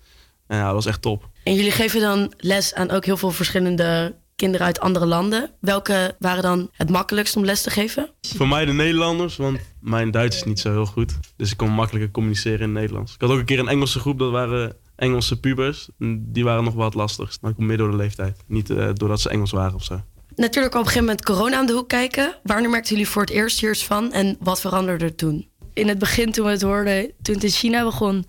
En 0.47 0.57
ja, 0.57 0.65
dat 0.65 0.73
was 0.73 0.85
echt 0.85 1.01
top. 1.01 1.29
En 1.43 1.53
jullie 1.53 1.71
geven 1.71 1.99
dan 1.99 2.33
les 2.37 2.73
aan 2.73 2.91
ook 2.91 3.05
heel 3.05 3.17
veel 3.17 3.31
verschillende 3.31 4.15
kinderen 4.35 4.65
uit 4.65 4.79
andere 4.79 5.05
landen. 5.05 5.51
Welke 5.59 6.15
waren 6.19 6.43
dan 6.43 6.69
het 6.71 6.89
makkelijkst 6.89 7.35
om 7.35 7.45
les 7.45 7.61
te 7.61 7.69
geven? 7.69 8.09
Voor 8.21 8.47
mij 8.47 8.65
de 8.65 8.73
Nederlanders, 8.73 9.35
want 9.35 9.59
mijn 9.81 10.11
Duits 10.11 10.35
is 10.35 10.43
niet 10.43 10.59
zo 10.59 10.71
heel 10.71 10.85
goed. 10.85 11.13
Dus 11.35 11.51
ik 11.51 11.57
kon 11.57 11.71
makkelijker 11.71 12.11
communiceren 12.11 12.59
in 12.59 12.69
het 12.69 12.73
Nederlands. 12.73 13.13
Ik 13.13 13.21
had 13.21 13.29
ook 13.29 13.39
een 13.39 13.45
keer 13.45 13.59
een 13.59 13.67
Engelse 13.67 13.99
groep, 13.99 14.19
dat 14.19 14.31
waren 14.31 14.75
Engelse 14.95 15.39
pubers. 15.39 15.89
Die 16.17 16.43
waren 16.43 16.63
nog 16.63 16.73
wat 16.73 16.93
lastig. 16.93 17.37
Maar 17.41 17.51
ik 17.51 17.57
kom 17.57 17.65
meer 17.65 17.77
door 17.77 17.91
de 17.91 17.97
leeftijd. 17.97 18.37
Niet 18.47 18.69
eh, 18.69 18.89
doordat 18.93 19.21
ze 19.21 19.29
Engels 19.29 19.51
waren 19.51 19.75
of 19.75 19.83
zo. 19.83 20.01
Natuurlijk 20.35 20.73
op 20.73 20.79
een 20.79 20.87
gegeven 20.87 21.07
moment 21.07 21.25
corona 21.25 21.57
aan 21.57 21.65
de 21.65 21.73
hoek 21.73 21.89
kijken. 21.89 22.35
Wanneer 22.43 22.69
merkten 22.69 22.95
jullie 22.95 23.09
voor 23.09 23.21
het 23.21 23.31
eerst 23.31 23.59
hier 23.59 23.69
eens 23.69 23.85
van 23.85 24.11
en 24.11 24.37
wat 24.39 24.61
veranderde 24.61 25.05
er 25.05 25.15
toen? 25.15 25.49
In 25.73 25.87
het 25.87 25.99
begin 25.99 26.31
toen 26.31 26.45
we 26.45 26.51
het 26.51 26.61
hoorden, 26.61 27.11
toen 27.21 27.35
het 27.35 27.43
in 27.43 27.49
China 27.49 27.83
begon, 27.83 28.25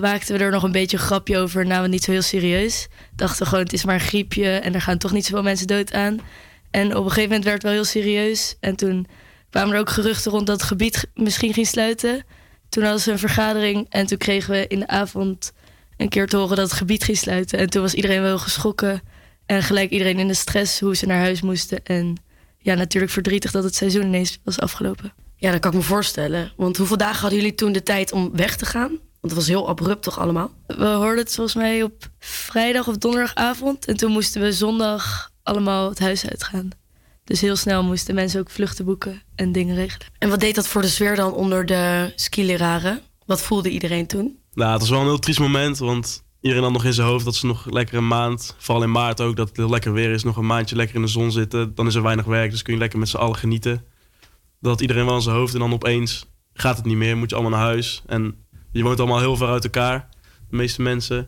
maakten 0.00 0.38
we 0.38 0.44
er 0.44 0.50
nog 0.50 0.62
een 0.62 0.72
beetje 0.72 0.96
een 0.96 1.02
grapje 1.02 1.38
over. 1.38 1.66
Namen 1.66 1.82
we 1.82 1.88
niet 1.88 2.04
zo 2.04 2.10
heel 2.10 2.22
serieus. 2.22 2.88
Dachten 3.16 3.46
gewoon, 3.46 3.64
het 3.64 3.72
is 3.72 3.84
maar 3.84 3.94
een 3.94 4.00
griepje 4.00 4.50
en 4.50 4.74
er 4.74 4.80
gaan 4.80 4.98
toch 4.98 5.12
niet 5.12 5.24
zoveel 5.24 5.42
mensen 5.42 5.66
dood 5.66 5.92
aan. 5.92 6.20
En 6.70 6.96
op 6.96 7.04
een 7.04 7.10
gegeven 7.10 7.22
moment 7.22 7.44
werd 7.44 7.54
het 7.54 7.62
wel 7.62 7.72
heel 7.72 7.84
serieus. 7.84 8.56
En 8.60 8.76
toen 8.76 9.06
kwamen 9.50 9.74
er 9.74 9.80
ook 9.80 9.90
geruchten 9.90 10.30
rond 10.30 10.46
dat 10.46 10.56
het 10.56 10.68
gebied 10.68 11.06
misschien 11.14 11.52
ging 11.52 11.66
sluiten. 11.66 12.24
Toen 12.68 12.82
hadden 12.82 13.00
ze 13.00 13.12
een 13.12 13.18
vergadering 13.18 13.86
en 13.88 14.06
toen 14.06 14.18
kregen 14.18 14.50
we 14.50 14.66
in 14.66 14.78
de 14.78 14.86
avond 14.86 15.52
een 15.96 16.08
keer 16.08 16.26
te 16.26 16.36
horen 16.36 16.56
dat 16.56 16.68
het 16.68 16.78
gebied 16.78 17.04
ging 17.04 17.16
sluiten. 17.16 17.58
En 17.58 17.70
toen 17.70 17.82
was 17.82 17.94
iedereen 17.94 18.22
wel 18.22 18.38
geschrokken. 18.38 19.02
En 19.46 19.62
gelijk 19.62 19.90
iedereen 19.90 20.18
in 20.18 20.28
de 20.28 20.34
stress 20.34 20.80
hoe 20.80 20.96
ze 20.96 21.06
naar 21.06 21.18
huis 21.18 21.40
moesten. 21.40 21.84
En 21.84 22.16
ja, 22.58 22.74
natuurlijk 22.74 23.12
verdrietig 23.12 23.50
dat 23.50 23.64
het 23.64 23.74
seizoen 23.74 24.02
ineens 24.02 24.38
was 24.44 24.60
afgelopen. 24.60 25.12
Ja, 25.36 25.50
dat 25.50 25.60
kan 25.60 25.70
ik 25.70 25.76
me 25.76 25.82
voorstellen. 25.82 26.52
Want 26.56 26.76
hoeveel 26.76 26.96
dagen 26.96 27.20
hadden 27.20 27.38
jullie 27.38 27.54
toen 27.54 27.72
de 27.72 27.82
tijd 27.82 28.12
om 28.12 28.30
weg 28.36 28.56
te 28.56 28.66
gaan? 28.66 28.98
Want 29.22 29.34
het 29.34 29.42
was 29.42 29.46
heel 29.46 29.68
abrupt 29.68 30.02
toch 30.02 30.18
allemaal? 30.18 30.50
We 30.66 30.86
hoorden 30.86 31.24
het 31.24 31.34
volgens 31.34 31.56
mij 31.56 31.82
op 31.82 32.10
vrijdag 32.18 32.88
of 32.88 32.96
donderdagavond. 32.96 33.86
En 33.86 33.96
toen 33.96 34.12
moesten 34.12 34.40
we 34.40 34.52
zondag 34.52 35.30
allemaal 35.42 35.88
het 35.88 35.98
huis 35.98 36.28
uitgaan. 36.28 36.68
Dus 37.24 37.40
heel 37.40 37.56
snel 37.56 37.82
moesten 37.82 38.14
mensen 38.14 38.40
ook 38.40 38.50
vluchten 38.50 38.84
boeken 38.84 39.22
en 39.34 39.52
dingen 39.52 39.74
regelen. 39.74 40.06
En 40.18 40.28
wat 40.28 40.40
deed 40.40 40.54
dat 40.54 40.68
voor 40.68 40.82
de 40.82 40.88
sfeer 40.88 41.16
dan 41.16 41.32
onder 41.32 41.66
de 41.66 42.12
skileraren? 42.16 43.00
Wat 43.26 43.42
voelde 43.42 43.70
iedereen 43.70 44.06
toen? 44.06 44.38
Nou, 44.54 44.70
het 44.70 44.80
was 44.80 44.90
wel 44.90 45.00
een 45.00 45.06
heel 45.06 45.18
triest 45.18 45.38
moment, 45.38 45.78
want 45.78 46.24
iedereen 46.40 46.64
had 46.64 46.72
nog 46.72 46.84
in 46.84 46.92
zijn 46.92 47.06
hoofd 47.06 47.24
dat 47.24 47.34
ze 47.34 47.46
nog 47.46 47.70
lekker 47.70 47.96
een 47.96 48.06
maand, 48.06 48.54
vooral 48.58 48.82
in 48.84 48.90
maart 48.90 49.20
ook, 49.20 49.36
dat 49.36 49.48
het 49.48 49.56
heel 49.56 49.70
lekker 49.70 49.92
weer 49.92 50.10
is, 50.10 50.22
nog 50.22 50.36
een 50.36 50.46
maandje 50.46 50.76
lekker 50.76 50.96
in 50.96 51.02
de 51.02 51.08
zon 51.08 51.32
zitten. 51.32 51.74
Dan 51.74 51.86
is 51.86 51.94
er 51.94 52.02
weinig 52.02 52.24
werk, 52.24 52.50
dus 52.50 52.62
kun 52.62 52.72
je 52.72 52.78
lekker 52.78 52.98
met 52.98 53.08
z'n 53.08 53.16
allen 53.16 53.36
genieten. 53.36 53.84
Dat 54.60 54.70
had 54.70 54.80
iedereen 54.80 55.04
wel 55.04 55.14
in 55.14 55.22
zijn 55.22 55.36
hoofd 55.36 55.54
en 55.54 55.60
dan 55.60 55.72
opeens 55.72 56.26
gaat 56.52 56.76
het 56.76 56.86
niet 56.86 56.96
meer, 56.96 57.16
moet 57.16 57.30
je 57.30 57.36
allemaal 57.36 57.58
naar 57.58 57.68
huis. 57.68 58.02
En 58.06 58.41
je 58.72 58.82
woont 58.82 58.98
allemaal 58.98 59.18
heel 59.18 59.36
ver 59.36 59.48
uit 59.48 59.64
elkaar, 59.64 60.08
de 60.50 60.56
meeste 60.56 60.82
mensen. 60.82 61.18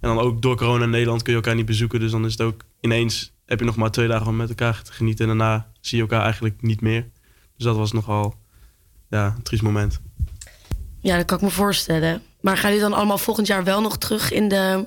En 0.00 0.08
dan 0.08 0.18
ook 0.18 0.42
door 0.42 0.56
corona 0.56 0.84
in 0.84 0.90
Nederland 0.90 1.22
kun 1.22 1.32
je 1.32 1.38
elkaar 1.38 1.54
niet 1.54 1.66
bezoeken, 1.66 2.00
dus 2.00 2.10
dan 2.10 2.24
is 2.24 2.32
het 2.32 2.40
ook 2.40 2.64
ineens, 2.80 3.32
heb 3.46 3.58
je 3.58 3.64
nog 3.64 3.76
maar 3.76 3.90
twee 3.90 4.08
dagen 4.08 4.26
om 4.26 4.36
met 4.36 4.48
elkaar 4.48 4.82
te 4.82 4.92
genieten 4.92 5.30
en 5.30 5.38
daarna 5.38 5.72
zie 5.80 5.96
je 5.96 6.02
elkaar 6.02 6.22
eigenlijk 6.22 6.62
niet 6.62 6.80
meer. 6.80 7.10
Dus 7.56 7.64
dat 7.64 7.76
was 7.76 7.92
nogal 7.92 8.34
ja, 9.08 9.34
een 9.36 9.42
triest 9.42 9.62
moment. 9.62 10.00
Ja, 11.00 11.16
dat 11.16 11.26
kan 11.26 11.36
ik 11.36 11.42
me 11.42 11.50
voorstellen. 11.50 12.22
Maar 12.40 12.56
gaan 12.56 12.70
jullie 12.70 12.88
dan 12.88 12.98
allemaal 12.98 13.18
volgend 13.18 13.46
jaar 13.46 13.64
wel 13.64 13.80
nog 13.80 13.98
terug 13.98 14.32
in 14.32 14.48
de 14.48 14.86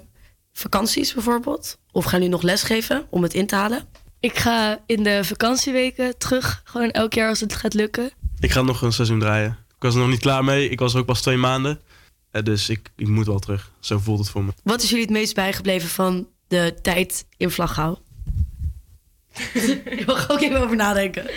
vakanties 0.53 1.13
bijvoorbeeld? 1.13 1.77
Of 1.91 2.03
gaan 2.03 2.19
jullie 2.19 2.33
nog 2.33 2.41
lesgeven 2.41 3.05
om 3.09 3.23
het 3.23 3.33
in 3.33 3.47
te 3.47 3.55
halen? 3.55 3.83
Ik 4.19 4.37
ga 4.37 4.79
in 4.85 5.03
de 5.03 5.23
vakantieweken 5.23 6.17
terug, 6.17 6.61
gewoon 6.63 6.91
elk 6.91 7.13
jaar 7.13 7.29
als 7.29 7.39
het 7.39 7.55
gaat 7.55 7.73
lukken. 7.73 8.11
Ik 8.39 8.51
ga 8.51 8.61
nog 8.61 8.81
een 8.81 8.93
seizoen 8.93 9.19
draaien. 9.19 9.57
Ik 9.75 9.81
was 9.89 9.93
er 9.93 9.99
nog 9.99 10.09
niet 10.09 10.19
klaar 10.19 10.43
mee. 10.43 10.69
Ik 10.69 10.79
was 10.79 10.93
er 10.93 10.99
ook 10.99 11.05
pas 11.05 11.21
twee 11.21 11.37
maanden. 11.37 11.79
Eh, 12.33 12.43
Dus 12.43 12.69
ik, 12.69 12.91
ik 12.95 13.07
moet 13.07 13.25
wel 13.25 13.39
terug. 13.39 13.71
Zo 13.79 13.97
voelt 13.99 14.19
het 14.19 14.29
voor 14.29 14.43
me. 14.43 14.51
Wat 14.63 14.81
is 14.83 14.89
jullie 14.89 15.03
het 15.05 15.13
meest 15.13 15.35
bijgebleven 15.35 15.89
van 15.89 16.27
de 16.47 16.75
tijd 16.81 17.25
in 17.37 17.49
Vlaghouw? 17.49 18.01
ik 19.85 20.03
mag 20.05 20.29
ook 20.31 20.41
even 20.41 20.61
over 20.63 20.75
nadenken. 20.75 21.27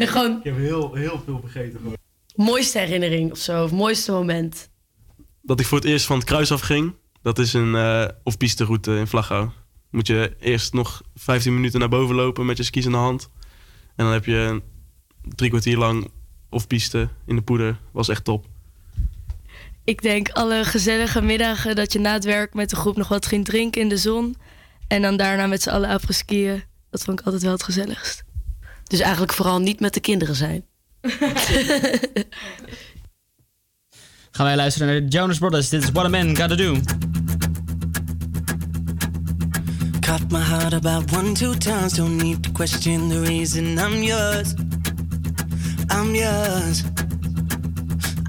En 0.00 0.08
gewoon 0.08 0.36
Ik 0.38 0.44
heb 0.44 0.56
heel, 0.56 0.94
heel 0.94 1.22
veel 1.24 1.40
vergeten. 1.40 1.80
mooiste 2.34 2.78
herinnering 2.78 3.30
of 3.30 3.38
zo, 3.38 3.64
of 3.64 3.70
mooiste 3.72 4.12
moment. 4.12 4.68
Dat 5.42 5.60
ik 5.60 5.66
voor 5.66 5.78
het 5.78 5.86
eerst 5.86 6.06
van 6.06 6.16
het 6.18 6.26
kruis 6.26 6.52
afging. 6.52 6.94
Dat 7.22 7.38
is 7.38 7.52
een 7.52 7.74
eh 7.74 8.08
off-piste 8.22 8.64
route 8.64 8.96
in 8.96 9.06
Vlaghouw. 9.06 9.52
Moet 9.90 10.06
je 10.06 10.36
eerst 10.40 10.72
nog 10.72 11.02
15 11.14 11.54
minuten 11.54 11.80
naar 11.80 11.88
boven 11.88 12.14
lopen 12.14 12.46
met 12.46 12.56
je 12.56 12.62
skis 12.62 12.84
in 12.84 12.90
de 12.90 12.96
hand. 12.96 13.30
En 13.96 14.04
dan 14.04 14.12
heb 14.12 14.24
je 14.24 14.62
drie 15.22 15.50
kwartier 15.50 15.76
lang 15.78 16.10
off-piste 16.50 17.08
in 17.26 17.36
de 17.36 17.42
poeder. 17.42 17.80
Was 17.92 18.08
echt 18.08 18.24
top. 18.24 18.46
Ik 19.86 20.02
denk 20.02 20.28
alle 20.28 20.64
gezellige 20.64 21.22
middagen 21.22 21.76
dat 21.76 21.92
je 21.92 21.98
na 21.98 22.12
het 22.12 22.24
werk 22.24 22.54
met 22.54 22.70
de 22.70 22.76
groep 22.76 22.96
nog 22.96 23.08
wat 23.08 23.26
ging 23.26 23.44
drinken 23.44 23.80
in 23.80 23.88
de 23.88 23.96
zon. 23.96 24.36
En 24.88 25.02
dan 25.02 25.16
daarna 25.16 25.46
met 25.46 25.62
z'n 25.62 25.68
allen 25.68 25.88
apres-skiën. 25.88 26.62
Dat 26.90 27.04
vond 27.04 27.20
ik 27.20 27.24
altijd 27.26 27.42
wel 27.42 27.52
het 27.52 27.62
gezelligst. 27.62 28.24
Dus 28.84 29.00
eigenlijk 29.00 29.32
vooral 29.32 29.58
niet 29.58 29.80
met 29.80 29.94
de 29.94 30.00
kinderen 30.00 30.34
zijn. 30.34 30.64
Gaan 34.30 34.46
wij 34.46 34.56
luisteren 34.56 34.88
naar 34.88 35.00
de 35.00 35.08
Jonas 35.08 35.38
Brothers. 35.38 35.68
Dit 35.68 35.82
is 35.82 35.90
What 35.90 36.04
a 36.04 36.08
Man 36.08 36.36
Gotta 36.36 36.54
Do. 36.54 36.76
Cut 40.00 40.30
my 40.30 40.40
heart 40.40 40.72
about 40.72 41.16
one, 41.16 41.32
two 41.32 41.54
times. 41.54 41.92
Don't 41.92 42.22
need 42.22 42.42
to 42.42 42.50
question 42.52 43.08
the 43.08 43.20
reason 43.20 43.64
I'm 43.64 44.02
yours. 44.02 44.54
I'm 45.88 46.14
yours. 46.14 46.82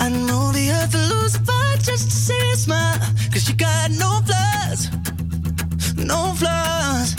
I 0.07 0.09
know 0.09 0.53
the 0.53 0.71
earth 0.71 0.93
will 0.93 1.19
lose 1.19 1.35
a 1.35 1.39
fight 1.39 1.79
just 1.83 2.05
to 2.09 2.15
see 2.15 2.51
a 2.53 2.55
smile. 2.55 2.97
Cause 3.29 3.49
you 3.49 3.55
got 3.55 3.91
no 3.91 4.21
flaws. 4.27 4.87
No 5.97 6.31
flaws. 6.39 7.09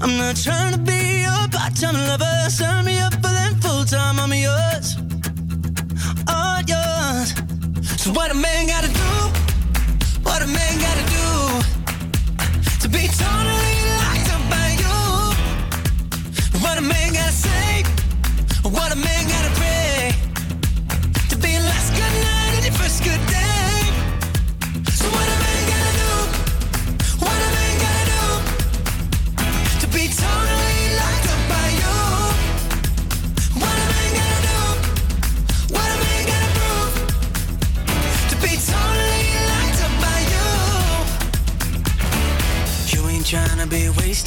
I'm 0.00 0.16
not 0.16 0.36
trying 0.36 0.72
to 0.72 0.78
be 0.78 1.20
your 1.20 1.44
part-time 1.52 1.96
lover. 2.08 2.48
Sign 2.48 2.86
me 2.86 2.98
up 2.98 3.12
for 3.12 3.28
them 3.28 3.60
full-time. 3.60 4.18
I'm 4.18 4.32
yours. 4.32 4.96
All 6.26 6.62
yours. 6.64 7.34
So 8.00 8.10
what 8.10 8.30
a 8.30 8.34
man 8.34 8.68
gotta 8.68 8.88
do? 8.88 9.12
What 10.22 10.40
a 10.40 10.46
man 10.46 10.72
gotta 10.80 11.04
do? 11.12 11.26
to 12.80 12.88
be 12.88 13.06
totally 13.08 13.75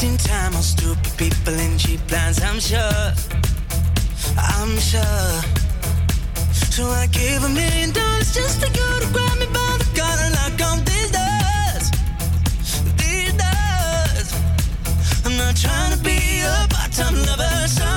wasting 0.01 0.17
time 0.31 0.55
on 0.55 0.61
stupid 0.61 1.11
people 1.17 1.53
in 1.53 1.77
cheap 1.77 1.99
lines, 2.09 2.41
I'm 2.41 2.59
sure. 2.59 3.13
I'm 4.37 4.77
sure. 4.79 5.41
So 6.53 6.85
I 6.85 7.07
gave 7.07 7.43
a 7.43 7.49
million 7.49 7.91
dollars 7.91 8.33
just 8.33 8.59
for 8.61 8.67
you 8.67 8.99
to 9.01 9.07
grab 9.11 9.37
me 9.39 9.47
by 9.47 9.77
the 9.77 9.87
collar 9.97 10.23
and 10.23 10.35
lock 10.39 10.61
on 10.71 10.77
these 10.85 11.11
doors. 11.11 11.85
These 12.95 13.33
doors. 13.43 14.27
I'm 15.25 15.35
not 15.37 15.55
trying 15.57 15.91
to 15.97 16.01
be 16.01 16.43
a 16.43 16.67
part-time 16.69 17.15
lover. 17.15 17.67
Sign 17.67 17.88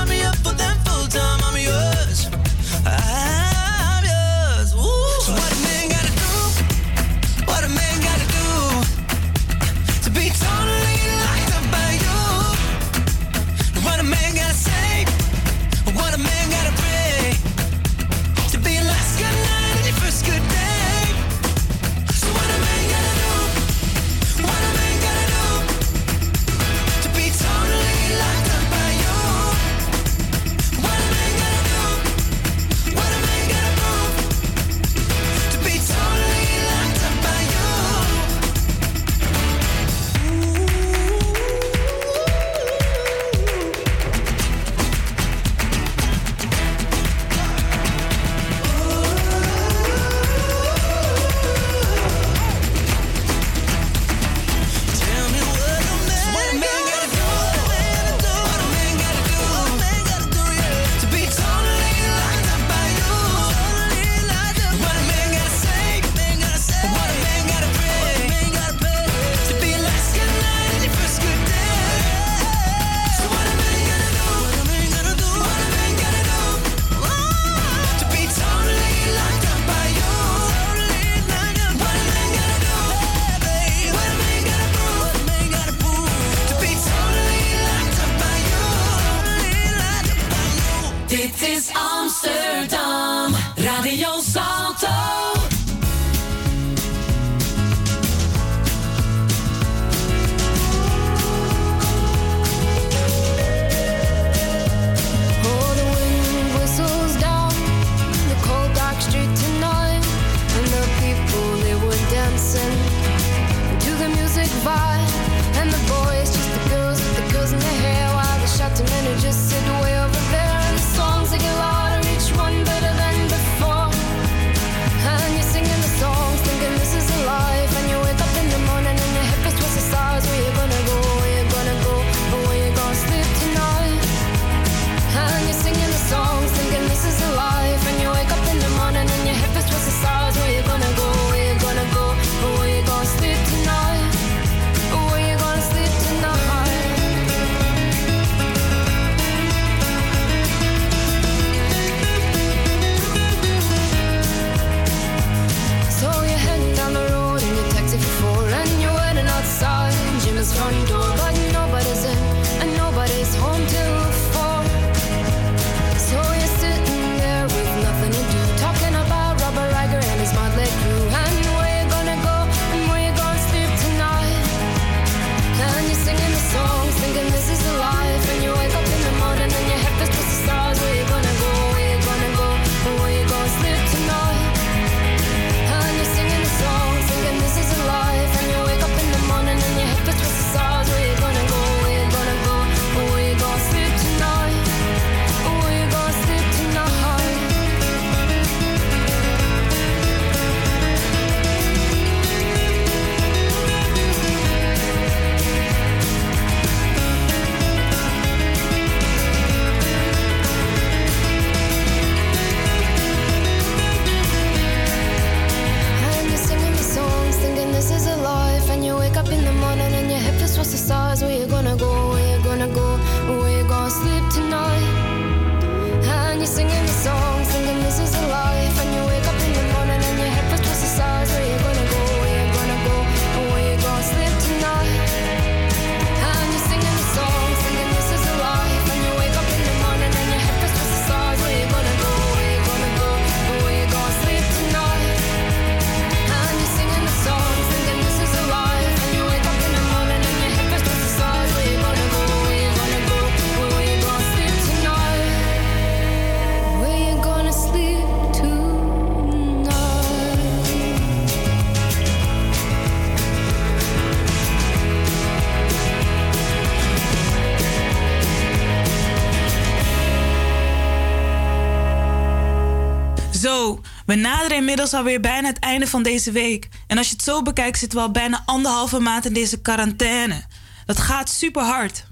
inmiddels 274.73 275.01
alweer 275.01 275.21
bijna 275.21 275.49
het 275.49 275.59
einde 275.59 275.87
van 275.87 276.03
deze 276.03 276.33
week. 276.33 276.69
En 276.87 276.99
als 276.99 277.07
je 277.09 277.13
het 277.13 277.23
zo 277.23 277.43
bekijkt, 277.43 277.79
zitten 277.79 277.99
we 277.99 278.05
al 278.05 278.11
bijna 278.11 278.43
anderhalve 278.47 278.99
maand 278.99 279.27
in 279.27 279.33
deze 279.33 279.61
quarantaine. 279.61 280.45
Dat 280.87 280.99
gaat 280.99 281.29
super 281.29 281.63
hard. 281.63 282.05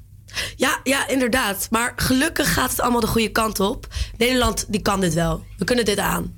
Ja, 0.56 0.80
ja, 0.84 1.08
inderdaad. 1.08 1.66
Maar 1.70 1.92
gelukkig 1.96 2.52
gaat 2.52 2.70
het 2.70 2.80
allemaal 2.80 3.00
de 3.00 3.06
goede 3.06 3.30
kant 3.30 3.60
op. 3.60 3.86
Nederland, 4.16 4.64
die 4.68 4.82
kan 4.82 5.00
dit 5.00 5.14
wel. 5.14 5.44
We 5.58 5.64
kunnen 5.64 5.84
dit 5.84 5.98
aan. 5.98 6.34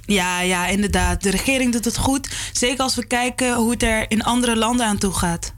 Ja, 0.00 0.40
ja, 0.40 0.66
inderdaad. 0.66 1.22
De 1.22 1.30
regering 1.30 1.72
doet 1.72 1.84
het 1.84 1.96
goed. 1.96 2.28
Zeker 2.52 2.82
als 2.82 2.94
we 2.94 3.06
kijken 3.06 3.54
hoe 3.54 3.70
het 3.70 3.82
er 3.82 4.10
in 4.10 4.22
andere 4.22 4.56
landen 4.56 4.86
aan 4.86 4.98
toe 4.98 5.12
gaat. 5.12 5.54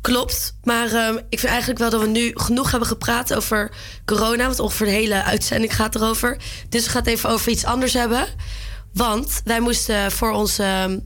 Klopt. 0.00 0.56
Maar 0.64 0.92
ehm, 0.92 1.16
ik 1.28 1.38
vind 1.38 1.52
eigenlijk 1.52 1.80
wel 1.80 1.90
dat 1.90 2.00
we 2.00 2.08
nu 2.08 2.30
genoeg 2.34 2.70
hebben 2.70 2.88
gepraat 2.88 3.34
over 3.34 3.70
corona. 4.04 4.46
Want 4.46 4.60
ongeveer 4.60 4.86
de 4.86 4.92
hele 4.92 5.22
uitzending 5.22 5.74
gaat 5.74 5.94
erover. 5.94 6.38
Dus 6.68 6.84
we 6.84 6.90
gaan 6.90 7.02
het 7.02 7.10
even 7.10 7.30
over 7.30 7.50
iets 7.50 7.64
anders 7.64 7.92
hebben. 7.92 8.26
Want 8.92 9.40
wij 9.44 9.60
moesten 9.60 10.12
voor 10.12 10.30
ons. 10.30 10.58
ehm, 10.58 10.98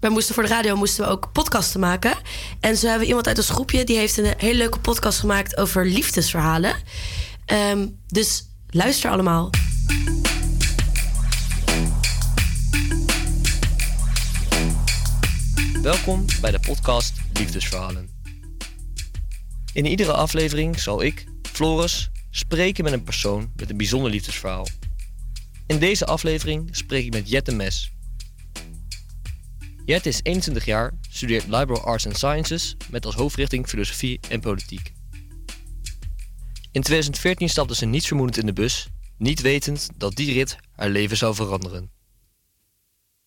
wij 0.00 0.10
moesten 0.10 0.34
voor 0.34 0.42
de 0.42 0.48
radio 0.48 0.76
moesten 0.76 1.04
we 1.04 1.10
ook 1.10 1.32
podcasten 1.32 1.80
maken. 1.80 2.14
En 2.60 2.76
zo 2.76 2.82
hebben 2.82 3.02
we 3.02 3.08
iemand 3.08 3.26
uit 3.26 3.38
ons 3.38 3.48
groepje 3.50 3.84
die 3.84 3.96
heeft 3.96 4.16
een 4.16 4.34
hele 4.36 4.58
leuke 4.58 4.78
podcast 4.78 5.18
gemaakt 5.18 5.56
over 5.56 5.86
liefdesverhalen. 5.86 6.74
Ehm, 7.46 7.86
dus 8.06 8.44
luister 8.68 9.10
allemaal. 9.10 9.50
Welkom 15.82 16.24
bij 16.40 16.50
de 16.50 16.60
podcast 16.60 17.12
Liefdesverhalen. 17.32 18.08
In 19.72 19.86
iedere 19.86 20.12
aflevering 20.12 20.80
zal 20.80 21.02
ik, 21.02 21.24
Floris, 21.52 22.10
spreken 22.30 22.84
met 22.84 22.92
een 22.92 23.02
persoon 23.04 23.52
met 23.56 23.70
een 23.70 23.76
bijzonder 23.76 24.10
liefdesverhaal. 24.10 24.66
In 25.70 25.78
deze 25.78 26.06
aflevering 26.06 26.68
spreek 26.76 27.04
ik 27.04 27.12
met 27.12 27.28
Jette 27.30 27.52
Mes. 27.52 27.92
Jette 29.84 30.08
is 30.08 30.20
21 30.22 30.64
jaar, 30.64 30.92
studeert 31.08 31.44
Liberal 31.46 31.82
Arts 31.82 32.06
and 32.06 32.16
Sciences 32.16 32.76
met 32.90 33.06
als 33.06 33.14
hoofdrichting 33.14 33.66
filosofie 33.66 34.20
en 34.28 34.40
politiek. 34.40 34.92
In 36.72 36.82
2014 36.82 37.48
stapte 37.48 37.74
ze 37.74 37.86
niets 37.86 38.06
vermoedend 38.06 38.38
in 38.38 38.46
de 38.46 38.52
bus, 38.52 38.88
niet 39.18 39.40
wetend 39.40 39.88
dat 39.96 40.14
die 40.14 40.32
rit 40.32 40.56
haar 40.72 40.88
leven 40.88 41.16
zou 41.16 41.34
veranderen. 41.34 41.90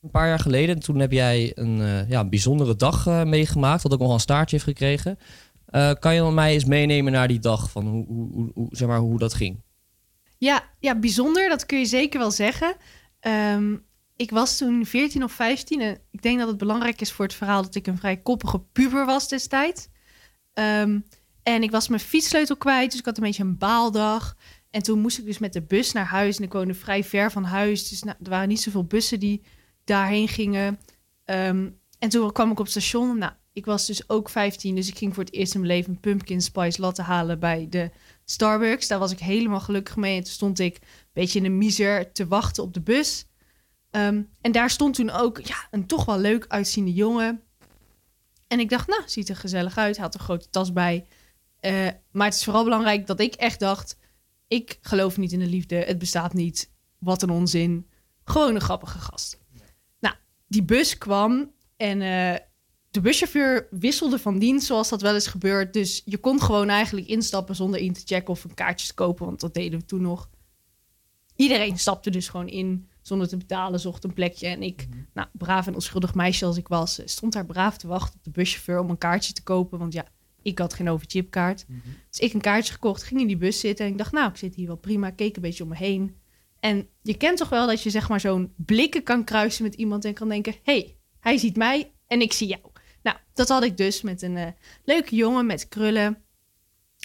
Een 0.01 0.11
paar 0.11 0.27
jaar 0.27 0.39
geleden, 0.39 0.79
toen 0.79 0.99
heb 0.99 1.11
jij 1.11 1.51
een 1.55 1.81
eh, 1.81 2.09
ja, 2.09 2.25
bijzondere 2.25 2.75
dag 2.75 3.07
eh, 3.07 3.23
meegemaakt, 3.23 3.83
wat 3.83 3.93
ook 3.93 3.99
nog 3.99 4.13
een 4.13 4.19
staartje 4.19 4.55
heeft 4.55 4.67
gekregen. 4.67 5.17
Eh, 5.65 5.91
kan 5.99 6.15
je 6.15 6.23
mij 6.23 6.53
eens 6.53 6.65
meenemen 6.65 7.11
naar 7.11 7.27
die 7.27 7.39
dag, 7.39 7.71
van 7.71 7.87
hoe, 7.87 8.05
hoe, 8.07 8.51
hoe- 8.53 8.67
zeg 8.71 8.87
maar, 8.87 8.99
hoe 8.99 9.19
dat 9.19 9.33
ging? 9.33 9.62
Ja, 10.43 10.69
ja, 10.79 10.95
bijzonder, 10.95 11.49
dat 11.49 11.65
kun 11.65 11.79
je 11.79 11.85
zeker 11.85 12.19
wel 12.19 12.31
zeggen. 12.31 12.75
Ehm, 13.19 13.77
ik 14.15 14.31
was 14.31 14.57
toen 14.57 14.85
14 14.85 15.23
of 15.23 15.31
15 15.31 15.81
en 15.81 16.01
ik 16.11 16.21
denk 16.21 16.39
dat 16.39 16.47
het 16.47 16.57
belangrijk 16.57 17.01
is 17.01 17.11
voor 17.11 17.25
het 17.25 17.33
verhaal 17.33 17.61
dat 17.61 17.75
ik 17.75 17.87
een 17.87 17.97
vrij 17.97 18.17
koppige 18.17 18.59
puber 18.59 19.05
was 19.05 19.27
destijds. 19.27 19.87
Ehm, 20.53 20.99
en 21.43 21.63
ik 21.63 21.71
was 21.71 21.87
mijn 21.87 22.01
fietssleutel 22.01 22.57
kwijt, 22.57 22.89
dus 22.89 22.99
ik 22.99 23.05
had 23.05 23.17
een 23.17 23.23
beetje 23.23 23.43
een 23.43 23.57
baaldag. 23.57 24.35
En 24.69 24.83
toen 24.83 24.99
moest 24.99 25.17
ik 25.17 25.25
dus 25.25 25.37
met 25.37 25.53
de 25.53 25.61
bus 25.61 25.91
naar 25.91 26.05
huis 26.05 26.37
en 26.37 26.43
ik 26.43 26.53
woonde 26.53 26.73
vrij 26.73 27.03
ver 27.03 27.31
van 27.31 27.43
huis. 27.43 27.89
Dus 27.89 28.03
nou, 28.03 28.17
er 28.23 28.29
waren 28.29 28.47
niet 28.47 28.61
zoveel 28.61 28.85
bussen 28.85 29.19
die 29.19 29.43
daarheen 29.83 30.27
gingen. 30.27 30.79
Ehm, 31.25 31.69
en 31.99 32.09
toen 32.09 32.31
kwam 32.31 32.51
ik 32.51 32.59
op 32.59 32.65
het 32.65 32.81
station. 32.81 33.17
Nou, 33.17 33.33
ik 33.53 33.65
was 33.65 33.85
dus 33.85 34.09
ook 34.09 34.30
15, 34.30 34.75
dus 34.75 34.88
ik 34.88 34.97
ging 34.97 35.13
voor 35.13 35.23
het 35.23 35.34
eerst 35.34 35.53
in 35.53 35.59
mijn 35.61 35.73
leven 35.73 35.91
een 35.91 35.99
pumpkin 35.99 36.41
spice 36.41 36.81
latte 36.81 37.01
halen 37.01 37.39
bij 37.39 37.67
de 37.69 37.91
Starbucks. 38.25 38.88
Daar 38.88 38.99
was 38.99 39.11
ik 39.11 39.19
helemaal 39.19 39.59
gelukkig 39.59 39.95
mee. 39.95 40.17
En 40.17 40.23
toen 40.23 40.31
stond 40.31 40.59
ik 40.59 40.75
een 40.75 40.88
beetje 41.13 41.38
in 41.38 41.43
de 41.43 41.49
miser 41.49 42.11
te 42.11 42.27
wachten 42.27 42.63
op 42.63 42.73
de 42.73 42.81
bus. 42.81 43.25
Ehm, 43.91 44.21
en 44.41 44.51
daar 44.51 44.69
stond 44.69 44.95
toen 44.95 45.09
ook 45.09 45.39
ja, 45.39 45.67
een 45.71 45.88
toch 45.88 46.05
wel 46.05 46.19
leuk 46.19 46.45
uitziende 46.47 46.93
jongen. 46.93 47.41
En 48.47 48.59
ik 48.59 48.69
dacht, 48.69 48.88
nou, 48.88 49.01
ziet 49.05 49.30
er 49.30 49.35
gezellig 49.35 49.77
uit. 49.77 49.95
Hij 49.95 50.05
had 50.05 50.13
een 50.13 50.19
grote 50.19 50.49
tas 50.49 50.73
bij. 50.73 51.05
Eh, 51.59 51.88
maar 52.11 52.27
het 52.27 52.35
is 52.35 52.43
vooral 52.43 52.63
belangrijk 52.63 53.07
dat 53.07 53.19
ik 53.19 53.34
echt 53.34 53.59
dacht... 53.59 53.97
ik 54.47 54.77
geloof 54.81 55.17
niet 55.17 55.31
in 55.31 55.39
de 55.39 55.47
liefde, 55.47 55.75
het 55.75 55.97
bestaat 55.97 56.34
niet. 56.34 56.71
Wat 56.99 57.21
een 57.21 57.30
onzin. 57.30 57.89
Gewoon 58.23 58.55
een 58.55 58.61
grappige 58.61 58.99
gast. 58.99 59.39
Nou, 59.99 60.15
die 60.47 60.63
bus 60.63 60.97
kwam 60.97 61.51
en 61.77 62.01
eh, 62.01 62.39
de 62.93 63.01
buschauffeur 63.01 63.67
wisselde 63.69 64.19
van 64.19 64.39
dienst... 64.39 64.65
zoals 64.65 64.89
dat 64.89 65.01
wel 65.01 65.13
eens 65.13 65.27
gebeurt. 65.27 65.73
Dus 65.73 66.01
je 66.05 66.17
kon 66.17 66.41
gewoon 66.41 66.69
eigenlijk 66.69 67.07
instappen 67.07 67.55
zonder 67.55 67.79
in 67.79 67.93
te 67.93 68.01
checken... 68.05 68.29
of 68.29 68.43
een 68.43 68.53
kaartje 68.53 68.87
te 68.87 68.93
kopen, 68.93 69.25
want 69.25 69.39
dat 69.39 69.53
deden 69.53 69.79
we 69.79 69.85
toen 69.85 70.01
nog. 70.01 70.29
Iedereen 71.35 71.79
stapte 71.79 72.09
dus 72.09 72.29
gewoon 72.29 72.47
in 72.47 72.89
zonder 73.01 73.27
te 73.27 73.37
betalen, 73.37 73.79
zocht 73.79 74.03
een 74.03 74.13
plekje. 74.13 74.47
En 74.47 74.63
ik, 74.63 74.87
nou, 75.13 75.27
braaf 75.31 75.67
en 75.67 75.73
onschuldig 75.73 76.15
meisje 76.15 76.45
als 76.45 76.57
ik 76.57 76.67
was, 76.67 76.99
eh, 76.99 77.07
stond 77.07 77.33
daar 77.33 77.45
braaf 77.45 77.77
te 77.77 77.87
wachten 77.87 78.17
op 78.17 78.23
de 78.23 78.31
buschauffeur 78.31 78.79
om 78.79 78.89
een 78.89 78.97
kaartje 78.97 79.33
te 79.33 79.43
kopen. 79.43 79.79
Want 79.79 79.93
ja, 79.93 80.05
ik 80.41 80.59
had 80.59 80.73
geen 80.73 80.89
overchipkaart. 80.89 81.65
Dus 82.09 82.19
ik 82.19 82.33
een 82.33 82.41
kaartje 82.41 82.73
gekocht, 82.73 83.03
ging 83.03 83.21
in 83.21 83.27
die 83.27 83.37
bus 83.37 83.59
zitten 83.59 83.85
en 83.85 83.91
ik 83.91 83.97
dacht, 83.97 84.11
nou, 84.11 84.29
ik 84.29 84.37
zit 84.37 84.55
hier 84.55 84.67
wel 84.67 84.75
prima. 84.75 85.09
Keek 85.09 85.35
een 85.35 85.41
beetje 85.41 85.63
om 85.63 85.69
me 85.69 85.75
heen. 85.75 86.15
En 86.59 86.87
je 87.01 87.17
kent 87.17 87.37
toch 87.37 87.49
wel 87.49 87.67
dat 87.67 87.81
je 87.81 87.89
zeg 87.89 88.09
maar 88.09 88.19
zo'n 88.19 88.53
blikken 88.55 89.03
kan 89.03 89.23
kruisen 89.23 89.63
met 89.63 89.75
iemand 89.75 90.05
en 90.05 90.13
kan 90.13 90.29
denken, 90.29 90.55
hey, 90.63 90.97
hij 91.19 91.37
ziet 91.37 91.55
mij 91.55 91.91
en 92.07 92.21
ik 92.21 92.33
zie 92.33 92.47
jou. 92.47 92.72
Dat 93.34 93.49
had 93.49 93.64
ik 93.64 93.77
dus 93.77 94.01
met 94.01 94.22
een 94.22 94.38
eh, 94.38 94.47
leuke 94.84 95.15
jongen 95.15 95.45
met 95.45 95.68
krullen. 95.68 96.23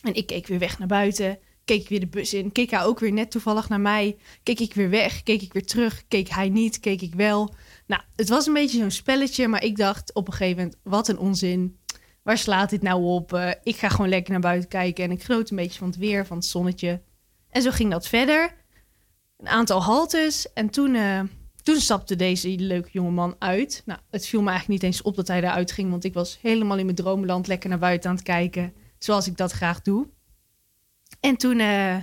En 0.02 0.14
ik 0.14 0.26
keek 0.26 0.46
weer 0.46 0.58
weg 0.58 0.78
naar 0.78 0.88
buiten. 0.88 1.38
Keek 1.64 1.80
ik 1.80 1.88
weer 1.88 2.00
de 2.00 2.06
bus 2.06 2.34
in. 2.34 2.52
Keek 2.52 2.70
hij 2.70 2.82
ook 2.82 2.98
weer 2.98 3.12
net 3.12 3.30
toevallig 3.30 3.68
naar 3.68 3.80
mij. 3.80 4.16
Keek 4.42 4.60
ik 4.60 4.74
weer 4.74 4.90
weg. 4.90 5.22
Keek 5.22 5.42
ik 5.42 5.52
weer 5.52 5.66
terug. 5.66 6.04
Keek 6.08 6.28
hij 6.28 6.48
niet. 6.48 6.80
Keek 6.80 7.02
ik 7.02 7.14
wel. 7.14 7.54
Nou, 7.86 8.02
het 8.16 8.28
was 8.28 8.46
een 8.46 8.52
beetje 8.52 8.78
zo'n 8.78 8.90
spelletje. 8.90 9.48
Maar 9.48 9.64
ik 9.64 9.76
dacht 9.76 10.14
op 10.14 10.26
een 10.26 10.32
gegeven 10.32 10.56
moment, 10.56 10.76
wat 10.82 11.08
een 11.08 11.18
onzin. 11.18 11.78
Waar 12.22 12.38
slaat 12.38 12.70
dit 12.70 12.82
nou 12.82 13.02
op? 13.02 13.32
Eh, 13.32 13.50
ik 13.62 13.76
ga 13.76 13.88
gewoon 13.88 14.08
lekker 14.08 14.32
naar 14.32 14.40
buiten 14.40 14.68
kijken. 14.68 15.04
En 15.04 15.10
ik 15.10 15.22
genoot 15.22 15.50
een 15.50 15.56
beetje 15.56 15.78
van 15.78 15.88
het 15.88 15.96
weer, 15.96 16.26
van 16.26 16.36
het 16.36 16.46
zonnetje. 16.46 17.02
En 17.50 17.62
zo 17.62 17.70
ging 17.70 17.90
dat 17.90 18.08
verder. 18.08 18.54
Een 19.36 19.48
aantal 19.48 19.82
haltes. 19.82 20.52
En 20.52 20.70
toen, 20.70 20.94
eh, 20.94 21.20
toen 21.68 21.80
stapte 21.80 22.16
deze 22.16 22.48
leuke 22.48 22.88
jongeman 22.92 23.36
uit. 23.38 23.82
Nou, 23.84 24.00
het 24.10 24.26
viel 24.26 24.42
me 24.42 24.50
eigenlijk 24.50 24.82
niet 24.82 24.92
eens 24.92 25.02
op 25.02 25.16
dat 25.16 25.28
hij 25.28 25.38
eruit 25.38 25.72
ging. 25.72 25.90
Want 25.90 26.04
ik 26.04 26.14
was 26.14 26.38
helemaal 26.42 26.78
in 26.78 26.84
mijn 26.84 26.96
droomland 26.96 27.46
lekker 27.46 27.68
naar 27.68 27.78
buiten 27.78 28.10
aan 28.10 28.16
het 28.16 28.24
kijken. 28.24 28.74
Zoals 28.98 29.26
ik 29.26 29.36
dat 29.36 29.52
graag 29.52 29.82
doe. 29.82 30.08
En 31.20 31.36
toen 31.36 31.58
eh, 31.58 31.96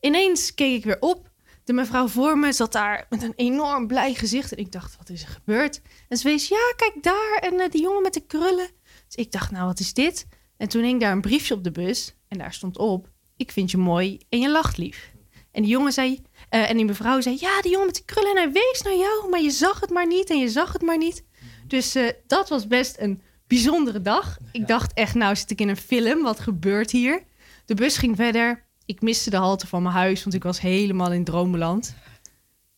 ineens 0.00 0.54
keek 0.54 0.76
ik 0.76 0.84
weer 0.84 1.00
op. 1.00 1.30
De 1.64 1.72
mevrouw 1.72 2.08
voor 2.08 2.38
me 2.38 2.52
zat 2.52 2.72
daar 2.72 3.06
met 3.08 3.22
een 3.22 3.32
enorm 3.36 3.86
blij 3.86 4.14
gezicht. 4.14 4.52
En 4.52 4.58
ik 4.58 4.72
dacht, 4.72 4.96
wat 4.96 5.08
is 5.08 5.22
er 5.22 5.28
gebeurd? 5.28 5.80
En 6.08 6.16
ze 6.16 6.28
wees, 6.28 6.48
ja, 6.48 6.72
kijk 6.76 7.02
daar. 7.02 7.38
En 7.40 7.60
eh, 7.60 7.70
die 7.70 7.82
jongen 7.82 8.02
met 8.02 8.14
de 8.14 8.26
krullen. 8.26 8.70
Dus 9.06 9.14
ik 9.14 9.32
dacht, 9.32 9.50
nou, 9.50 9.66
wat 9.66 9.80
is 9.80 9.94
dit? 9.94 10.26
En 10.56 10.68
toen 10.68 10.82
hing 10.82 11.00
daar 11.00 11.12
een 11.12 11.20
briefje 11.20 11.54
op 11.54 11.64
de 11.64 11.72
bus. 11.72 12.14
En 12.28 12.38
daar 12.38 12.52
stond 12.52 12.78
op, 12.78 13.10
ik 13.36 13.52
vind 13.52 13.70
je 13.70 13.76
mooi 13.76 14.20
en 14.28 14.40
je 14.40 14.50
lacht 14.50 14.76
lief. 14.76 15.12
En 15.50 15.62
die 15.62 15.70
jongen 15.70 15.92
zei, 15.92 16.22
eh, 16.52 16.70
en 16.70 16.76
die 16.76 16.84
mevrouw 16.84 17.20
zei, 17.20 17.36
ja, 17.40 17.60
die 17.60 17.70
jongen 17.70 17.86
met 17.86 17.96
de 17.96 18.04
krullen. 18.04 18.30
En 18.30 18.36
hij 18.36 18.52
wees 18.52 18.82
naar 18.84 18.96
jou, 18.96 19.28
maar 19.30 19.40
je 19.40 19.50
zag 19.50 19.80
het 19.80 19.90
maar 19.90 20.06
niet 20.06 20.30
en 20.30 20.38
je 20.38 20.48
zag 20.48 20.72
het 20.72 20.82
maar 20.82 20.98
niet. 20.98 21.24
Dus 21.66 21.94
eh, 21.94 22.08
dat 22.26 22.48
was 22.48 22.66
best 22.66 22.96
een 22.98 23.22
bijzondere 23.46 24.02
dag. 24.02 24.38
Ik 24.52 24.68
dacht 24.68 24.92
echt, 24.94 25.14
nou 25.14 25.36
zit 25.36 25.50
ik 25.50 25.60
in 25.60 25.68
een 25.68 25.76
film. 25.76 26.22
Wat 26.22 26.40
gebeurt 26.40 26.90
hier? 26.90 27.22
De 27.64 27.74
bus 27.74 27.96
ging 27.96 28.16
verder. 28.16 28.66
Ik 28.84 29.00
miste 29.00 29.30
de 29.30 29.36
halte 29.36 29.66
van 29.66 29.82
mijn 29.82 29.94
huis, 29.94 30.22
want 30.22 30.34
ik 30.34 30.42
was 30.42 30.60
helemaal 30.60 31.12
in 31.12 31.24
droomland. 31.24 31.94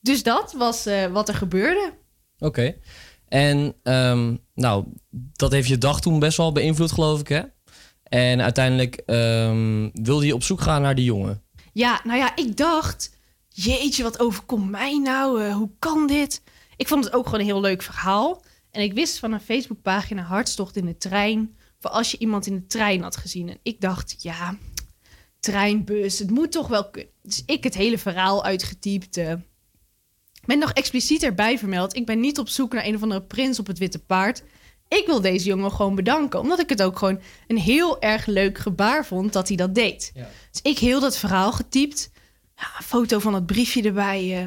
Dus 0.00 0.22
dat 0.22 0.52
was 0.52 0.86
eh, 0.86 1.06
wat 1.06 1.28
er 1.28 1.34
gebeurde. 1.34 1.92
Oké. 2.38 2.76
En 3.28 3.74
ehm, 3.82 4.36
nou, 4.54 4.84
dat 5.32 5.52
heeft 5.52 5.68
je 5.68 5.78
dag 5.78 6.00
toen 6.00 6.18
best 6.18 6.36
wel 6.36 6.52
beïnvloed, 6.52 6.92
geloof 6.92 7.20
ik, 7.20 7.28
hè? 7.28 7.42
En 8.02 8.42
uiteindelijk 8.42 8.96
ehm, 9.06 9.88
wilde 9.92 10.26
je 10.26 10.34
op 10.34 10.42
zoek 10.42 10.60
gaan 10.60 10.82
naar 10.82 10.94
die 10.94 11.04
jongen. 11.04 11.42
Ja, 11.72 12.00
nou 12.04 12.18
ja, 12.18 12.36
ik 12.36 12.56
dacht, 12.56 13.13
jeetje, 13.54 14.02
wat 14.02 14.20
overkomt 14.20 14.70
mij 14.70 14.98
nou? 14.98 15.42
Eh, 15.42 15.54
hoe 15.54 15.70
kan 15.78 16.06
dit? 16.06 16.42
Ik 16.76 16.88
vond 16.88 17.04
het 17.04 17.12
ook 17.12 17.24
gewoon 17.24 17.40
een 17.40 17.46
heel 17.46 17.60
leuk 17.60 17.82
verhaal. 17.82 18.42
En 18.70 18.82
ik 18.82 18.92
wist 18.92 19.18
van 19.18 19.32
een 19.32 19.40
Facebookpagina 19.40 20.22
Hartstocht 20.22 20.76
in 20.76 20.86
de 20.86 20.96
trein... 20.96 21.56
voor 21.78 21.90
als 21.90 22.10
je 22.10 22.18
iemand 22.18 22.46
in 22.46 22.54
de 22.54 22.66
trein 22.66 23.02
had 23.02 23.16
gezien. 23.16 23.48
En 23.48 23.58
ik 23.62 23.80
dacht, 23.80 24.16
ja, 24.18 24.56
treinbus, 25.40 26.18
het 26.18 26.30
moet 26.30 26.52
toch 26.52 26.68
wel 26.68 26.90
kunnen. 26.90 27.10
Dus 27.22 27.42
ik 27.46 27.64
het 27.64 27.74
hele 27.74 27.98
verhaal 27.98 28.44
uitgetypt. 28.44 29.16
Ik 29.16 30.46
ben 30.46 30.58
nog 30.58 30.72
expliciet 30.72 31.22
erbij 31.22 31.58
vermeld. 31.58 31.96
Ik 31.96 32.06
ben 32.06 32.20
niet 32.20 32.38
op 32.38 32.48
zoek 32.48 32.72
naar 32.72 32.84
een 32.84 32.94
of 32.94 33.02
andere 33.02 33.22
prins 33.22 33.58
op 33.58 33.66
het 33.66 33.78
witte 33.78 33.98
paard. 33.98 34.42
Ik 34.88 35.06
wil 35.06 35.20
deze 35.20 35.46
jongen 35.46 35.72
gewoon 35.72 35.94
bedanken. 35.94 36.40
Omdat 36.40 36.60
ik 36.60 36.68
het 36.68 36.82
ook 36.82 36.98
gewoon 36.98 37.20
een 37.46 37.58
heel 37.58 38.00
erg 38.00 38.26
leuk 38.26 38.58
gebaar 38.58 39.06
vond 39.06 39.32
dat 39.32 39.48
hij 39.48 39.56
dat 39.56 39.74
deed. 39.74 40.12
Dus 40.50 40.62
ik 40.62 40.78
heel 40.78 41.00
dat 41.00 41.18
verhaal 41.18 41.52
getypt. 41.52 42.10
Ja, 42.56 42.66
een 42.78 42.84
foto 42.84 43.18
van 43.18 43.32
dat 43.32 43.46
briefje 43.46 43.82
erbij. 43.82 44.38
eh. 44.42 44.46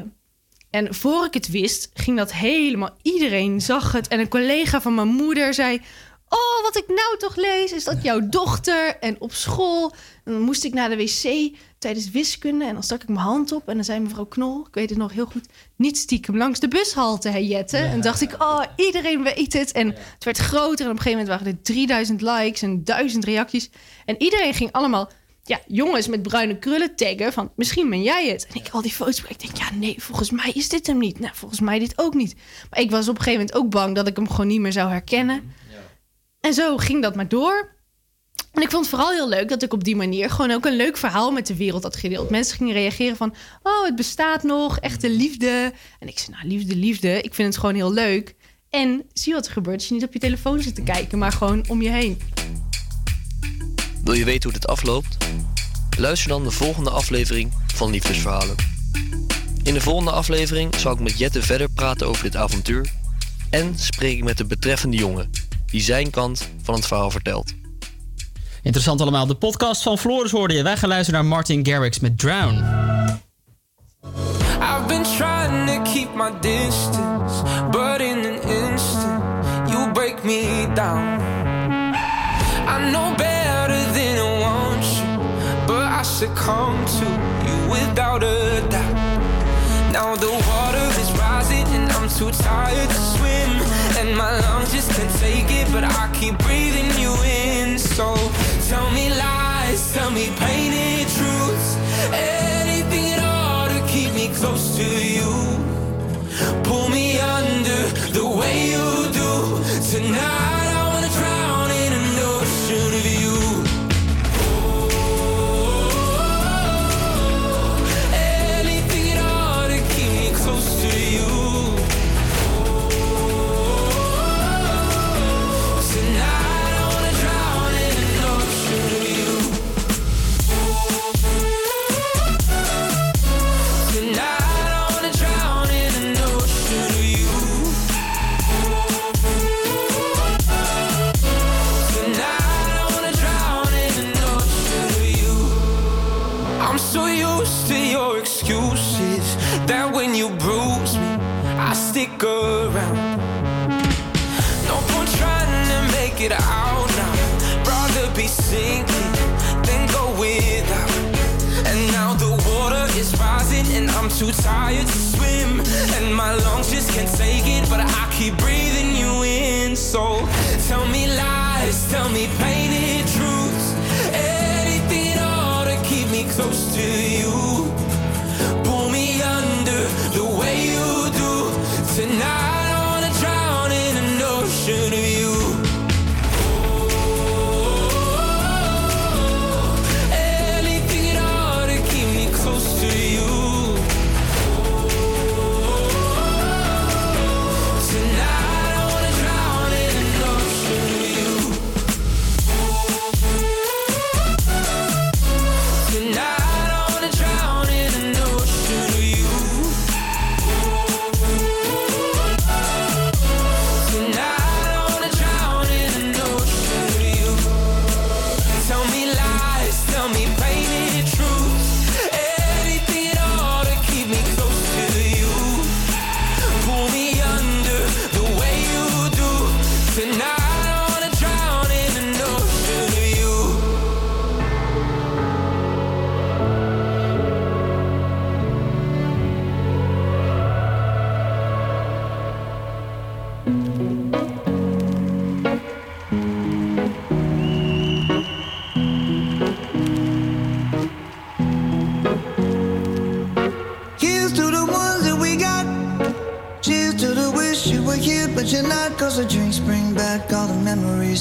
En 0.70 0.94
voor 0.94 1.24
ik 1.24 1.34
het 1.34 1.48
wist, 1.48 1.90
ging 1.94 2.16
dat 2.16 2.32
helemaal... 2.32 2.96
Iedereen 3.02 3.60
zag 3.60 3.92
het. 3.92 4.08
En 4.08 4.20
een 4.20 4.28
collega 4.28 4.80
van 4.80 4.94
mijn 4.94 5.08
moeder 5.08 5.54
zei... 5.54 5.80
Oh, 6.28 6.62
wat 6.62 6.76
ik 6.76 6.86
nou 6.88 7.18
toch 7.18 7.36
lees, 7.36 7.72
is 7.72 7.84
dat 7.84 8.02
jouw 8.02 8.28
dochter. 8.28 8.96
En 9.00 9.20
op 9.20 9.32
school, 9.32 9.94
dan 10.24 10.40
moest 10.40 10.64
ik 10.64 10.74
naar 10.74 10.88
de 10.88 10.96
wc 10.96 11.56
tijdens 11.78 12.10
wiskunde. 12.10 12.64
En 12.64 12.72
dan 12.74 12.82
stak 12.82 13.02
ik 13.02 13.08
mijn 13.08 13.20
hand 13.20 13.52
op. 13.52 13.68
En 13.68 13.74
dan 13.74 13.84
zei 13.84 14.00
mevrouw 14.00 14.24
Knol, 14.24 14.66
ik 14.66 14.74
weet 14.74 14.90
het 14.90 14.98
nog 14.98 15.12
heel 15.12 15.26
goed... 15.26 15.46
niet 15.76 15.98
stiekem 15.98 16.36
langs 16.36 16.60
de 16.60 16.68
bushalte, 16.68 17.28
hè 17.28 17.38
Jette? 17.38 17.76
en 17.76 18.00
dacht 18.00 18.20
ik, 18.20 18.42
oh, 18.42 18.62
iedereen 18.76 19.22
weet 19.22 19.52
het. 19.52 19.72
En 19.72 19.86
het 19.88 20.24
werd 20.24 20.38
groter. 20.38 20.84
En 20.84 20.90
op 20.90 20.96
een 20.96 21.02
gegeven 21.02 21.26
moment 21.26 21.28
waren 21.28 21.46
er 21.46 21.62
3000 21.62 22.20
likes 22.20 22.62
en 22.62 22.84
1000 22.84 23.24
reacties. 23.24 23.70
En 24.04 24.22
iedereen 24.22 24.54
ging 24.54 24.72
allemaal... 24.72 25.10
Ja, 25.48 25.60
jongens 25.66 26.08
met 26.08 26.22
bruine 26.22 26.58
krullen 26.58 26.96
taggen 26.96 27.32
van 27.32 27.52
misschien 27.56 27.90
ben 27.90 28.02
jij 28.02 28.28
het. 28.28 28.46
En 28.46 28.54
ik 28.54 28.68
al 28.70 28.82
die 28.82 28.92
foto's, 28.92 29.22
ik 29.28 29.40
denk 29.40 29.56
ja 29.56 29.74
nee, 29.74 29.94
volgens 29.98 30.30
mij 30.30 30.50
is 30.54 30.68
dit 30.68 30.86
hem 30.86 30.98
niet. 30.98 31.18
Nou, 31.18 31.32
volgens 31.34 31.60
mij 31.60 31.78
dit 31.78 31.98
ook 31.98 32.14
niet. 32.14 32.34
Maar 32.70 32.80
ik 32.80 32.90
was 32.90 33.08
op 33.08 33.16
een 33.16 33.22
gegeven 33.22 33.46
moment 33.46 33.56
ook 33.56 33.70
bang 33.70 33.94
dat 33.94 34.06
ik 34.06 34.16
hem 34.16 34.30
gewoon 34.30 34.46
niet 34.46 34.60
meer 34.60 34.72
zou 34.72 34.90
herkennen. 34.90 35.52
En 36.40 36.54
zo 36.54 36.76
ging 36.76 37.02
dat 37.02 37.16
maar 37.16 37.28
door. 37.28 37.76
En 38.52 38.62
ik 38.62 38.70
vond 38.70 38.86
het 38.86 38.94
vooral 38.94 39.12
heel 39.12 39.28
leuk 39.28 39.48
dat 39.48 39.62
ik 39.62 39.72
op 39.72 39.84
die 39.84 39.96
manier 39.96 40.30
gewoon 40.30 40.50
ook 40.50 40.66
een 40.66 40.76
leuk 40.76 40.96
verhaal 40.96 41.30
met 41.30 41.46
de 41.46 41.56
wereld 41.56 41.82
had 41.82 41.96
gedeeld. 41.96 42.30
Mensen 42.30 42.56
gingen 42.56 42.74
reageren 42.74 43.16
van, 43.16 43.34
oh, 43.62 43.84
het 43.84 43.96
bestaat 43.96 44.42
nog, 44.42 44.78
echte 44.78 45.10
liefde. 45.10 45.72
En 45.98 46.08
ik 46.08 46.18
zei, 46.18 46.36
nou, 46.36 46.48
liefde, 46.48 46.76
liefde, 46.76 47.20
ik 47.20 47.34
vind 47.34 47.48
het 47.48 47.58
gewoon 47.58 47.74
heel 47.74 47.92
leuk. 47.92 48.34
En 48.70 49.02
zie 49.12 49.32
wat 49.32 49.46
er 49.46 49.52
gebeurt 49.52 49.76
als 49.76 49.88
je 49.88 49.94
niet 49.94 50.04
op 50.04 50.12
je 50.12 50.18
telefoon 50.18 50.60
zit 50.60 50.74
te 50.74 50.82
kijken, 50.82 51.18
maar 51.18 51.32
gewoon 51.32 51.64
om 51.68 51.82
je 51.82 51.90
heen. 51.90 52.18
Wil 54.08 54.16
je 54.16 54.24
weten 54.24 54.50
hoe 54.50 54.58
dit 54.58 54.68
afloopt? 54.68 55.16
Luister 55.98 56.28
dan 56.28 56.44
de 56.44 56.50
volgende 56.50 56.90
aflevering 56.90 57.52
van 57.74 57.90
Liefdesverhalen. 57.90 58.56
In 59.62 59.74
de 59.74 59.80
volgende 59.80 60.10
aflevering 60.10 60.74
zal 60.74 60.92
ik 60.92 61.00
met 61.00 61.18
Jette 61.18 61.42
verder 61.42 61.68
praten 61.70 62.06
over 62.06 62.22
dit 62.22 62.36
avontuur 62.36 62.92
en 63.50 63.78
spreek 63.78 64.16
ik 64.16 64.24
met 64.24 64.36
de 64.36 64.44
betreffende 64.44 64.96
jongen 64.96 65.30
die 65.66 65.80
zijn 65.80 66.10
kant 66.10 66.48
van 66.62 66.74
het 66.74 66.86
verhaal 66.86 67.10
vertelt. 67.10 67.52
Interessant 68.62 69.00
allemaal. 69.00 69.26
De 69.26 69.34
podcast 69.34 69.82
van 69.82 69.98
Floris 69.98 70.30
hoorde 70.30 70.54
je. 70.54 70.62
Wij 70.62 70.76
gaan 70.76 70.88
luisteren 70.88 71.20
naar 71.20 71.28
Martin 71.28 71.66
Garrix 71.66 71.98
met 71.98 72.18
Drown. 72.18 72.54
I've 74.60 74.86
been 74.86 75.02
trying 75.02 75.66
to 75.66 75.92
keep 75.92 76.14
my 76.14 76.30
distance, 76.40 77.42
but 77.70 78.00
in 78.00 78.16
an 78.16 78.42
instant, 78.42 79.22
you 79.70 79.92
break 79.92 80.24
me 80.24 80.66
down. 80.74 81.17
Succumb 86.18 86.84
to 86.84 87.04
you 87.46 87.70
without 87.70 88.24
a 88.24 88.60
doubt. 88.68 89.92
Now 89.92 90.16
the 90.16 90.32
water 90.50 90.86
is 91.00 91.12
rising 91.12 91.64
and 91.68 91.88
I'm 91.92 92.08
too 92.08 92.32
tired 92.32 92.88
to 92.90 93.00
swim, 93.14 93.50
and 93.98 94.16
my 94.18 94.36
lungs 94.40 94.72
just 94.72 94.90
can't 94.90 95.14
take 95.20 95.48
it, 95.48 95.70
but 95.70 95.84
I 95.84 96.10
keep 96.12 96.36
breathing 96.38 96.90
you 96.98 97.14
in. 97.22 97.78
So 97.78 98.16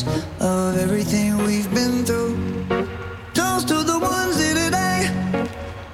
memories 0.03 0.41
of 0.41 0.78
everything 0.78 1.38
we've 1.38 1.72
been 1.74 2.06
through. 2.06 2.36
Toast 3.34 3.68
to 3.68 3.84
the 3.84 3.99
ones 3.99 4.38
here 4.40 4.53
today. 4.53 5.10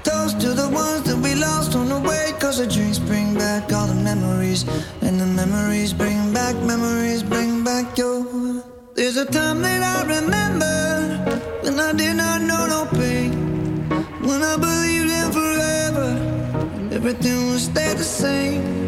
Toast 0.03 0.39
to 0.41 0.49
the 0.49 0.69
ones 0.69 1.03
that 1.03 1.17
we 1.17 1.35
lost 1.35 1.75
on 1.75 1.89
the 1.89 1.99
way. 1.99 2.33
Cause 2.39 2.57
the 2.57 2.67
drinks 2.67 2.99
bring 2.99 3.33
back 3.35 3.71
all 3.71 3.87
the 3.87 3.95
memories. 3.95 4.63
And 5.01 5.19
the 5.19 5.25
memories 5.25 5.93
bring 5.93 6.33
back, 6.33 6.55
memories 6.63 7.23
bring 7.23 7.63
back 7.63 7.97
your. 7.97 8.23
There's 8.95 9.17
a 9.17 9.25
time 9.25 9.61
that 9.61 9.81
I 9.81 10.01
remember 10.17 10.75
when 11.63 11.79
I 11.79 11.93
did 11.93 12.15
not 12.15 12.41
know 12.41 12.67
no 12.67 12.85
pain. 12.91 13.31
When 14.21 14.41
I 14.41 14.55
believed 14.57 15.09
in 15.09 15.31
forever 15.31 16.09
and 16.77 16.93
everything 16.93 17.49
would 17.49 17.59
stay 17.59 17.93
the 17.93 18.03
same. 18.03 18.82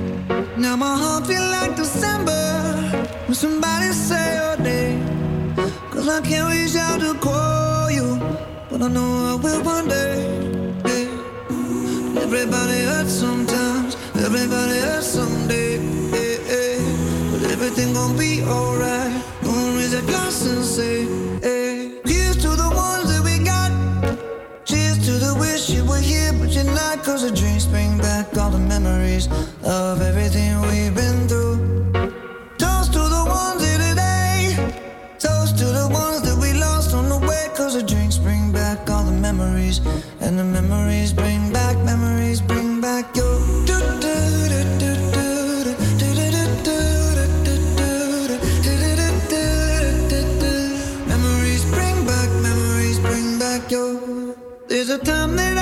To 7.05 7.13
call 7.19 7.91
you, 7.91 8.17
but 8.69 8.81
I 8.81 8.87
know 8.87 9.09
I 9.31 9.35
will 9.35 9.61
one 9.63 9.87
day. 9.87 10.15
yeah. 10.85 12.23
Everybody 12.25 12.79
hurts 12.89 13.13
sometimes, 13.13 13.95
everybody 14.15 14.79
hurts 14.87 15.07
someday. 15.07 15.77
But 17.31 17.41
everything 17.51 17.93
gon' 17.93 18.17
be 18.17 18.41
alright. 18.43 19.13
Gonna 19.43 19.77
raise 19.77 19.93
a 19.93 20.01
glass 20.01 20.45
and 20.47 20.65
say, 20.65 21.05
hey. 21.41 22.01
Here's 22.05 22.37
to 22.37 22.49
the 22.63 22.69
ones 22.87 23.07
that 23.11 23.21
we 23.23 23.35
got. 23.53 23.71
Cheers 24.65 24.97
to 25.05 25.13
the 25.25 25.33
wish 25.39 25.69
you 25.69 25.85
were 25.85 26.05
here, 26.11 26.33
but 26.39 26.49
you're 26.55 26.71
not. 26.81 27.03
Cause 27.03 27.21
the 27.21 27.35
dreams 27.35 27.67
bring 27.67 27.97
back 27.99 28.35
all 28.37 28.49
the 28.49 28.63
memories 28.73 29.27
of 29.63 30.01
everything 30.01 30.49
we've 30.61 30.95
been 30.95 31.27
through. 31.27 31.44
There's 54.67 54.89
a 54.89 54.97
time 54.99 55.35
that 55.37 55.54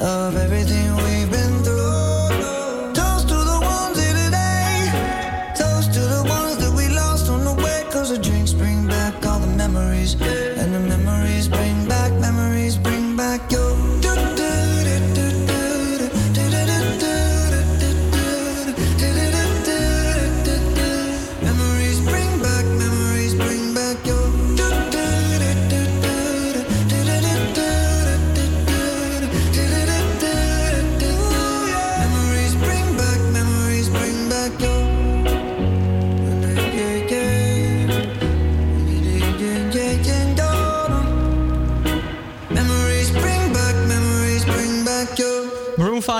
of 0.00 0.36
everything 0.36 0.49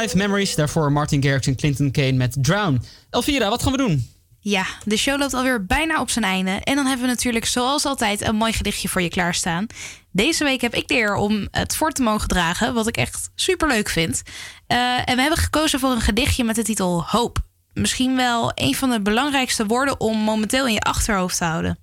Live 0.01 0.17
Memories. 0.17 0.55
Daarvoor 0.55 0.93
Martin 0.93 1.23
Garrix 1.23 1.47
en 1.47 1.57
Clinton 1.57 1.91
Kane 1.91 2.13
met 2.13 2.37
Drown. 2.41 2.83
Elvira, 3.11 3.49
wat 3.49 3.63
gaan 3.63 3.73
we 3.73 3.79
doen? 3.79 4.09
Ja, 4.41 4.67
de 4.85 4.97
show 4.97 5.19
loopt 5.19 5.35
alweer 5.35 5.67
bijna 5.67 6.01
op 6.01 6.11
zijn 6.11 6.25
einde. 6.25 6.51
En 6.51 6.75
dan 6.75 6.87
hebben 6.87 7.07
we 7.07 7.13
natuurlijk 7.13 7.45
zoals 7.45 7.85
altijd 7.85 8.21
een 8.21 8.37
mooi 8.37 8.53
gedichtje 8.53 8.89
voor 8.89 9.03
je 9.03 9.09
klaarstaan. 9.09 9.67
Deze 10.13 10.45
week 10.45 10.61
heb 10.61 10.75
ik 10.75 10.89
de 10.89 10.95
eer 10.95 11.15
om 11.15 11.49
het 11.51 11.77
voor 11.77 11.91
te 11.91 12.03
mogen 12.03 12.29
dragen, 12.29 12.75
wat 12.75 12.87
ik 12.87 12.97
echt 12.97 13.31
super 13.35 13.69
leuk 13.69 13.89
vind. 13.89 14.23
Eh, 14.67 15.09
en 15.09 15.15
we 15.15 15.21
hebben 15.21 15.39
gekozen 15.39 15.81
voor 15.81 15.91
een 15.91 16.01
gedichtje 16.01 16.45
met 16.45 16.57
de 16.57 16.63
titel 16.63 17.05
Hoop. 17.07 17.39
Misschien 17.73 18.17
wel 18.17 18.53
een 18.55 18.75
van 18.75 18.91
de 18.91 19.01
belangrijkste 19.01 19.67
woorden 19.67 20.01
om 20.01 20.19
momenteel 20.19 20.67
in 20.67 20.73
je 20.73 20.81
achterhoofd 20.81 21.39
te 21.39 21.45
houden. 21.45 21.79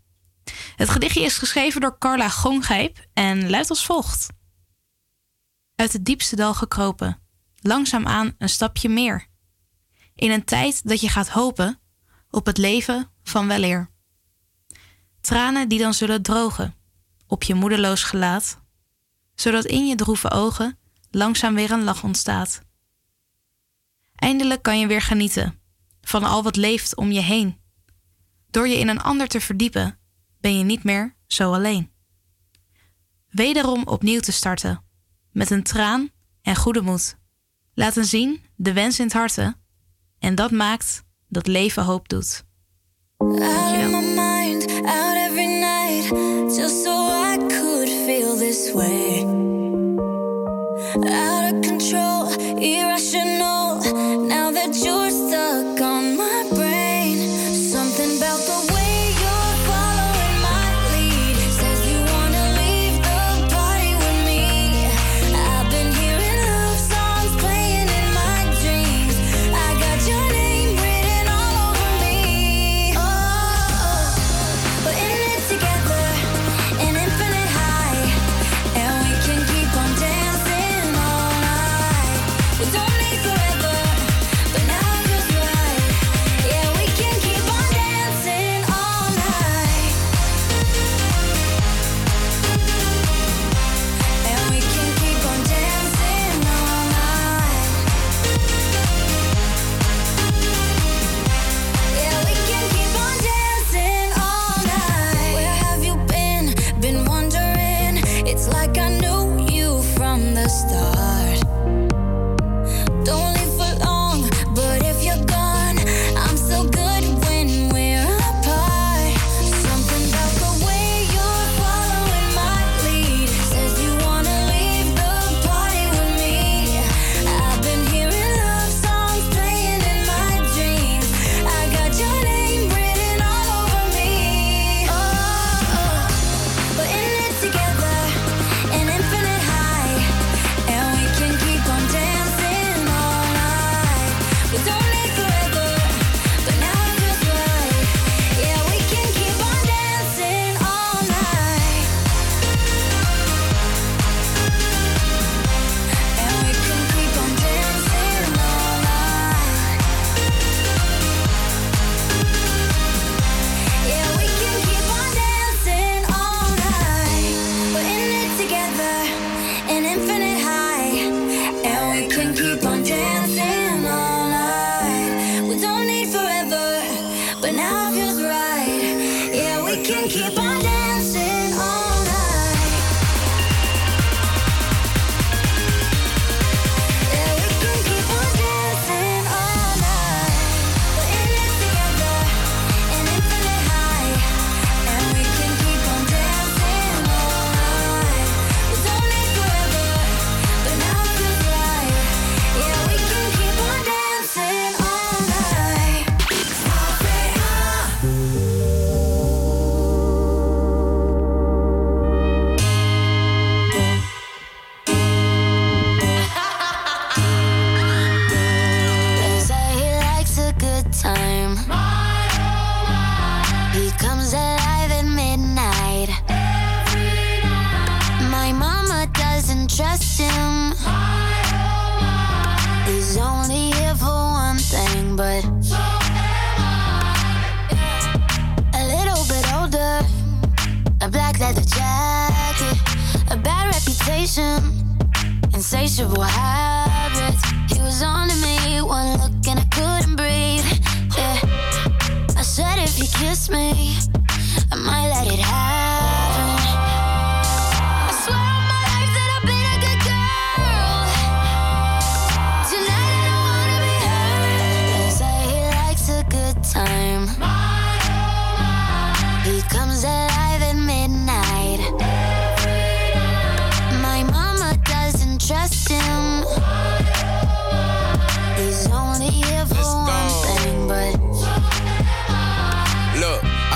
Het 0.76 0.90
gedichtje 0.90 1.24
is 1.24 1.38
geschreven 1.38 1.82
door 1.82 1.98
Carla 1.98 2.30
Gongrijp 2.30 2.98
en 3.14 3.50
luidt 3.50 3.70
als 3.70 3.86
volgt. 3.86 4.28
Uit 5.76 5.94
het 5.94 6.06
diepste 6.06 6.36
dal 6.36 6.54
gekropen 6.54 7.26
langzaamaan 7.68 8.36
een 8.38 8.50
stapje 8.50 8.90
meer. 8.90 9.28
In 10.16 10.32
een 10.32 10.44
tijd 10.44 10.88
dat 10.88 11.02
je 11.02 11.10
gaat 11.10 11.30
hopen 11.30 11.80
op 12.30 12.46
het 12.46 12.58
leven 12.58 13.12
van 13.24 13.48
weleer. 13.48 13.90
Tranen 15.22 15.70
die 15.70 15.80
dan 15.80 15.94
zullen 15.94 16.22
drogen 16.22 16.76
op 17.28 17.44
je 17.44 17.54
moedeloos 17.54 18.04
gelaat, 18.04 18.62
zodat 19.36 19.66
in 19.66 19.88
je 19.88 19.96
droeve 19.96 20.32
ogen 20.32 20.80
langzaam 21.12 21.56
weer 21.56 21.72
een 21.72 21.84
lach 21.84 22.04
ontstaat. 22.04 22.62
Eindelijk 24.16 24.62
kan 24.62 24.80
je 24.80 24.88
weer 24.88 25.02
genieten 25.02 25.60
van 26.02 26.24
al 26.24 26.44
wat 26.44 26.56
leeft 26.56 26.96
om 26.96 27.12
je 27.12 27.22
heen. 27.22 27.58
Door 28.50 28.68
je 28.68 28.78
in 28.78 28.88
een 28.88 29.02
ander 29.02 29.28
te 29.28 29.42
verdiepen, 29.42 30.00
ben 30.40 30.58
je 30.58 30.64
niet 30.64 30.84
meer 30.84 31.16
zo 31.28 31.54
alleen. 31.54 31.92
Wederom 33.28 33.84
opnieuw 33.84 34.20
te 34.20 34.32
starten, 34.32 34.84
met 35.32 35.50
een 35.50 35.64
traan 35.64 36.10
en 36.42 36.56
goede 36.56 36.82
moed 36.82 37.18
laten 37.78 38.06
zien 38.06 38.42
de 38.56 38.74
wens 38.74 39.00
in 39.00 39.06
het 39.06 39.14
harte. 39.14 39.56
En 40.20 40.36
dat 40.36 40.52
maakt 40.52 41.04
dat 41.28 41.48
leven 41.48 41.84
hoop 41.84 42.10
doet. 42.10 42.46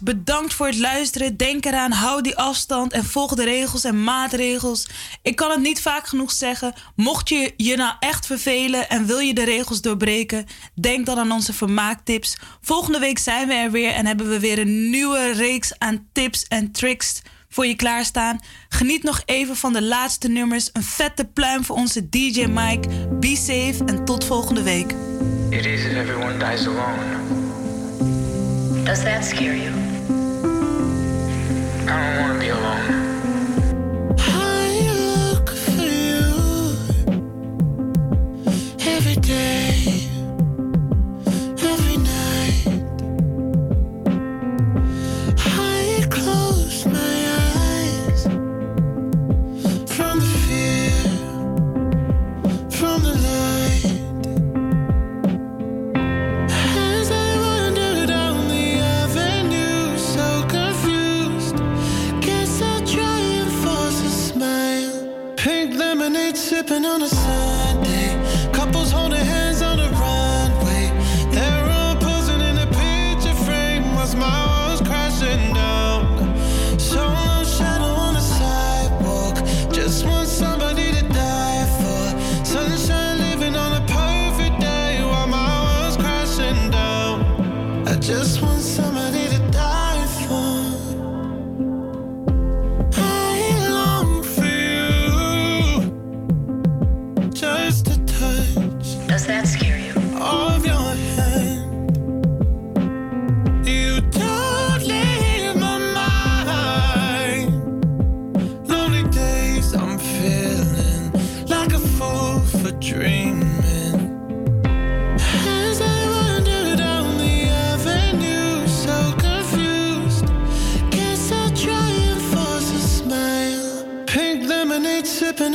Bedankt 0.00 0.54
voor 0.54 0.66
het 0.66 0.78
luisteren. 0.78 1.36
Denk 1.36 1.64
eraan, 1.64 1.92
hou 1.92 2.22
die 2.22 2.36
afstand 2.36 2.92
en 2.92 3.04
volg 3.04 3.34
de 3.34 3.44
regels 3.44 3.84
en 3.84 4.04
maatregels. 4.04 4.86
Ik 5.22 5.36
kan 5.36 5.50
het 5.50 5.60
niet 5.60 5.80
vaak 5.80 6.06
genoeg 6.06 6.32
zeggen. 6.32 6.74
Mocht 6.96 7.28
je 7.28 7.54
je 7.56 7.76
nou 7.76 7.94
echt 8.00 8.26
vervelen 8.26 8.88
en 8.88 9.06
wil 9.06 9.18
je 9.18 9.34
de 9.34 9.44
regels 9.44 9.80
doorbreken, 9.80 10.46
denk 10.74 11.06
dan 11.06 11.18
aan 11.18 11.32
onze 11.32 11.52
vermaaktips. 11.52 12.36
Volgende 12.60 12.98
week 12.98 13.18
zijn 13.18 13.48
we 13.48 13.54
er 13.54 13.70
weer 13.70 13.90
en 13.90 14.06
hebben 14.06 14.28
we 14.28 14.40
weer 14.40 14.58
een 14.58 14.90
nieuwe 14.90 15.32
reeks 15.32 15.78
aan 15.78 16.08
tips 16.12 16.44
en 16.44 16.72
tricks 16.72 17.22
voor 17.48 17.66
je 17.66 17.76
klaarstaan. 17.76 18.40
Geniet 18.68 19.02
nog 19.02 19.22
even 19.24 19.56
van 19.56 19.72
de 19.72 19.82
laatste 19.82 20.28
nummers. 20.28 20.70
Een 20.72 20.82
vette 20.82 21.24
pluim 21.24 21.64
voor 21.64 21.76
onze 21.76 22.08
DJ 22.08 22.44
Mike. 22.44 22.88
Be 23.20 23.36
safe 23.36 23.84
en 23.86 24.04
tot 24.04 24.24
volgende 24.24 24.62
week. 24.62 24.94
It 25.50 25.64
is 25.64 25.84
everyone 25.84 26.36
dies 26.38 26.66
alone. 26.66 27.41
Does 28.84 29.04
that 29.04 29.24
scare 29.24 29.54
you? 29.54 29.70
I 31.88 31.94
don't 31.96 32.16
want 32.20 32.32
to 32.34 32.38
be 32.40 32.48
alone. 32.48 34.16
I 34.18 34.60
look 35.30 35.48
for 35.50 35.70
you 35.70 36.18
every 38.80 39.16
day, 39.16 39.71
sipping 66.42 66.84
on 66.84 67.02
a 67.02 67.08
Sunday. 67.08 67.51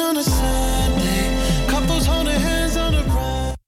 gonna 0.07 0.23
say 0.23 0.66